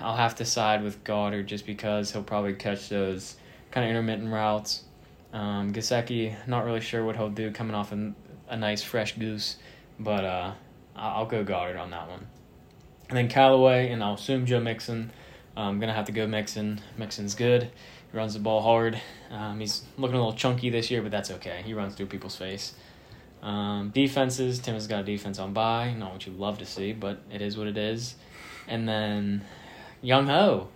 I'll 0.00 0.14
have 0.14 0.34
to 0.36 0.44
side 0.44 0.84
with 0.84 1.02
Goedert 1.04 1.46
just 1.46 1.64
because 1.64 2.12
he'll 2.12 2.22
probably 2.22 2.52
catch 2.52 2.90
those 2.90 3.36
kind 3.70 3.82
of 3.82 3.88
intermittent 3.88 4.30
routes. 4.30 4.84
Um, 5.32 5.72
Gesicki, 5.72 6.36
not 6.46 6.66
really 6.66 6.82
sure 6.82 7.02
what 7.02 7.16
he'll 7.16 7.30
do 7.30 7.50
coming 7.50 7.74
off 7.74 7.92
a, 7.92 8.12
a 8.50 8.58
nice 8.58 8.82
fresh 8.82 9.16
goose, 9.16 9.56
but 9.98 10.22
uh, 10.22 10.52
I'll 10.94 11.24
go 11.24 11.42
Goedert 11.42 11.80
on 11.80 11.90
that 11.92 12.10
one. 12.10 12.26
And 13.08 13.16
then 13.16 13.28
Callaway, 13.28 13.88
and 13.90 14.04
I'll 14.04 14.14
assume 14.14 14.44
Joe 14.44 14.60
Mixon. 14.60 15.10
I'm 15.56 15.80
gonna 15.80 15.94
have 15.94 16.06
to 16.06 16.12
go 16.12 16.26
Mixon. 16.26 16.82
Mixon's 16.98 17.34
good. 17.34 17.70
He 18.12 18.18
runs 18.18 18.34
the 18.34 18.40
ball 18.40 18.60
hard. 18.60 19.00
Um, 19.30 19.60
he's 19.60 19.82
looking 19.96 20.16
a 20.16 20.18
little 20.18 20.34
chunky 20.34 20.68
this 20.68 20.90
year, 20.90 21.00
but 21.00 21.10
that's 21.10 21.30
okay. 21.30 21.62
He 21.64 21.72
runs 21.72 21.94
through 21.94 22.06
people's 22.06 22.36
face. 22.36 22.74
Um, 23.42 23.90
defenses, 23.90 24.58
Tim 24.58 24.74
has 24.74 24.86
got 24.86 25.00
a 25.00 25.04
defense 25.04 25.38
on 25.38 25.52
bye. 25.52 25.92
Not 25.92 26.12
what 26.12 26.26
you'd 26.26 26.38
love 26.38 26.58
to 26.58 26.66
see, 26.66 26.92
but 26.92 27.20
it 27.30 27.42
is 27.42 27.56
what 27.56 27.66
it 27.66 27.76
is. 27.76 28.16
And 28.66 28.88
then 28.88 29.44
Young 30.02 30.26
Ho. 30.26 30.68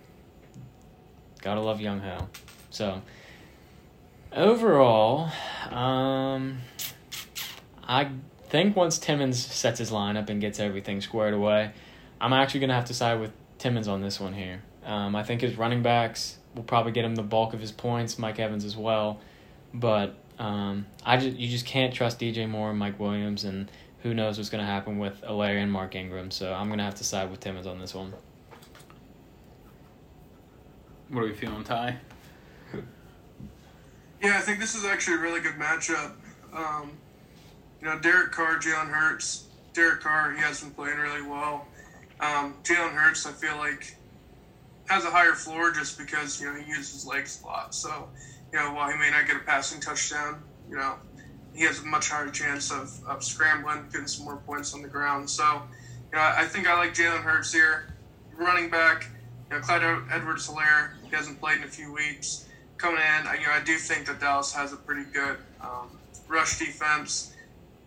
Gotta 1.41 1.61
love 1.61 1.81
Young 1.81 1.99
Ho. 1.99 2.29
So 2.69 3.01
overall, 4.31 5.31
um, 5.69 6.59
I 7.83 8.09
think 8.49 8.75
once 8.75 8.97
Timmons 8.99 9.43
sets 9.43 9.79
his 9.79 9.91
lineup 9.91 10.29
and 10.29 10.39
gets 10.39 10.59
everything 10.59 11.01
squared 11.01 11.33
away, 11.33 11.71
I'm 12.19 12.33
actually 12.33 12.61
gonna 12.61 12.75
have 12.75 12.85
to 12.85 12.93
side 12.93 13.19
with 13.19 13.31
Timmons 13.57 13.87
on 13.87 14.01
this 14.01 14.19
one 14.19 14.33
here. 14.33 14.61
Um, 14.85 15.15
I 15.15 15.23
think 15.23 15.41
his 15.41 15.57
running 15.57 15.81
backs 15.81 16.37
will 16.55 16.63
probably 16.63 16.91
get 16.91 17.05
him 17.05 17.15
the 17.15 17.23
bulk 17.23 17.53
of 17.53 17.59
his 17.59 17.71
points, 17.71 18.17
Mike 18.19 18.39
Evans 18.39 18.65
as 18.65 18.75
well, 18.75 19.19
but 19.73 20.15
um, 20.41 20.87
I 21.05 21.17
just 21.17 21.37
you 21.37 21.47
just 21.47 21.67
can't 21.67 21.93
trust 21.93 22.19
DJ 22.19 22.49
Moore 22.49 22.71
and 22.71 22.79
Mike 22.79 22.99
Williams, 22.99 23.43
and 23.43 23.69
who 24.01 24.15
knows 24.15 24.37
what's 24.37 24.49
going 24.49 24.63
to 24.63 24.69
happen 24.69 24.97
with 24.97 25.21
Helaire 25.21 25.61
and 25.61 25.71
Mark 25.71 25.93
Ingram. 25.93 26.31
So 26.31 26.51
I'm 26.51 26.65
going 26.65 26.79
to 26.79 26.83
have 26.83 26.95
to 26.95 27.03
side 27.03 27.29
with 27.29 27.39
Timmons 27.39 27.67
on 27.67 27.79
this 27.79 27.93
one. 27.93 28.11
What 31.09 31.21
are 31.21 31.27
we 31.27 31.35
feeling, 31.35 31.63
Ty? 31.63 31.97
Yeah, 34.23 34.37
I 34.37 34.41
think 34.41 34.59
this 34.59 34.73
is 34.73 34.83
actually 34.83 35.17
a 35.17 35.19
really 35.19 35.41
good 35.41 35.55
matchup. 35.55 36.13
Um, 36.51 36.91
you 37.79 37.87
know, 37.87 37.99
Derek 37.99 38.31
Carr, 38.31 38.57
Jalen 38.57 38.89
Hurts. 38.89 39.45
Derek 39.73 40.01
Carr, 40.01 40.33
he 40.33 40.41
has 40.41 40.61
been 40.61 40.71
playing 40.71 40.97
really 40.97 41.21
well. 41.21 41.67
Um, 42.19 42.55
Jalen 42.63 42.93
Hurts, 42.93 43.27
I 43.27 43.31
feel 43.31 43.57
like, 43.57 43.95
has 44.87 45.05
a 45.05 45.11
higher 45.11 45.33
floor 45.33 45.69
just 45.71 45.99
because 45.99 46.41
you 46.41 46.47
know 46.47 46.59
he 46.59 46.67
uses 46.67 46.93
his 46.93 47.05
legs 47.05 47.41
a 47.43 47.45
lot. 47.45 47.75
So, 47.75 48.09
you 48.51 48.59
know, 48.59 48.73
while 48.73 48.91
he 48.91 48.97
may 48.97 49.09
not 49.09 49.27
get 49.27 49.37
a 49.37 49.39
passing 49.39 49.79
touchdown, 49.79 50.41
you 50.69 50.75
know, 50.75 50.95
he 51.53 51.63
has 51.63 51.79
a 51.79 51.85
much 51.85 52.09
higher 52.09 52.29
chance 52.29 52.71
of, 52.71 52.91
of 53.05 53.23
scrambling, 53.23 53.85
getting 53.91 54.07
some 54.07 54.25
more 54.25 54.37
points 54.37 54.73
on 54.73 54.81
the 54.81 54.87
ground. 54.87 55.29
So, 55.29 55.43
you 56.11 56.17
know, 56.17 56.23
I 56.23 56.45
think 56.45 56.67
I 56.67 56.77
like 56.77 56.93
Jalen 56.93 57.21
Hurts 57.21 57.53
here. 57.53 57.93
Running 58.35 58.69
back, 58.69 59.07
you 59.49 59.57
know, 59.57 59.61
Clyde 59.61 59.83
Edwards 60.11 60.47
Helaire, 60.47 60.91
he 61.03 61.15
hasn't 61.15 61.39
played 61.39 61.57
in 61.57 61.63
a 61.63 61.67
few 61.67 61.91
weeks. 61.93 62.47
Coming 62.77 63.01
in, 63.01 63.39
you 63.39 63.45
know, 63.45 63.53
I 63.53 63.61
do 63.63 63.77
think 63.77 64.07
that 64.07 64.19
Dallas 64.19 64.51
has 64.53 64.73
a 64.73 64.77
pretty 64.77 65.03
good 65.11 65.37
um, 65.61 65.99
rush 66.27 66.57
defense. 66.57 67.35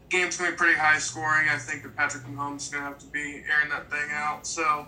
Game's 0.08 0.36
going 0.36 0.50
to 0.50 0.54
be 0.54 0.58
pretty 0.58 0.78
high 0.78 0.98
scoring. 0.98 1.48
I 1.50 1.56
think 1.56 1.82
that 1.82 1.96
Patrick 1.96 2.24
Mahomes 2.24 2.58
is 2.58 2.68
going 2.68 2.84
to 2.84 2.88
have 2.90 2.98
to 2.98 3.06
be 3.06 3.42
airing 3.50 3.70
that 3.70 3.90
thing 3.90 4.10
out. 4.12 4.46
So, 4.46 4.86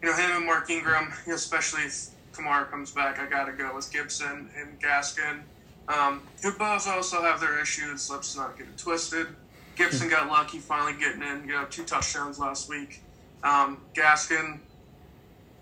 you 0.00 0.08
know, 0.08 0.14
him 0.14 0.36
and 0.36 0.46
Mark 0.46 0.70
Ingram, 0.70 1.12
you 1.24 1.30
know, 1.30 1.34
especially 1.34 1.82
if 1.82 2.10
Kamara 2.38 2.70
comes 2.70 2.92
back, 2.92 3.18
I 3.18 3.26
got 3.26 3.46
to 3.46 3.52
go 3.52 3.74
with 3.74 3.92
Gibson 3.92 4.50
and 4.56 4.80
Gaskin. 4.80 5.40
Um, 5.88 6.22
who 6.42 6.52
both 6.52 6.86
also 6.86 7.22
have 7.22 7.40
their 7.40 7.60
issues. 7.60 8.10
Let's 8.10 8.36
not 8.36 8.58
get 8.58 8.66
it 8.66 8.76
twisted. 8.76 9.26
Gibson 9.74 10.08
got 10.08 10.28
lucky 10.28 10.58
finally 10.58 10.92
getting 10.98 11.22
in, 11.22 11.46
you 11.46 11.54
know, 11.54 11.64
two 11.70 11.84
touchdowns 11.84 12.38
last 12.38 12.68
week. 12.68 13.00
Um, 13.42 13.80
Gaskin, 13.94 14.58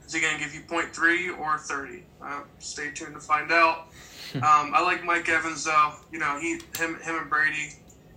is 0.04 0.12
he 0.12 0.20
going 0.20 0.36
to 0.36 0.42
give 0.42 0.54
you 0.54 0.62
0.3 0.62 1.38
or 1.38 1.58
30? 1.58 2.02
Uh, 2.20 2.40
stay 2.58 2.90
tuned 2.90 3.14
to 3.14 3.20
find 3.20 3.52
out. 3.52 3.88
Um, 4.34 4.72
I 4.74 4.82
like 4.82 5.04
Mike 5.04 5.28
Evans 5.28 5.64
though. 5.64 5.92
You 6.12 6.18
know, 6.18 6.38
he, 6.38 6.60
him, 6.76 7.00
him 7.00 7.16
and 7.16 7.30
Brady, 7.30 7.74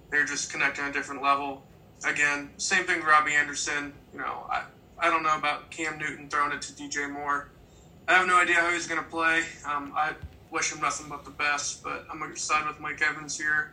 they're 0.10 0.26
just 0.26 0.52
connecting 0.52 0.84
on 0.84 0.89
a 0.89 0.93
different 0.93 1.22
level. 1.22 1.63
Again, 2.06 2.50
same 2.58 2.86
thing 2.86 2.98
with 2.98 3.08
Robbie 3.08 3.36
Anderson. 3.36 3.93
You 4.12 4.19
know, 4.19 4.45
I, 4.50 4.63
I 4.98 5.10
don't 5.10 5.24
know 5.24 5.38
about 5.38 5.69
Cam 5.69 5.98
Newton 5.98 6.30
throwing 6.30 6.52
it 6.52 6.62
to 6.63 6.74
DJ 6.74 7.10
Moore. 7.10 7.50
I 8.10 8.13
have 8.13 8.26
no 8.26 8.41
idea 8.41 8.56
how 8.56 8.72
he's 8.72 8.88
going 8.88 9.02
to 9.02 9.08
play. 9.08 9.43
Um, 9.67 9.93
I 9.95 10.13
wish 10.50 10.74
him 10.74 10.82
nothing 10.82 11.08
but 11.10 11.26
the 11.26 11.30
best, 11.30 11.84
but 11.84 12.08
I'm 12.12 12.17
going 12.17 12.34
to 12.34 12.39
side 12.39 12.67
with 12.67 12.80
Mike 12.80 13.04
Evans 13.04 13.38
here. 13.38 13.72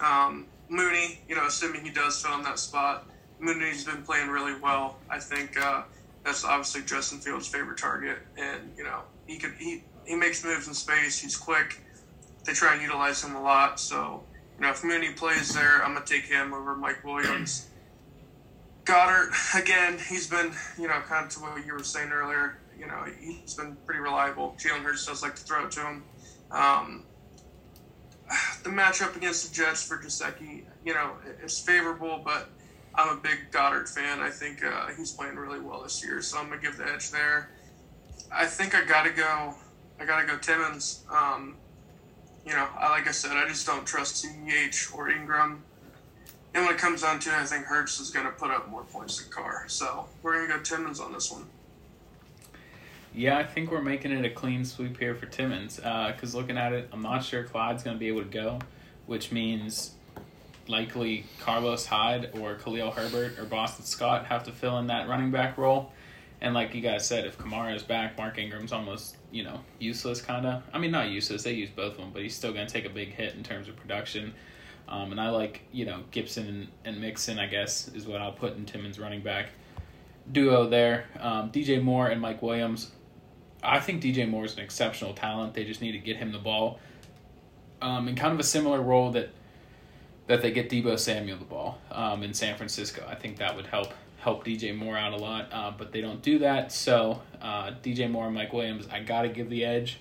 Um, 0.00 0.46
Mooney, 0.70 1.20
you 1.28 1.34
know, 1.34 1.46
assuming 1.46 1.84
he 1.84 1.90
does 1.90 2.20
fill 2.20 2.34
in 2.38 2.42
that 2.44 2.58
spot, 2.58 3.06
Mooney's 3.40 3.84
been 3.84 4.02
playing 4.02 4.30
really 4.30 4.58
well. 4.58 4.96
I 5.10 5.18
think 5.18 5.60
uh, 5.60 5.82
that's 6.24 6.46
obviously 6.46 6.80
Justin 6.80 7.18
Fields' 7.18 7.46
favorite 7.46 7.76
target, 7.76 8.20
and 8.38 8.72
you 8.74 8.84
know, 8.84 9.00
he 9.26 9.36
could 9.36 9.52
he 9.58 9.84
he 10.06 10.16
makes 10.16 10.42
moves 10.42 10.66
in 10.66 10.72
space. 10.72 11.18
He's 11.18 11.36
quick. 11.36 11.78
They 12.44 12.54
try 12.54 12.72
and 12.72 12.80
utilize 12.80 13.22
him 13.22 13.36
a 13.36 13.42
lot. 13.42 13.78
So, 13.78 14.22
you 14.56 14.62
know, 14.62 14.70
if 14.70 14.82
Mooney 14.82 15.12
plays 15.12 15.52
there, 15.52 15.84
I'm 15.84 15.92
gonna 15.92 16.06
take 16.06 16.24
him 16.24 16.54
over 16.54 16.74
Mike 16.74 17.04
Williams. 17.04 17.68
Goedert, 18.86 19.32
again, 19.54 19.98
he's 20.08 20.26
been, 20.26 20.52
you 20.78 20.88
know, 20.88 21.00
kind 21.06 21.26
of 21.26 21.32
to 21.34 21.40
what 21.40 21.66
you 21.66 21.74
were 21.74 21.82
saying 21.82 22.10
earlier. 22.10 22.58
You 22.78 22.86
know, 22.86 23.04
he's 23.20 23.54
been 23.54 23.76
pretty 23.86 24.00
reliable. 24.00 24.56
Jalen 24.58 24.82
Hurts 24.82 25.06
does 25.06 25.22
like 25.22 25.36
to 25.36 25.42
throw 25.42 25.66
it 25.66 25.70
to 25.72 25.80
him. 25.80 26.04
Um, 26.50 27.04
the 28.62 28.70
matchup 28.70 29.16
against 29.16 29.48
the 29.48 29.54
Jets 29.54 29.86
for 29.86 29.98
Gesicki, 29.98 30.64
you 30.84 30.94
know, 30.94 31.12
it's 31.42 31.60
favorable, 31.60 32.20
but 32.24 32.48
I'm 32.94 33.16
a 33.16 33.20
big 33.20 33.50
Goedert 33.50 33.88
fan. 33.88 34.20
I 34.20 34.30
think 34.30 34.64
uh, 34.64 34.88
he's 34.96 35.12
playing 35.12 35.36
really 35.36 35.60
well 35.60 35.82
this 35.82 36.04
year, 36.04 36.22
so 36.22 36.38
I'm 36.38 36.48
gonna 36.48 36.60
give 36.60 36.76
the 36.76 36.88
edge 36.88 37.10
there. 37.10 37.50
I 38.32 38.46
think 38.46 38.74
I 38.74 38.84
gotta 38.84 39.10
go. 39.10 39.54
I 40.00 40.04
gotta 40.04 40.26
go 40.26 40.36
Timmons. 40.38 41.04
Um, 41.10 41.56
you 42.46 42.52
know, 42.52 42.68
I, 42.78 42.90
like 42.90 43.08
I 43.08 43.12
said, 43.12 43.32
I 43.32 43.48
just 43.48 43.66
don't 43.66 43.86
trust 43.86 44.24
CEH 44.24 44.94
or 44.94 45.10
Ingram. 45.10 45.62
And 46.54 46.64
when 46.64 46.74
it 46.74 46.78
comes 46.78 47.02
down 47.02 47.18
to 47.20 47.30
it, 47.30 47.34
I 47.34 47.44
think 47.44 47.64
Hurts 47.64 47.98
is 47.98 48.10
going 48.10 48.26
to 48.26 48.32
put 48.32 48.50
up 48.50 48.68
more 48.70 48.84
points 48.84 49.20
than 49.20 49.32
Carr. 49.32 49.64
So 49.66 50.06
we're 50.22 50.34
going 50.34 50.48
to 50.48 50.56
go 50.56 50.62
Timmons 50.62 51.00
on 51.00 51.12
this 51.12 51.30
one. 51.32 51.46
Yeah, 53.14 53.38
I 53.38 53.44
think 53.44 53.70
we're 53.70 53.80
making 53.80 54.10
it 54.10 54.24
a 54.24 54.30
clean 54.30 54.64
sweep 54.64 54.98
here 54.98 55.14
for 55.14 55.26
Timmons. 55.26 55.76
Because 55.76 56.34
uh, 56.34 56.38
looking 56.38 56.58
at 56.58 56.72
it, 56.72 56.88
I'm 56.92 57.02
not 57.02 57.24
sure 57.24 57.44
Clyde's 57.44 57.84
going 57.84 57.96
to 57.96 58.00
be 58.00 58.08
able 58.08 58.22
to 58.22 58.28
go, 58.28 58.58
which 59.06 59.30
means 59.30 59.92
likely 60.66 61.24
Carlos 61.40 61.86
Hyde 61.86 62.30
or 62.40 62.54
Khalil 62.56 62.90
Herbert 62.90 63.38
or 63.38 63.44
Boston 63.44 63.84
Scott 63.84 64.26
have 64.26 64.44
to 64.44 64.52
fill 64.52 64.78
in 64.78 64.88
that 64.88 65.08
running 65.08 65.30
back 65.30 65.56
role. 65.56 65.92
And 66.40 66.54
like 66.54 66.74
you 66.74 66.80
guys 66.80 67.06
said, 67.06 67.24
if 67.24 67.38
Kamara 67.38 67.74
is 67.76 67.84
back, 67.84 68.18
Mark 68.18 68.36
Ingram's 68.36 68.72
almost, 68.72 69.16
you 69.30 69.44
know, 69.44 69.60
useless 69.78 70.20
kind 70.20 70.44
of. 70.44 70.62
I 70.72 70.78
mean, 70.78 70.90
not 70.90 71.08
useless. 71.08 71.44
They 71.44 71.52
use 71.52 71.70
both 71.70 71.92
of 71.92 71.98
them, 71.98 72.10
but 72.12 72.22
he's 72.22 72.34
still 72.34 72.52
going 72.52 72.66
to 72.66 72.72
take 72.72 72.84
a 72.84 72.90
big 72.90 73.14
hit 73.14 73.34
in 73.34 73.44
terms 73.44 73.68
of 73.68 73.76
production. 73.76 74.34
Um, 74.88 75.12
and 75.12 75.20
I 75.20 75.30
like, 75.30 75.62
you 75.72 75.86
know, 75.86 76.02
Gibson 76.10 76.68
and, 76.84 77.00
Mixon, 77.00 77.38
I 77.38 77.46
guess, 77.46 77.88
is 77.94 78.06
what 78.06 78.20
I'll 78.20 78.32
put 78.32 78.56
in 78.56 78.66
Timmons 78.66 78.98
running 78.98 79.22
back 79.22 79.50
duo 80.32 80.68
there. 80.68 81.06
Um, 81.20 81.50
DJ 81.50 81.82
Moore 81.82 82.08
and 82.08 82.20
Mike 82.20 82.42
Williams. 82.42 82.90
I 83.64 83.80
think 83.80 84.02
DJ 84.02 84.28
Moore 84.28 84.44
is 84.44 84.54
an 84.54 84.60
exceptional 84.60 85.14
talent. 85.14 85.54
They 85.54 85.64
just 85.64 85.80
need 85.80 85.92
to 85.92 85.98
get 85.98 86.16
him 86.16 86.32
the 86.32 86.38
ball. 86.38 86.78
Um, 87.80 88.08
in 88.08 88.14
kind 88.14 88.32
of 88.32 88.40
a 88.40 88.44
similar 88.44 88.80
role 88.80 89.10
that 89.12 89.30
that 90.26 90.40
they 90.40 90.50
get 90.50 90.70
Deebo 90.70 90.98
Samuel 90.98 91.36
the 91.36 91.44
ball 91.44 91.78
um, 91.90 92.22
in 92.22 92.32
San 92.32 92.56
Francisco. 92.56 93.04
I 93.06 93.14
think 93.14 93.38
that 93.38 93.54
would 93.56 93.66
help 93.66 93.92
help 94.18 94.44
DJ 94.44 94.74
Moore 94.74 94.96
out 94.96 95.12
a 95.12 95.16
lot, 95.16 95.48
uh, 95.52 95.70
but 95.76 95.92
they 95.92 96.00
don't 96.00 96.22
do 96.22 96.38
that. 96.38 96.72
So 96.72 97.20
uh, 97.42 97.72
DJ 97.82 98.10
Moore 98.10 98.26
and 98.26 98.34
Mike 98.34 98.54
Williams, 98.54 98.88
I 98.90 99.00
got 99.00 99.22
to 99.22 99.28
give 99.28 99.50
the 99.50 99.66
edge 99.66 99.98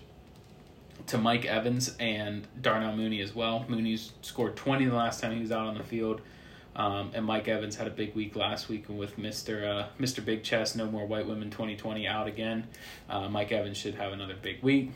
to 1.07 1.17
Mike 1.17 1.43
Evans 1.43 1.93
and 1.99 2.47
Darnell 2.61 2.95
Mooney 2.95 3.19
as 3.19 3.35
well. 3.35 3.65
Mooney's 3.67 4.13
scored 4.21 4.55
20 4.55 4.85
the 4.85 4.95
last 4.95 5.19
time 5.19 5.33
he 5.33 5.41
was 5.41 5.51
out 5.51 5.67
on 5.67 5.77
the 5.77 5.83
field. 5.83 6.21
Um, 6.75 7.11
and 7.13 7.25
Mike 7.25 7.47
Evans 7.47 7.75
had 7.75 7.87
a 7.87 7.91
big 7.91 8.15
week 8.15 8.35
last 8.35 8.67
week 8.67 8.89
and 8.89 8.97
with 8.97 9.17
Mister 9.17 9.67
uh, 9.67 9.87
Mister 9.99 10.21
Big 10.21 10.43
Chest. 10.43 10.75
No 10.75 10.85
more 10.87 11.05
white 11.05 11.27
women 11.27 11.49
2020 11.51 12.07
out 12.07 12.27
again. 12.27 12.67
Uh, 13.09 13.29
Mike 13.29 13.51
Evans 13.51 13.77
should 13.77 13.95
have 13.95 14.11
another 14.11 14.35
big 14.41 14.61
week. 14.63 14.91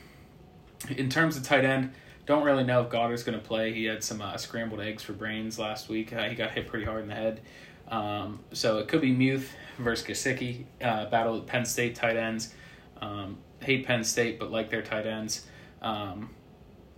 In 0.89 1.09
terms 1.09 1.37
of 1.37 1.43
tight 1.43 1.65
end, 1.65 1.93
don't 2.25 2.43
really 2.43 2.63
know 2.63 2.81
if 2.81 2.89
Goedert's 2.89 3.23
going 3.23 3.39
to 3.39 3.43
play. 3.43 3.73
He 3.73 3.85
had 3.85 4.03
some 4.03 4.21
uh, 4.21 4.37
scrambled 4.37 4.81
eggs 4.81 5.01
for 5.01 5.13
brains 5.13 5.57
last 5.57 5.89
week. 5.89 6.13
Uh, 6.13 6.23
he 6.23 6.35
got 6.35 6.51
hit 6.51 6.67
pretty 6.67 6.85
hard 6.85 7.03
in 7.03 7.07
the 7.07 7.15
head. 7.15 7.41
Um, 7.89 8.39
so 8.51 8.79
it 8.79 8.87
could 8.87 9.01
be 9.01 9.11
Muth 9.11 9.53
versus 9.79 10.05
Gesicki. 10.05 10.65
Uh, 10.81 11.09
battle 11.09 11.35
of 11.35 11.45
Penn 11.45 11.65
State 11.65 11.95
tight 11.95 12.17
ends. 12.17 12.53
Um, 13.01 13.37
hate 13.61 13.85
Penn 13.85 14.03
State, 14.03 14.39
but 14.39 14.51
like 14.51 14.69
their 14.69 14.81
tight 14.81 15.07
ends. 15.07 15.47
Um, 15.81 16.31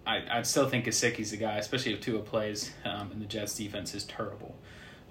I, 0.09 0.39
I 0.39 0.41
still 0.41 0.67
think 0.67 0.85
Gesicki's 0.85 1.29
the 1.29 1.37
guy, 1.37 1.57
especially 1.57 1.93
if 1.93 2.01
Tua 2.01 2.21
plays, 2.21 2.71
um, 2.83 3.11
and 3.11 3.21
the 3.21 3.27
Jets 3.27 3.55
defense 3.55 3.93
is 3.93 4.05
terrible. 4.05 4.55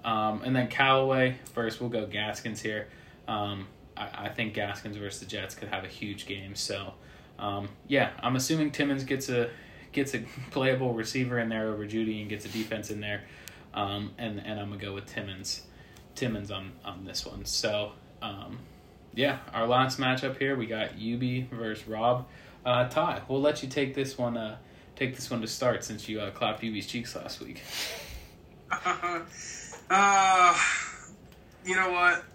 Um, 0.03 0.41
and 0.43 0.53
then 0.53 0.67
Callaway 0.67 1.37
first, 1.53 1.79
we'll 1.79 1.89
go 1.89 2.05
Gaskins 2.05 2.61
here. 2.61 2.89
Um, 3.25 3.67
I, 3.95 4.25
I 4.25 4.29
think 4.29 4.53
Gaskins 4.53 4.97
versus 4.97 5.21
the 5.21 5.25
Jets 5.25 5.55
could 5.55 5.69
have 5.69 5.85
a 5.85 5.87
huge 5.87 6.25
game. 6.25 6.53
So, 6.53 6.93
um, 7.37 7.69
yeah, 7.87 8.11
I'm 8.21 8.35
assuming 8.35 8.71
Timmons 8.71 9.05
gets 9.05 9.29
a 9.29 9.49
gets 9.93 10.13
a 10.13 10.19
playable 10.51 10.93
receiver 10.93 11.39
in 11.39 11.47
there 11.47 11.69
over 11.69 11.85
Jeudy 11.85 12.19
and 12.19 12.29
gets 12.29 12.45
a 12.45 12.49
defense 12.49 12.91
in 12.91 12.99
there. 12.99 13.21
Um, 13.73 14.11
and 14.17 14.39
and 14.39 14.59
I'm 14.59 14.69
gonna 14.69 14.81
go 14.81 14.93
with 14.93 15.05
Timmons, 15.05 15.61
Timmons 16.15 16.51
on 16.51 16.73
on 16.83 17.05
this 17.05 17.25
one. 17.25 17.45
So, 17.45 17.93
um, 18.21 18.59
yeah, 19.15 19.39
our 19.53 19.65
last 19.65 19.97
matchup 19.97 20.37
here 20.37 20.57
we 20.57 20.65
got 20.65 20.89
UB 20.91 21.49
versus 21.51 21.87
Rob. 21.87 22.27
Uh, 22.65 22.89
Ty, 22.89 23.21
we'll 23.29 23.41
let 23.41 23.63
you 23.63 23.69
take 23.69 23.95
this 23.95 24.17
one. 24.17 24.35
Uh, 24.35 24.57
take 24.99 25.15
this 25.15 25.31
one 25.31 25.39
to 25.39 25.47
start 25.47 25.83
since 25.83 26.09
you 26.09 26.19
uh, 26.19 26.29
clapped 26.31 26.61
UB's 26.63 26.85
cheeks 26.85 27.15
last 27.15 27.39
week. 27.39 27.61
uh, 29.89 30.57
you 31.65 31.75
know 31.75 31.89
what? 31.91 32.25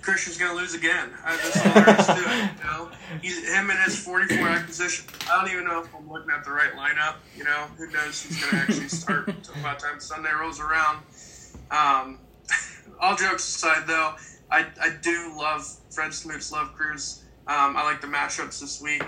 Christian's 0.00 0.38
gonna 0.38 0.54
lose 0.58 0.74
again. 0.74 1.10
I, 1.24 1.36
that's 1.36 1.56
all 1.58 1.72
there 1.74 2.00
is 2.00 2.06
to 2.06 2.12
it. 2.12 2.50
You 2.58 2.64
know, 2.64 2.90
he's 3.22 3.54
him 3.54 3.70
and 3.70 3.78
his 3.80 3.98
44 3.98 4.48
acquisition. 4.48 5.06
I 5.30 5.40
don't 5.40 5.52
even 5.52 5.64
know 5.64 5.80
if 5.80 5.94
I'm 5.94 6.10
looking 6.10 6.30
at 6.30 6.44
the 6.44 6.50
right 6.50 6.72
lineup. 6.74 7.16
You 7.36 7.44
know, 7.44 7.66
who 7.76 7.90
knows 7.90 8.22
who's 8.22 8.42
gonna 8.42 8.62
actually 8.62 8.88
start 8.88 9.28
until 9.28 9.54
the 9.54 9.60
time 9.60 10.00
Sunday 10.00 10.30
rolls 10.38 10.60
around. 10.60 10.98
Um, 11.70 12.18
all 13.00 13.16
jokes 13.16 13.46
aside, 13.56 13.86
though, 13.86 14.14
I 14.50 14.66
I 14.80 14.90
do 15.00 15.34
love 15.38 15.66
Fred 15.90 16.12
Smoot's 16.12 16.50
love 16.50 16.74
Cruz. 16.74 17.22
Um, 17.46 17.76
I 17.76 17.84
like 17.84 18.00
the 18.00 18.06
matchups 18.06 18.60
this 18.60 18.82
week. 18.82 19.04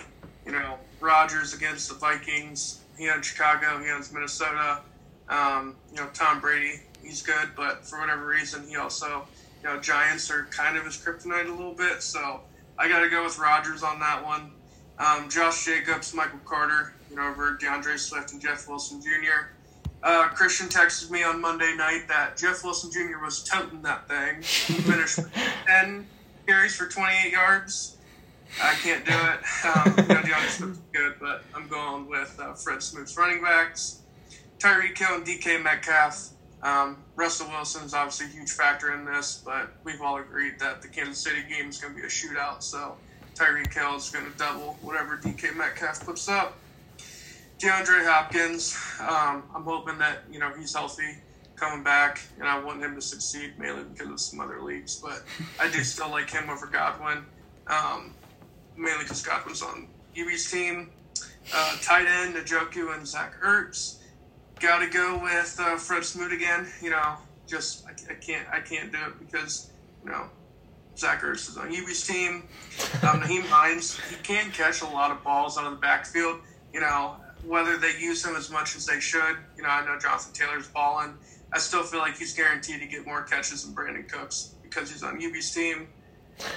You 0.47 0.53
know, 0.53 0.79
Rodgers 1.01 1.55
against 1.55 1.88
the 1.88 1.94
Vikings. 1.94 2.80
He 2.99 3.09
owns 3.11 3.26
Chicago. 3.26 3.82
He 3.82 3.90
owns 3.90 4.12
Minnesota. 4.12 4.80
Um, 5.28 5.76
you 5.90 5.99
know, 5.99 6.09
Tom 6.14 6.40
Brady. 6.40 6.80
He's 7.03 7.22
good, 7.22 7.51
but 7.57 7.86
for 7.86 8.01
whatever 8.01 8.26
reason, 8.26 8.66
he 8.68 8.76
also 8.76 9.26
you 9.62 9.68
know, 9.68 9.80
Giants 9.80 10.30
are 10.30 10.44
kind 10.51 10.76
of 10.76 10.84
his 10.84 10.97
kryptonite 10.97 11.49
a 11.49 11.53
little 11.53 11.74
bit, 11.74 12.03
so 12.03 12.40
I 12.78 12.88
got 12.88 13.01
to 13.01 13.09
go 13.09 13.24
with 13.24 13.38
Rodgers 13.38 13.82
on 13.82 13.99
that 14.01 14.24
one. 14.24 14.53
Um, 14.99 15.28
Josh 15.28 15.64
Jacobs, 15.64 16.14
Michael 16.14 16.38
Carter, 16.44 16.94
you 17.11 17.16
know, 17.16 17.28
over 17.28 17.57
D'Andre 17.61 17.97
Swift 17.97 18.32
and 18.32 18.40
Jeff 18.40 18.68
Wilson 18.68 19.01
Jr. 19.01 19.51
Uh, 20.03 20.28
Christian 20.28 20.68
texted 20.68 21.11
me 21.11 21.22
on 21.22 21.40
Monday 21.40 21.74
night 21.76 22.05
that 22.09 22.36
Jeff 22.36 22.62
Wilson 22.64 22.90
Jr. 22.92 23.22
was 23.22 23.42
toting 23.42 23.82
that 23.82 24.09
thing. 24.09 24.36
He 24.36 24.80
finished 24.82 25.18
10 25.66 26.07
carries 26.47 26.76
for 26.76 26.86
28 26.86 27.32
yards. 27.32 27.95
I 28.62 28.74
can't 28.74 29.05
do 29.05 29.12
it. 29.12 29.66
Um, 29.66 29.94
you 29.97 30.14
know, 30.14 30.22
D'Andre 30.22 30.49
Swift 30.49 30.72
is 30.72 30.78
good, 30.92 31.14
but 31.20 31.42
I'm 31.55 31.68
going 31.68 32.09
with 32.09 32.38
uh, 32.40 32.55
Fred 32.55 32.82
Smoot's 32.82 33.16
running 33.16 33.42
backs. 33.42 34.01
Tyreek 34.59 34.97
Hill 34.97 35.16
and 35.16 35.26
DK 35.26 35.62
Metcalf. 35.62 36.30
Um, 36.62 36.97
Russell 37.16 37.49
Wilson 37.49 37.84
is 37.84 37.94
obviously 37.94 38.26
a 38.26 38.28
huge 38.30 38.51
factor 38.51 38.94
in 38.94 39.05
this, 39.05 39.42
but 39.44 39.70
we've 39.84 40.01
all 40.01 40.18
agreed 40.18 40.59
that 40.59 40.82
the 40.82 40.88
Kansas 40.88 41.18
City 41.18 41.42
game 41.49 41.68
is 41.68 41.78
going 41.78 41.94
to 41.94 42.01
be 42.01 42.07
a 42.07 42.11
shootout. 42.11 42.62
So 42.62 42.97
Tyreek 43.34 43.72
Hill 43.72 43.97
is 43.97 44.11
going 44.11 44.30
to 44.30 44.38
double 44.38 44.78
whatever 44.80 45.16
DK 45.18 45.55
Metcalf 45.55 46.05
puts 46.05 46.28
up. 46.28 46.57
DeAndre 47.59 48.05
Hopkins, 48.05 48.76
um, 49.01 49.42
I'm 49.55 49.62
hoping 49.62 49.99
that 49.99 50.24
you 50.30 50.38
know 50.38 50.53
he's 50.59 50.74
healthy 50.74 51.18
coming 51.57 51.82
back, 51.82 52.20
and 52.38 52.47
I 52.47 52.62
want 52.62 52.82
him 52.82 52.94
to 52.94 53.01
succeed 53.01 53.59
mainly 53.59 53.84
because 53.84 54.11
of 54.11 54.20
some 54.20 54.40
other 54.40 54.61
leagues. 54.61 54.97
But 54.97 55.22
I 55.61 55.70
do 55.70 55.82
still 55.82 56.11
like 56.11 56.30
him 56.30 56.51
over 56.51 56.66
Godwin, 56.66 57.24
um, 57.66 58.14
mainly 58.77 59.05
because 59.05 59.22
Godwin's 59.22 59.62
on 59.62 59.89
UB's 60.18 60.51
team. 60.51 60.91
Uh, 61.55 61.77
tight 61.83 62.07
end, 62.07 62.35
Njoku 62.35 62.97
and 62.97 63.07
Zach 63.07 63.41
Ertz. 63.41 63.99
Got 64.61 64.81
to 64.81 64.89
go 64.89 65.18
with 65.22 65.57
uh, 65.61 65.77
Fred 65.77 66.05
Smoot 66.05 66.33
again. 66.33 66.66
You 66.83 66.91
know, 66.91 67.16
just 67.47 67.87
I, 67.87 67.91
I, 68.12 68.14
can't 68.14 68.49
I 68.53 68.61
can't 68.61 68.91
do 68.91 68.99
it 69.07 69.18
because 69.18 69.70
you 70.05 70.11
know 70.11 70.29
Zach 70.97 71.22
Ertz 71.22 71.49
is 71.49 71.57
on 71.57 71.68
UB's 71.68 72.07
team. 72.07 72.49
Um, 73.03 73.20
Nyheim 73.20 73.43
Hines 73.43 73.99
he 74.11 74.16
can 74.16 74.51
catch 74.51 74.83
a 74.83 74.87
lot 74.87 75.11
of 75.11 75.22
balls 75.22 75.59
out 75.59 75.66
of 75.66 75.72
the 75.72 75.79
backfield. 75.79 76.41
You 76.72 76.81
know, 76.81 77.16
whether 77.45 77.77
they 77.77 77.97
use 77.99 78.24
him 78.24 78.35
as 78.35 78.51
much 78.51 78.77
as 78.77 78.87
they 78.87 79.01
should. 79.01 79.37
You 79.57 79.62
know, 79.62 79.68
I 79.68 79.85
know 79.85 79.99
Jonathan 79.99 80.33
Taylor's 80.33 80.68
balling. 80.68 81.14
I 81.53 81.59
still 81.59 81.85
feel 81.85 82.01
like 82.01 82.16
he's 82.16 82.35
guaranteed 82.35 82.81
to 82.81 82.87
get 82.87 83.07
more 83.07 83.22
catches 83.22 83.64
than 83.64 83.74
Brandin 83.74 84.09
Cooks 84.09 84.55
because 84.62 84.91
he's 84.91 85.03
on 85.03 85.22
UB's 85.24 85.53
team. 85.53 85.89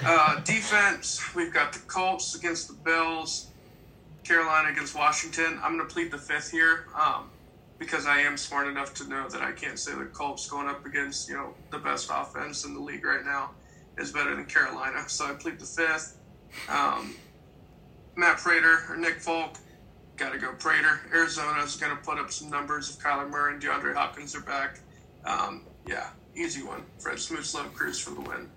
Uh, 0.04 0.40
defense, 0.40 1.20
we've 1.34 1.52
got 1.52 1.72
the 1.72 1.78
Colts 1.80 2.34
against 2.34 2.68
the 2.68 2.74
Bills, 2.74 3.48
Carolina 4.24 4.70
against 4.70 4.94
Washington. 4.94 5.58
I'm 5.62 5.76
going 5.76 5.88
to 5.88 5.92
plead 5.92 6.10
the 6.10 6.18
fifth 6.18 6.50
here 6.50 6.86
um, 6.98 7.30
because 7.78 8.06
I 8.06 8.20
am 8.20 8.36
smart 8.36 8.66
enough 8.66 8.94
to 8.94 9.08
know 9.08 9.28
that 9.28 9.42
I 9.42 9.52
can't 9.52 9.78
say 9.78 9.94
the 9.94 10.04
Colts 10.04 10.48
going 10.48 10.68
up 10.68 10.84
against 10.84 11.28
you 11.28 11.34
know 11.34 11.54
the 11.70 11.78
best 11.78 12.10
offense 12.12 12.64
in 12.64 12.74
the 12.74 12.80
league 12.80 13.04
right 13.04 13.24
now 13.24 13.50
is 13.98 14.12
better 14.12 14.34
than 14.34 14.46
Carolina. 14.46 15.08
So 15.08 15.26
I 15.26 15.34
plead 15.34 15.58
the 15.58 15.66
fifth. 15.66 16.18
Um, 16.68 17.14
Matt 18.16 18.38
Prater 18.38 18.80
or 18.88 18.96
Nick 18.96 19.20
Folk 19.20 19.56
got 20.16 20.32
to 20.32 20.38
go 20.38 20.52
Prater. 20.52 21.00
Arizona 21.12 21.62
is 21.62 21.76
going 21.76 21.96
to 21.96 22.02
put 22.02 22.18
up 22.18 22.30
some 22.30 22.50
numbers 22.50 22.90
if 22.90 23.02
Kyler 23.02 23.28
Murray 23.28 23.54
and 23.54 23.62
DeAndre 23.62 23.94
Hopkins 23.94 24.36
are 24.36 24.42
back. 24.42 24.78
Um, 25.24 25.66
yeah, 25.86 26.08
easy 26.34 26.62
one. 26.62 26.82
Fred 26.98 27.18
Smoot, 27.18 27.50
Love 27.54 27.72
Cruz 27.74 27.98
for 27.98 28.10
the 28.10 28.20
win. 28.20 28.50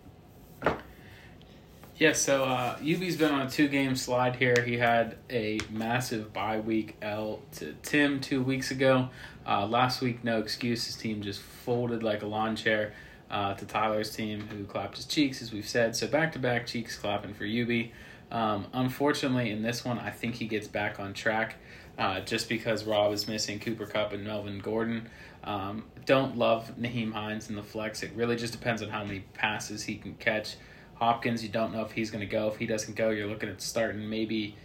Yeah, 1.96 2.14
so 2.14 2.46
uh, 2.46 2.78
UB's 2.82 3.18
been 3.18 3.32
on 3.32 3.46
a 3.46 3.50
two 3.50 3.68
game 3.68 3.96
slide 3.96 4.36
here. 4.36 4.64
He 4.66 4.78
had 4.78 5.16
a 5.30 5.60
massive 5.70 6.34
bye 6.34 6.60
week 6.60 6.98
L 7.04 7.42
to 7.58 7.76
Tim 7.84 8.20
two 8.20 8.42
weeks 8.42 8.72
ago. 8.72 9.10
Uh, 9.48 9.68
last 9.68 10.02
week, 10.02 10.24
no 10.24 10.40
excuse. 10.40 10.88
His 10.88 10.96
team 10.96 11.22
just 11.22 11.40
folded 11.40 12.02
like 12.02 12.24
a 12.24 12.26
lawn 12.26 12.56
chair 12.56 12.94
uh, 13.30 13.54
to 13.54 13.66
Tyler's 13.66 14.16
team, 14.16 14.42
who 14.42 14.64
clapped 14.64 14.96
his 14.96 15.06
cheeks, 15.06 15.44
as 15.44 15.54
we've 15.54 15.68
said. 15.68 15.96
So 15.96 16.08
back 16.08 16.32
to 16.32 16.40
back 16.40 16.66
cheeks 16.66 16.98
clapping 16.98 17.36
for 17.36 17.46
UB. 17.46 17.92
Um, 18.32 18.66
unfortunately, 18.74 19.52
in 19.52 19.62
this 19.62 19.86
one, 19.86 20.00
I 20.00 20.10
think 20.10 20.34
he 20.34 20.48
gets 20.48 20.68
back 20.68 21.00
on 21.00 21.14
track 21.14 21.58
uh, 22.00 22.22
just 22.22 22.50
because 22.50 22.86
Rob 22.86 23.14
is 23.14 23.28
missing 23.28 23.60
Cooper 23.60 23.86
Kupp 23.86 24.14
and 24.14 24.24
Melvin 24.24 24.58
Gordon. 24.58 25.10
Um, 25.44 25.84
don't 26.08 26.40
love 26.40 26.72
Nyheim 26.76 27.14
Hines 27.14 27.52
in 27.52 27.56
the 27.56 27.62
flex. 27.62 28.02
It 28.02 28.14
really 28.16 28.36
just 28.36 28.54
depends 28.54 28.82
on 28.82 28.90
how 28.90 29.04
many 29.04 29.20
passes 29.36 29.84
he 29.84 29.96
can 29.96 30.16
catch. 30.16 30.56
Hopkins, 31.04 31.44
you 31.44 31.50
don't 31.50 31.74
know 31.74 31.82
if 31.82 31.92
he's 31.92 32.10
going 32.12 32.22
to 32.22 32.32
go. 32.32 32.48
If 32.48 32.56
he 32.56 32.66
doesn't 32.66 32.96
go, 32.96 33.10
you're 33.10 33.28
looking 33.28 33.50
at 33.50 33.62
starting 33.62 34.10
maybe 34.10 34.56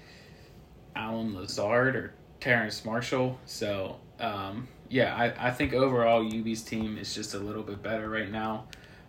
Allen 0.95 1.35
Lazard 1.35 1.97
or 1.97 2.15
Terrace 2.39 2.85
Marshall. 2.85 3.41
So, 3.45 3.97
um, 4.21 4.69
yeah, 4.89 5.17
I, 5.17 5.49
I 5.49 5.51
think 5.51 5.73
overall 5.75 6.25
UB's 6.25 6.63
team 6.63 6.97
is 6.97 7.13
just 7.13 7.35
a 7.35 7.39
little 7.39 7.65
bit 7.65 7.83
better 7.83 8.09
right 8.09 8.31
now. 8.31 8.67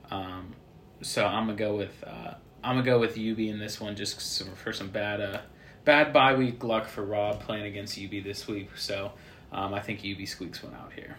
Um, 0.09 0.55
so 1.01 1.23
I'm 1.23 1.45
gonna 1.45 1.57
go 1.57 1.75
with 1.75 2.03
uh, 2.05 2.33
I'm 2.63 2.77
gonna 2.77 2.83
go 2.83 2.99
with 2.99 3.11
UB 3.11 3.39
in 3.39 3.59
this 3.59 3.79
one 3.79 3.95
just 3.95 4.43
for 4.55 4.73
some 4.73 4.89
bad 4.89 5.21
uh, 5.21 5.41
bad 5.85 6.11
bye 6.11 6.35
week 6.35 6.63
luck 6.63 6.87
for 6.87 7.05
Rob 7.05 7.39
playing 7.39 7.65
against 7.65 7.97
UB 7.97 8.23
this 8.23 8.47
week. 8.47 8.69
So 8.75 9.11
um, 9.51 9.73
I 9.73 9.81
think 9.81 9.99
UB 9.99 10.27
squeaks 10.27 10.63
one 10.63 10.73
out 10.73 10.91
here. 10.93 11.15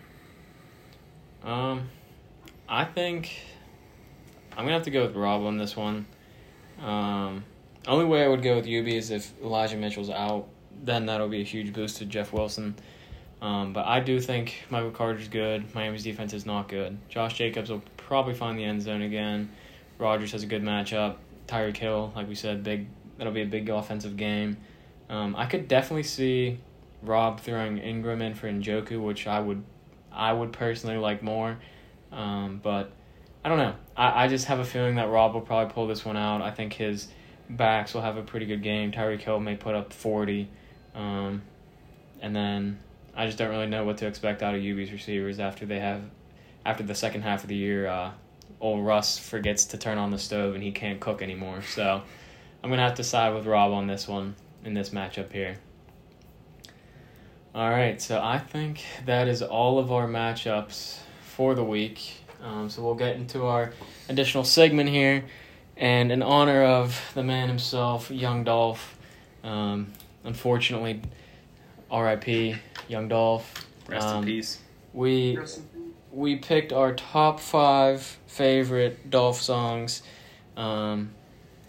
Um, 1.44 1.88
I 2.68 2.84
think 2.84 3.32
I'm 4.52 4.64
gonna 4.64 4.72
have 4.72 4.82
to 4.82 4.90
go 4.90 5.06
with 5.06 5.16
Rob 5.16 5.42
on 5.42 5.56
this 5.56 5.76
one. 5.76 6.06
Um, 6.80 7.44
only 7.86 8.04
way 8.04 8.24
I 8.24 8.28
would 8.28 8.42
go 8.42 8.56
with 8.56 8.66
UB 8.66 8.88
is 8.88 9.10
if 9.10 9.32
Elijah 9.42 9.76
Mitchell's 9.76 10.10
out. 10.10 10.48
Then 10.82 11.06
that'll 11.06 11.28
be 11.28 11.40
a 11.40 11.44
huge 11.44 11.72
boost 11.72 11.98
to 11.98 12.06
Jeff 12.06 12.32
Wilson. 12.32 12.74
Um, 13.42 13.72
but 13.72 13.86
I 13.86 14.00
do 14.00 14.20
think 14.20 14.64
Michael 14.70 14.90
Carter's 14.90 15.28
good. 15.28 15.74
Miami's 15.74 16.04
defense 16.04 16.32
is 16.32 16.44
not 16.44 16.68
good. 16.68 16.98
Josh 17.08 17.34
Jacobs 17.34 17.70
will 17.70 17.82
probably 17.96 18.34
find 18.34 18.58
the 18.58 18.64
end 18.64 18.82
zone 18.82 19.02
again. 19.02 19.50
Rodgers 19.98 20.32
has 20.32 20.42
a 20.42 20.46
good 20.46 20.62
matchup. 20.62 21.16
Tyreek 21.46 21.76
Hill, 21.76 22.12
like 22.14 22.28
we 22.28 22.34
said, 22.34 22.62
big. 22.62 22.86
That'll 23.16 23.32
be 23.32 23.42
a 23.42 23.46
big 23.46 23.68
offensive 23.68 24.16
game. 24.16 24.56
Um, 25.08 25.34
I 25.36 25.46
could 25.46 25.68
definitely 25.68 26.04
see 26.04 26.58
Rob 27.02 27.40
throwing 27.40 27.78
Ingram 27.78 28.22
in 28.22 28.34
for 28.34 28.48
Njoku, 28.48 29.02
which 29.02 29.26
I 29.26 29.40
would, 29.40 29.62
I 30.12 30.32
would 30.32 30.52
personally 30.52 30.96
like 30.96 31.22
more. 31.22 31.58
Um, 32.12 32.60
but 32.62 32.92
I 33.44 33.48
don't 33.48 33.58
know. 33.58 33.74
I, 33.96 34.24
I 34.24 34.28
just 34.28 34.46
have 34.46 34.58
a 34.58 34.64
feeling 34.64 34.96
that 34.96 35.08
Rob 35.08 35.34
will 35.34 35.40
probably 35.40 35.72
pull 35.72 35.86
this 35.86 36.04
one 36.04 36.16
out. 36.16 36.42
I 36.42 36.50
think 36.50 36.74
his 36.74 37.08
backs 37.48 37.94
will 37.94 38.02
have 38.02 38.16
a 38.16 38.22
pretty 38.22 38.46
good 38.46 38.62
game. 38.62 38.92
Tyreek 38.92 39.20
Hill 39.20 39.40
may 39.40 39.56
put 39.56 39.74
up 39.74 39.92
40. 39.92 40.48
Um, 40.94 41.42
and 42.20 42.34
then 42.36 42.78
I 43.14 43.26
just 43.26 43.38
don't 43.38 43.50
really 43.50 43.66
know 43.66 43.84
what 43.84 43.98
to 43.98 44.06
expect 44.06 44.42
out 44.42 44.54
of 44.54 44.62
UB's 44.64 44.92
receivers 44.92 45.40
after 45.40 45.66
they 45.66 45.80
have 45.80 46.02
after 46.64 46.82
the 46.82 46.94
second 46.94 47.22
half 47.22 47.42
of 47.42 47.48
the 47.48 47.56
year, 47.56 47.86
uh, 47.86 48.10
old 48.60 48.84
Russ 48.84 49.18
forgets 49.18 49.64
to 49.66 49.78
turn 49.78 49.98
on 49.98 50.10
the 50.10 50.18
stove 50.18 50.54
and 50.54 50.62
he 50.62 50.72
can't 50.72 51.00
cook 51.00 51.22
anymore. 51.22 51.62
So 51.62 52.02
I'm 52.62 52.70
gonna 52.70 52.82
have 52.82 52.96
to 52.96 53.04
side 53.04 53.34
with 53.34 53.46
Rob 53.46 53.72
on 53.72 53.86
this 53.86 54.06
one 54.06 54.34
in 54.64 54.74
this 54.74 54.90
matchup 54.90 55.32
here. 55.32 55.58
All 57.54 57.70
right, 57.70 58.00
so 58.00 58.20
I 58.22 58.38
think 58.38 58.84
that 59.06 59.26
is 59.26 59.42
all 59.42 59.78
of 59.78 59.90
our 59.90 60.06
matchups 60.06 60.98
for 61.22 61.54
the 61.54 61.64
week. 61.64 62.12
Um, 62.42 62.70
so 62.70 62.82
we'll 62.82 62.94
get 62.94 63.16
into 63.16 63.44
our 63.44 63.72
additional 64.08 64.44
segment 64.44 64.88
here, 64.88 65.24
and 65.76 66.10
in 66.10 66.22
honor 66.22 66.62
of 66.62 66.98
the 67.14 67.22
man 67.22 67.48
himself, 67.48 68.10
Young 68.10 68.44
Dolph. 68.44 68.96
Um, 69.44 69.92
unfortunately, 70.24 71.02
R.I.P. 71.90 72.56
Young 72.88 73.08
Dolph. 73.08 73.66
Rest 73.88 74.06
Um, 74.06 74.18
in 74.22 74.24
peace. 74.24 74.58
We 74.92 75.36
Rest 75.36 75.58
in 75.58 75.64
peace. 75.64 75.92
we 76.12 76.36
picked 76.36 76.72
our 76.72 76.94
top 76.94 77.40
five 77.40 78.18
favorite 78.26 79.10
Dolph 79.10 79.40
songs. 79.40 80.02
Um, 80.56 81.10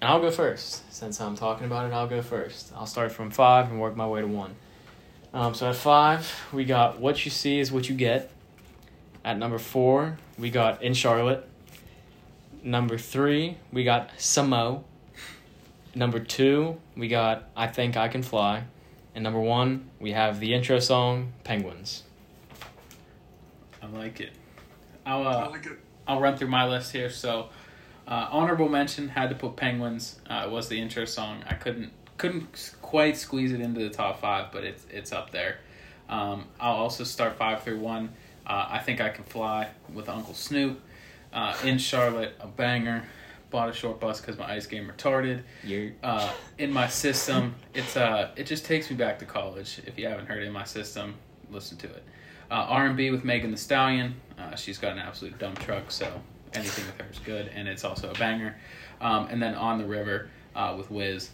and 0.02 0.10
I'll 0.10 0.20
go 0.22 0.32
first. 0.32 0.92
Since 0.94 1.20
I'm 1.22 1.36
talking 1.36 1.66
about 1.66 1.86
it, 1.90 1.94
I'll 1.94 2.08
go 2.08 2.22
first. 2.22 2.72
I'll 2.76 2.86
start 2.88 3.12
from 3.12 3.30
five 3.32 3.70
and 3.72 3.80
work 3.80 3.96
my 3.96 4.08
way 4.08 4.22
to 4.22 4.28
one. 4.28 4.56
Um, 5.34 5.54
so 5.54 5.70
at 5.70 5.76
five, 5.76 6.32
we 6.52 6.66
got 6.66 7.00
What 7.00 7.24
You 7.24 7.32
See 7.32 7.60
Is 7.60 7.72
What 7.72 7.88
You 7.90 7.96
Get. 7.96 8.32
At 9.24 9.38
number 9.38 9.60
four, 9.60 10.18
we 10.42 10.50
got 10.50 10.82
In 10.82 10.96
Charlotte. 10.96 11.48
Number 12.64 12.98
three, 12.98 13.58
we 13.72 13.84
got 13.84 14.10
Samo. 14.18 14.84
Number 15.94 16.20
two, 16.20 16.78
we 16.98 17.08
got 17.08 17.50
I 17.56 17.68
Think 17.68 17.96
I 17.96 18.08
Can 18.08 18.24
Fly. 18.24 18.64
And 19.14 19.24
number 19.24 19.40
one, 19.40 19.90
we 20.00 20.14
have 20.14 20.40
the 20.40 20.54
intro 20.56 20.80
song, 20.80 21.34
Penguins. 21.44 22.04
I 23.84 23.88
like 23.88 24.20
it. 24.20 24.32
I'll 25.06 25.28
I 25.28 25.32
uh, 25.32 25.50
like 25.52 25.66
it. 25.68 25.78
I'll 26.08 26.20
run 26.20 26.38
through 26.38 26.48
my 26.48 26.68
list 26.68 26.92
here. 26.92 27.10
So, 27.10 27.50
uh, 28.08 28.28
honorable 28.32 28.70
mention 28.70 29.10
had 29.10 29.30
to 29.30 29.36
put 29.36 29.56
Penguins. 29.56 30.20
Uh, 30.28 30.48
was 30.50 30.70
the 30.70 30.80
intro 30.80 31.06
song. 31.06 31.44
I 31.48 31.54
couldn't 31.54 31.92
couldn't 32.18 32.74
quite 32.82 33.18
squeeze 33.18 33.52
it 33.52 33.62
into 33.62 33.82
the 33.82 33.90
top 33.90 34.20
five, 34.20 34.52
but 34.52 34.64
it's 34.64 34.86
it's 34.90 35.12
up 35.12 35.30
there. 35.32 35.60
Um, 36.10 36.46
I'll 36.60 36.76
also 36.76 37.04
start 37.04 37.38
five 37.38 37.64
through 37.64 37.80
one. 37.80 38.14
Uh, 38.52 38.68
I 38.70 38.80
think 38.80 39.00
I 39.00 39.08
can 39.08 39.24
fly 39.24 39.70
with 39.94 40.10
Uncle 40.10 40.34
Snoop. 40.34 40.82
Uh, 41.32 41.56
in 41.64 41.78
Charlotte, 41.78 42.36
a 42.42 42.48
banger. 42.48 43.04
Bought 43.50 43.70
a 43.70 43.74
short 43.74 44.00
bus 44.02 44.20
because 44.20 44.38
my 44.38 44.52
ice 44.52 44.66
game 44.66 44.92
retarded. 44.94 45.44
Uh, 46.04 46.30
in 46.58 46.72
my 46.72 46.88
system, 46.88 47.56
it's 47.74 47.96
uh, 47.96 48.32
it 48.36 48.46
just 48.46 48.66
takes 48.66 48.90
me 48.90 48.98
back 48.98 49.20
to 49.20 49.26
college. 49.26 49.80
If 49.86 49.98
you 49.98 50.08
haven't 50.08 50.26
heard 50.26 50.44
it, 50.44 50.48
in 50.48 50.54
my 50.54 50.66
system, 50.66 51.16
listen 51.50 51.78
to 51.78 51.88
it. 51.88 52.04
Uh, 52.50 52.66
R 52.68 52.88
and 52.88 52.98
B 52.98 53.10
with 53.10 53.24
Megan 53.24 53.52
Thee 53.52 53.58
Stallion. 53.58 54.16
Uh, 54.38 54.56
she's 54.56 54.78
got 54.78 54.94
an 54.94 55.00
absolute 55.00 55.38
dump 55.40 55.60
truck, 55.60 55.90
so 55.90 56.22
anything 56.54 56.86
with 56.86 56.98
her 56.98 57.08
is 57.10 57.20
good, 57.20 57.50
and 57.54 57.68
it's 57.68 57.86
also 57.86 58.10
a 58.10 58.14
banger. 58.14 58.56
Um, 59.00 59.28
and 59.30 59.42
then 59.42 59.56
On 59.56 59.78
the 59.78 59.86
River 59.86 60.30
uh, 60.56 60.76
with 60.78 60.92
Wiz, 60.92 61.30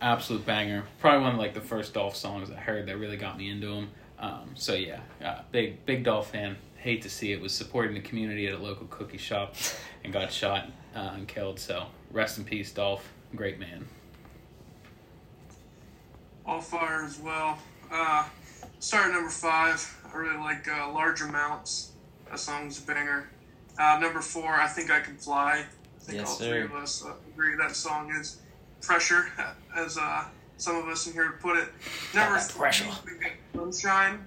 absolute 0.00 0.44
banger. 0.46 0.84
Probably 0.98 1.20
one 1.20 1.34
of 1.34 1.38
like 1.38 1.54
the 1.54 1.60
first 1.60 1.92
Dolph 1.94 2.16
songs 2.16 2.50
I 2.50 2.56
heard 2.56 2.86
that 2.86 2.96
really 2.98 3.18
got 3.18 3.36
me 3.36 3.50
into 3.50 3.68
him. 3.68 3.88
Um, 4.18 4.50
so 4.54 4.74
yeah, 4.74 5.00
uh, 5.24 5.42
big 5.52 5.84
big 5.86 6.04
Dolph 6.04 6.30
fan. 6.30 6.56
Hate 6.76 7.02
to 7.02 7.10
see 7.10 7.32
it. 7.32 7.40
Was 7.40 7.52
supporting 7.54 7.94
the 7.94 8.00
community 8.00 8.46
at 8.46 8.54
a 8.54 8.58
local 8.58 8.86
cookie 8.88 9.18
shop 9.18 9.54
and 10.04 10.12
got 10.12 10.30
shot 10.32 10.68
uh, 10.94 11.12
and 11.14 11.26
killed. 11.26 11.58
So 11.58 11.86
rest 12.10 12.38
in 12.38 12.44
peace, 12.44 12.70
Dolph. 12.72 13.10
Great 13.34 13.58
man. 13.58 13.86
All 16.46 16.60
fire 16.60 17.02
as 17.04 17.18
well. 17.18 17.58
Uh, 17.90 18.24
start 18.80 19.12
number 19.12 19.30
five. 19.30 19.96
I 20.12 20.16
really 20.16 20.36
like 20.38 20.68
uh, 20.68 20.92
Large 20.92 21.22
Amounts. 21.22 21.92
That 22.30 22.38
song's 22.38 22.78
a 22.82 22.86
banger. 22.86 23.30
Uh, 23.78 23.98
number 24.00 24.20
four, 24.20 24.54
I 24.54 24.66
Think 24.68 24.90
I 24.90 25.00
Can 25.00 25.16
Fly. 25.16 25.64
I 25.64 26.00
think 26.00 26.18
Yes, 26.18 26.28
all 26.28 26.36
sir. 26.36 26.50
three 26.50 26.62
of 26.62 26.74
us 26.74 27.04
uh, 27.04 27.12
agree 27.32 27.56
that 27.56 27.74
song 27.74 28.10
is 28.14 28.40
pressure, 28.82 29.26
as 29.76 29.96
uh, 29.98 30.24
some 30.56 30.76
of 30.76 30.86
us 30.88 31.06
in 31.06 31.12
here 31.12 31.38
put 31.40 31.56
it. 31.56 31.68
Never 32.14 32.34
that 32.34 32.48
pressure. 32.50 32.84
three, 33.02 33.14
we 33.14 33.20
got 33.20 33.32
Sunshine. 33.54 34.24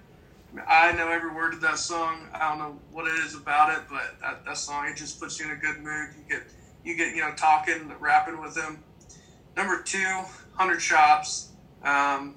I 0.67 0.91
know 0.93 1.09
every 1.09 1.33
word 1.33 1.53
of 1.53 1.61
that 1.61 1.77
song. 1.77 2.27
I 2.33 2.49
don't 2.49 2.59
know 2.59 2.79
what 2.91 3.07
it 3.07 3.19
is 3.25 3.35
about 3.35 3.77
it, 3.77 3.83
but 3.89 4.19
that, 4.21 4.45
that 4.45 4.57
song 4.57 4.87
it 4.87 4.95
just 4.95 5.19
puts 5.19 5.39
you 5.39 5.45
in 5.45 5.51
a 5.51 5.55
good 5.55 5.77
mood. 5.79 6.09
You 6.17 6.23
get 6.29 6.43
you 6.83 6.95
get 6.95 7.15
you 7.15 7.21
know 7.21 7.31
talking, 7.35 7.91
rapping 7.99 8.41
with 8.41 8.55
them. 8.55 8.83
Number 9.55 9.81
two, 9.83 10.23
Hundred 10.53 10.79
Shots. 10.79 11.49
Um, 11.83 12.35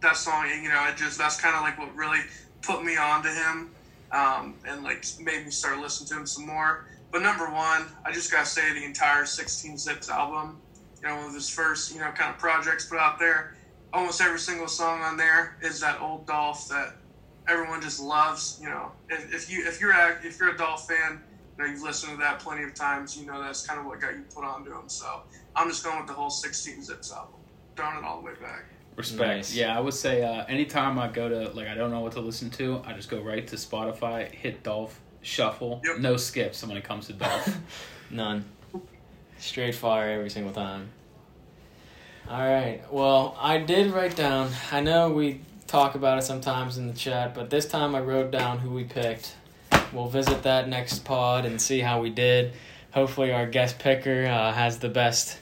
that 0.00 0.16
song, 0.16 0.48
you 0.48 0.68
know, 0.68 0.86
it 0.88 0.96
just 0.96 1.18
that's 1.18 1.40
kind 1.40 1.54
of 1.54 1.62
like 1.62 1.78
what 1.78 1.94
really 1.94 2.20
put 2.62 2.84
me 2.84 2.96
onto 2.96 3.28
him, 3.28 3.70
um, 4.10 4.54
and 4.66 4.82
like 4.82 5.04
made 5.20 5.44
me 5.44 5.50
start 5.50 5.78
listening 5.78 6.08
to 6.08 6.16
him 6.16 6.26
some 6.26 6.46
more. 6.46 6.86
But 7.10 7.22
number 7.22 7.44
one, 7.44 7.86
I 8.04 8.12
just 8.12 8.32
gotta 8.32 8.46
say 8.46 8.72
the 8.72 8.84
entire 8.84 9.26
16 9.26 9.78
Zips 9.78 10.08
album, 10.08 10.60
you 11.02 11.08
know, 11.08 11.16
one 11.16 11.26
of 11.26 11.34
his 11.34 11.48
first, 11.50 11.92
you 11.92 12.00
know, 12.00 12.10
kind 12.12 12.30
of 12.30 12.38
projects 12.38 12.86
put 12.86 12.98
out 12.98 13.18
there. 13.18 13.54
Almost 13.92 14.20
every 14.20 14.38
single 14.38 14.68
song 14.68 15.02
on 15.02 15.16
there 15.16 15.58
is 15.60 15.80
that 15.80 16.00
old 16.00 16.26
Dolph 16.26 16.68
that 16.68 16.94
everyone 17.48 17.82
just 17.82 18.00
loves. 18.00 18.58
You 18.62 18.68
know, 18.70 18.92
if, 19.10 19.34
if 19.34 19.50
you 19.50 19.66
if 19.66 19.80
you're 19.80 19.92
a, 19.92 20.18
if 20.24 20.38
you're 20.38 20.54
a 20.54 20.56
Dolph 20.56 20.88
fan, 20.88 21.20
you 21.58 21.64
know 21.64 21.70
you've 21.70 21.82
listened 21.82 22.12
to 22.12 22.18
that 22.18 22.38
plenty 22.38 22.62
of 22.62 22.72
times. 22.74 23.16
You 23.18 23.26
know 23.26 23.42
that's 23.42 23.66
kind 23.66 23.78
of 23.78 23.84
what 23.86 24.00
got 24.00 24.14
you 24.14 24.22
put 24.34 24.44
onto 24.44 24.70
him. 24.70 24.88
So 24.88 25.22
I'm 25.54 25.68
just 25.68 25.84
going 25.84 25.98
with 25.98 26.06
the 26.06 26.14
whole 26.14 26.30
16 26.30 26.82
Zips 26.84 27.12
album, 27.12 27.34
throwing 27.76 27.98
it 27.98 28.04
all 28.04 28.20
the 28.20 28.26
way 28.26 28.32
back. 28.40 28.64
Respect. 28.96 29.20
Nice. 29.20 29.54
Yeah, 29.54 29.76
I 29.76 29.80
would 29.80 29.94
say 29.94 30.22
uh, 30.22 30.44
anytime 30.46 30.98
I 30.98 31.08
go 31.08 31.28
to 31.28 31.50
like 31.54 31.66
I 31.68 31.74
don't 31.74 31.90
know 31.90 32.00
what 32.00 32.12
to 32.12 32.20
listen 32.20 32.48
to, 32.50 32.80
I 32.86 32.92
just 32.94 33.10
go 33.10 33.20
right 33.20 33.46
to 33.48 33.56
Spotify, 33.56 34.30
hit 34.30 34.62
Dolph, 34.62 34.98
shuffle, 35.20 35.82
Yep. 35.84 35.98
no 35.98 36.16
skips 36.16 36.64
when 36.64 36.76
it 36.76 36.84
comes 36.84 37.08
to 37.08 37.12
Dolph. 37.14 37.58
None. 38.10 38.44
Straight 39.42 39.74
fire 39.74 40.08
every 40.08 40.30
single 40.30 40.52
time. 40.52 40.90
All 42.30 42.38
right. 42.38 42.80
Well, 42.92 43.36
I 43.40 43.58
did 43.58 43.90
write 43.90 44.14
down. 44.14 44.52
I 44.70 44.80
know 44.80 45.10
we 45.10 45.40
talk 45.66 45.96
about 45.96 46.18
it 46.18 46.22
sometimes 46.22 46.78
in 46.78 46.86
the 46.86 46.92
chat, 46.92 47.34
but 47.34 47.50
this 47.50 47.66
time 47.66 47.96
I 47.96 48.00
wrote 48.00 48.30
down 48.30 48.60
who 48.60 48.70
we 48.70 48.84
picked. 48.84 49.34
We'll 49.92 50.08
visit 50.08 50.44
that 50.44 50.68
next 50.68 51.00
pod 51.00 51.44
and 51.44 51.60
see 51.60 51.80
how 51.80 52.00
we 52.00 52.08
did. 52.08 52.52
Hopefully, 52.94 53.32
our 53.32 53.44
guest 53.48 53.80
picker 53.80 54.26
uh, 54.26 54.52
has 54.52 54.78
the 54.78 54.88
best 54.88 55.38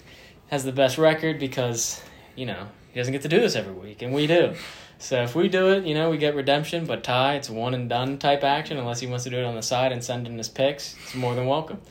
has 0.50 0.64
the 0.64 0.72
best 0.72 0.96
record 0.96 1.38
because 1.38 2.02
you 2.36 2.46
know 2.46 2.68
he 2.92 3.00
doesn't 3.00 3.12
get 3.12 3.20
to 3.22 3.28
do 3.28 3.38
this 3.38 3.54
every 3.54 3.74
week, 3.74 4.00
and 4.00 4.14
we 4.14 4.26
do. 4.26 4.54
So 4.98 5.22
if 5.22 5.34
we 5.34 5.48
do 5.48 5.72
it, 5.72 5.84
you 5.84 5.92
know, 5.92 6.08
we 6.08 6.16
get 6.16 6.34
redemption. 6.34 6.86
But 6.86 7.04
Ty, 7.04 7.34
it's 7.34 7.50
one 7.50 7.74
and 7.74 7.86
done 7.86 8.16
type 8.16 8.44
action. 8.44 8.78
Unless 8.78 9.00
he 9.00 9.06
wants 9.06 9.24
to 9.24 9.30
do 9.30 9.36
it 9.36 9.44
on 9.44 9.56
the 9.56 9.62
side 9.62 9.92
and 9.92 10.02
send 10.02 10.26
in 10.26 10.38
his 10.38 10.48
picks, 10.48 10.96
it's 11.02 11.14
more 11.14 11.34
than 11.34 11.46
welcome. 11.46 11.82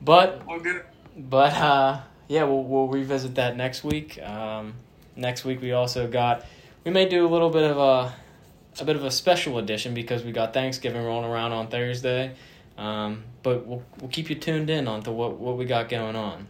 But 0.00 0.42
I'll 0.50 0.58
get. 0.58 0.91
But 1.16 1.52
uh, 1.54 2.00
yeah, 2.28 2.44
we'll 2.44 2.64
we'll 2.64 2.88
revisit 2.88 3.34
that 3.36 3.56
next 3.56 3.84
week. 3.84 4.20
Um, 4.22 4.74
next 5.16 5.44
week 5.44 5.60
we 5.60 5.72
also 5.72 6.08
got 6.08 6.44
we 6.84 6.90
may 6.90 7.08
do 7.08 7.26
a 7.26 7.30
little 7.30 7.50
bit 7.50 7.70
of 7.70 7.78
a 7.78 8.14
a 8.80 8.84
bit 8.84 8.96
of 8.96 9.04
a 9.04 9.10
special 9.10 9.58
edition 9.58 9.94
because 9.94 10.24
we 10.24 10.32
got 10.32 10.54
Thanksgiving 10.54 11.04
rolling 11.04 11.30
around 11.30 11.52
on 11.52 11.68
Thursday. 11.68 12.34
Um, 12.78 13.24
but 13.42 13.66
we'll 13.66 13.82
we'll 14.00 14.10
keep 14.10 14.30
you 14.30 14.36
tuned 14.36 14.70
in 14.70 14.88
on 14.88 15.02
to 15.02 15.12
what 15.12 15.38
what 15.38 15.56
we 15.56 15.64
got 15.64 15.88
going 15.88 16.16
on. 16.16 16.48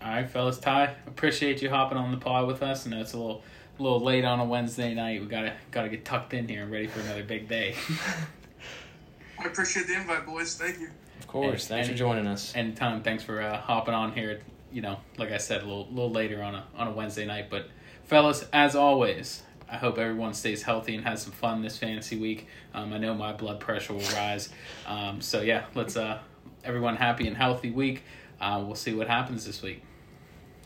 All 0.00 0.08
right, 0.10 0.30
fellas. 0.30 0.58
Ty, 0.58 0.94
appreciate 1.06 1.60
you 1.60 1.70
hopping 1.70 1.98
on 1.98 2.12
the 2.12 2.18
pod 2.18 2.46
with 2.46 2.62
us. 2.62 2.86
I 2.86 2.90
know 2.90 3.00
it's 3.00 3.14
a 3.14 3.18
little 3.18 3.42
a 3.78 3.82
little 3.82 4.00
late 4.00 4.24
on 4.24 4.40
a 4.40 4.44
Wednesday 4.44 4.94
night. 4.94 5.20
We 5.20 5.26
gotta 5.26 5.54
gotta 5.70 5.88
get 5.88 6.04
tucked 6.04 6.34
in 6.34 6.48
here 6.48 6.62
and 6.62 6.70
ready 6.70 6.86
for 6.86 7.00
another 7.00 7.24
big 7.24 7.48
day. 7.48 7.74
I 9.38 9.44
appreciate 9.44 9.86
the 9.86 9.94
invite, 9.94 10.26
boys. 10.26 10.54
Thank 10.56 10.80
you. 10.80 10.90
Of 11.28 11.32
course, 11.32 11.64
And- 11.64 11.68
thanks 11.68 11.88
for 11.90 11.94
joining 11.94 12.26
us. 12.26 12.54
And 12.54 12.74
Tom, 12.74 13.02
Thanks 13.02 13.22
for 13.22 13.42
uh, 13.42 13.58
hopping 13.58 13.92
on 13.92 14.12
here. 14.12 14.40
You 14.72 14.80
know, 14.80 14.98
like 15.18 15.30
I 15.30 15.36
said, 15.36 15.62
a 15.62 15.66
little 15.66 15.86
little 15.90 16.10
later 16.10 16.42
on 16.42 16.54
a 16.54 16.64
on 16.74 16.88
a 16.88 16.90
Wednesday 16.90 17.26
night. 17.26 17.50
But 17.50 17.68
fellas, 18.04 18.46
as 18.50 18.74
always, 18.74 19.42
I 19.70 19.76
hope 19.76 19.98
everyone 19.98 20.32
stays 20.32 20.62
healthy 20.62 20.94
and 20.94 21.04
has 21.04 21.22
some 21.22 21.32
fun 21.32 21.60
this 21.60 21.76
fantasy 21.76 22.18
week. 22.18 22.46
Um, 22.72 22.94
I 22.94 22.98
know 22.98 23.14
my 23.14 23.32
blood 23.34 23.60
pressure 23.60 23.92
will 23.92 24.00
rise. 24.14 24.48
Um, 24.86 25.20
so 25.20 25.42
yeah, 25.42 25.66
let's 25.74 25.96
uh, 25.98 26.18
everyone 26.64 26.96
happy 26.96 27.28
and 27.28 27.36
healthy 27.36 27.70
week. 27.70 28.04
Uh, 28.40 28.62
we'll 28.64 28.74
see 28.74 28.94
what 28.94 29.06
happens 29.08 29.44
this 29.44 29.60
week. 29.62 29.82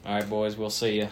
All 0.07 0.15
right, 0.15 0.29
boys, 0.29 0.57
we'll 0.57 0.71
see 0.71 0.99
you. 0.99 1.09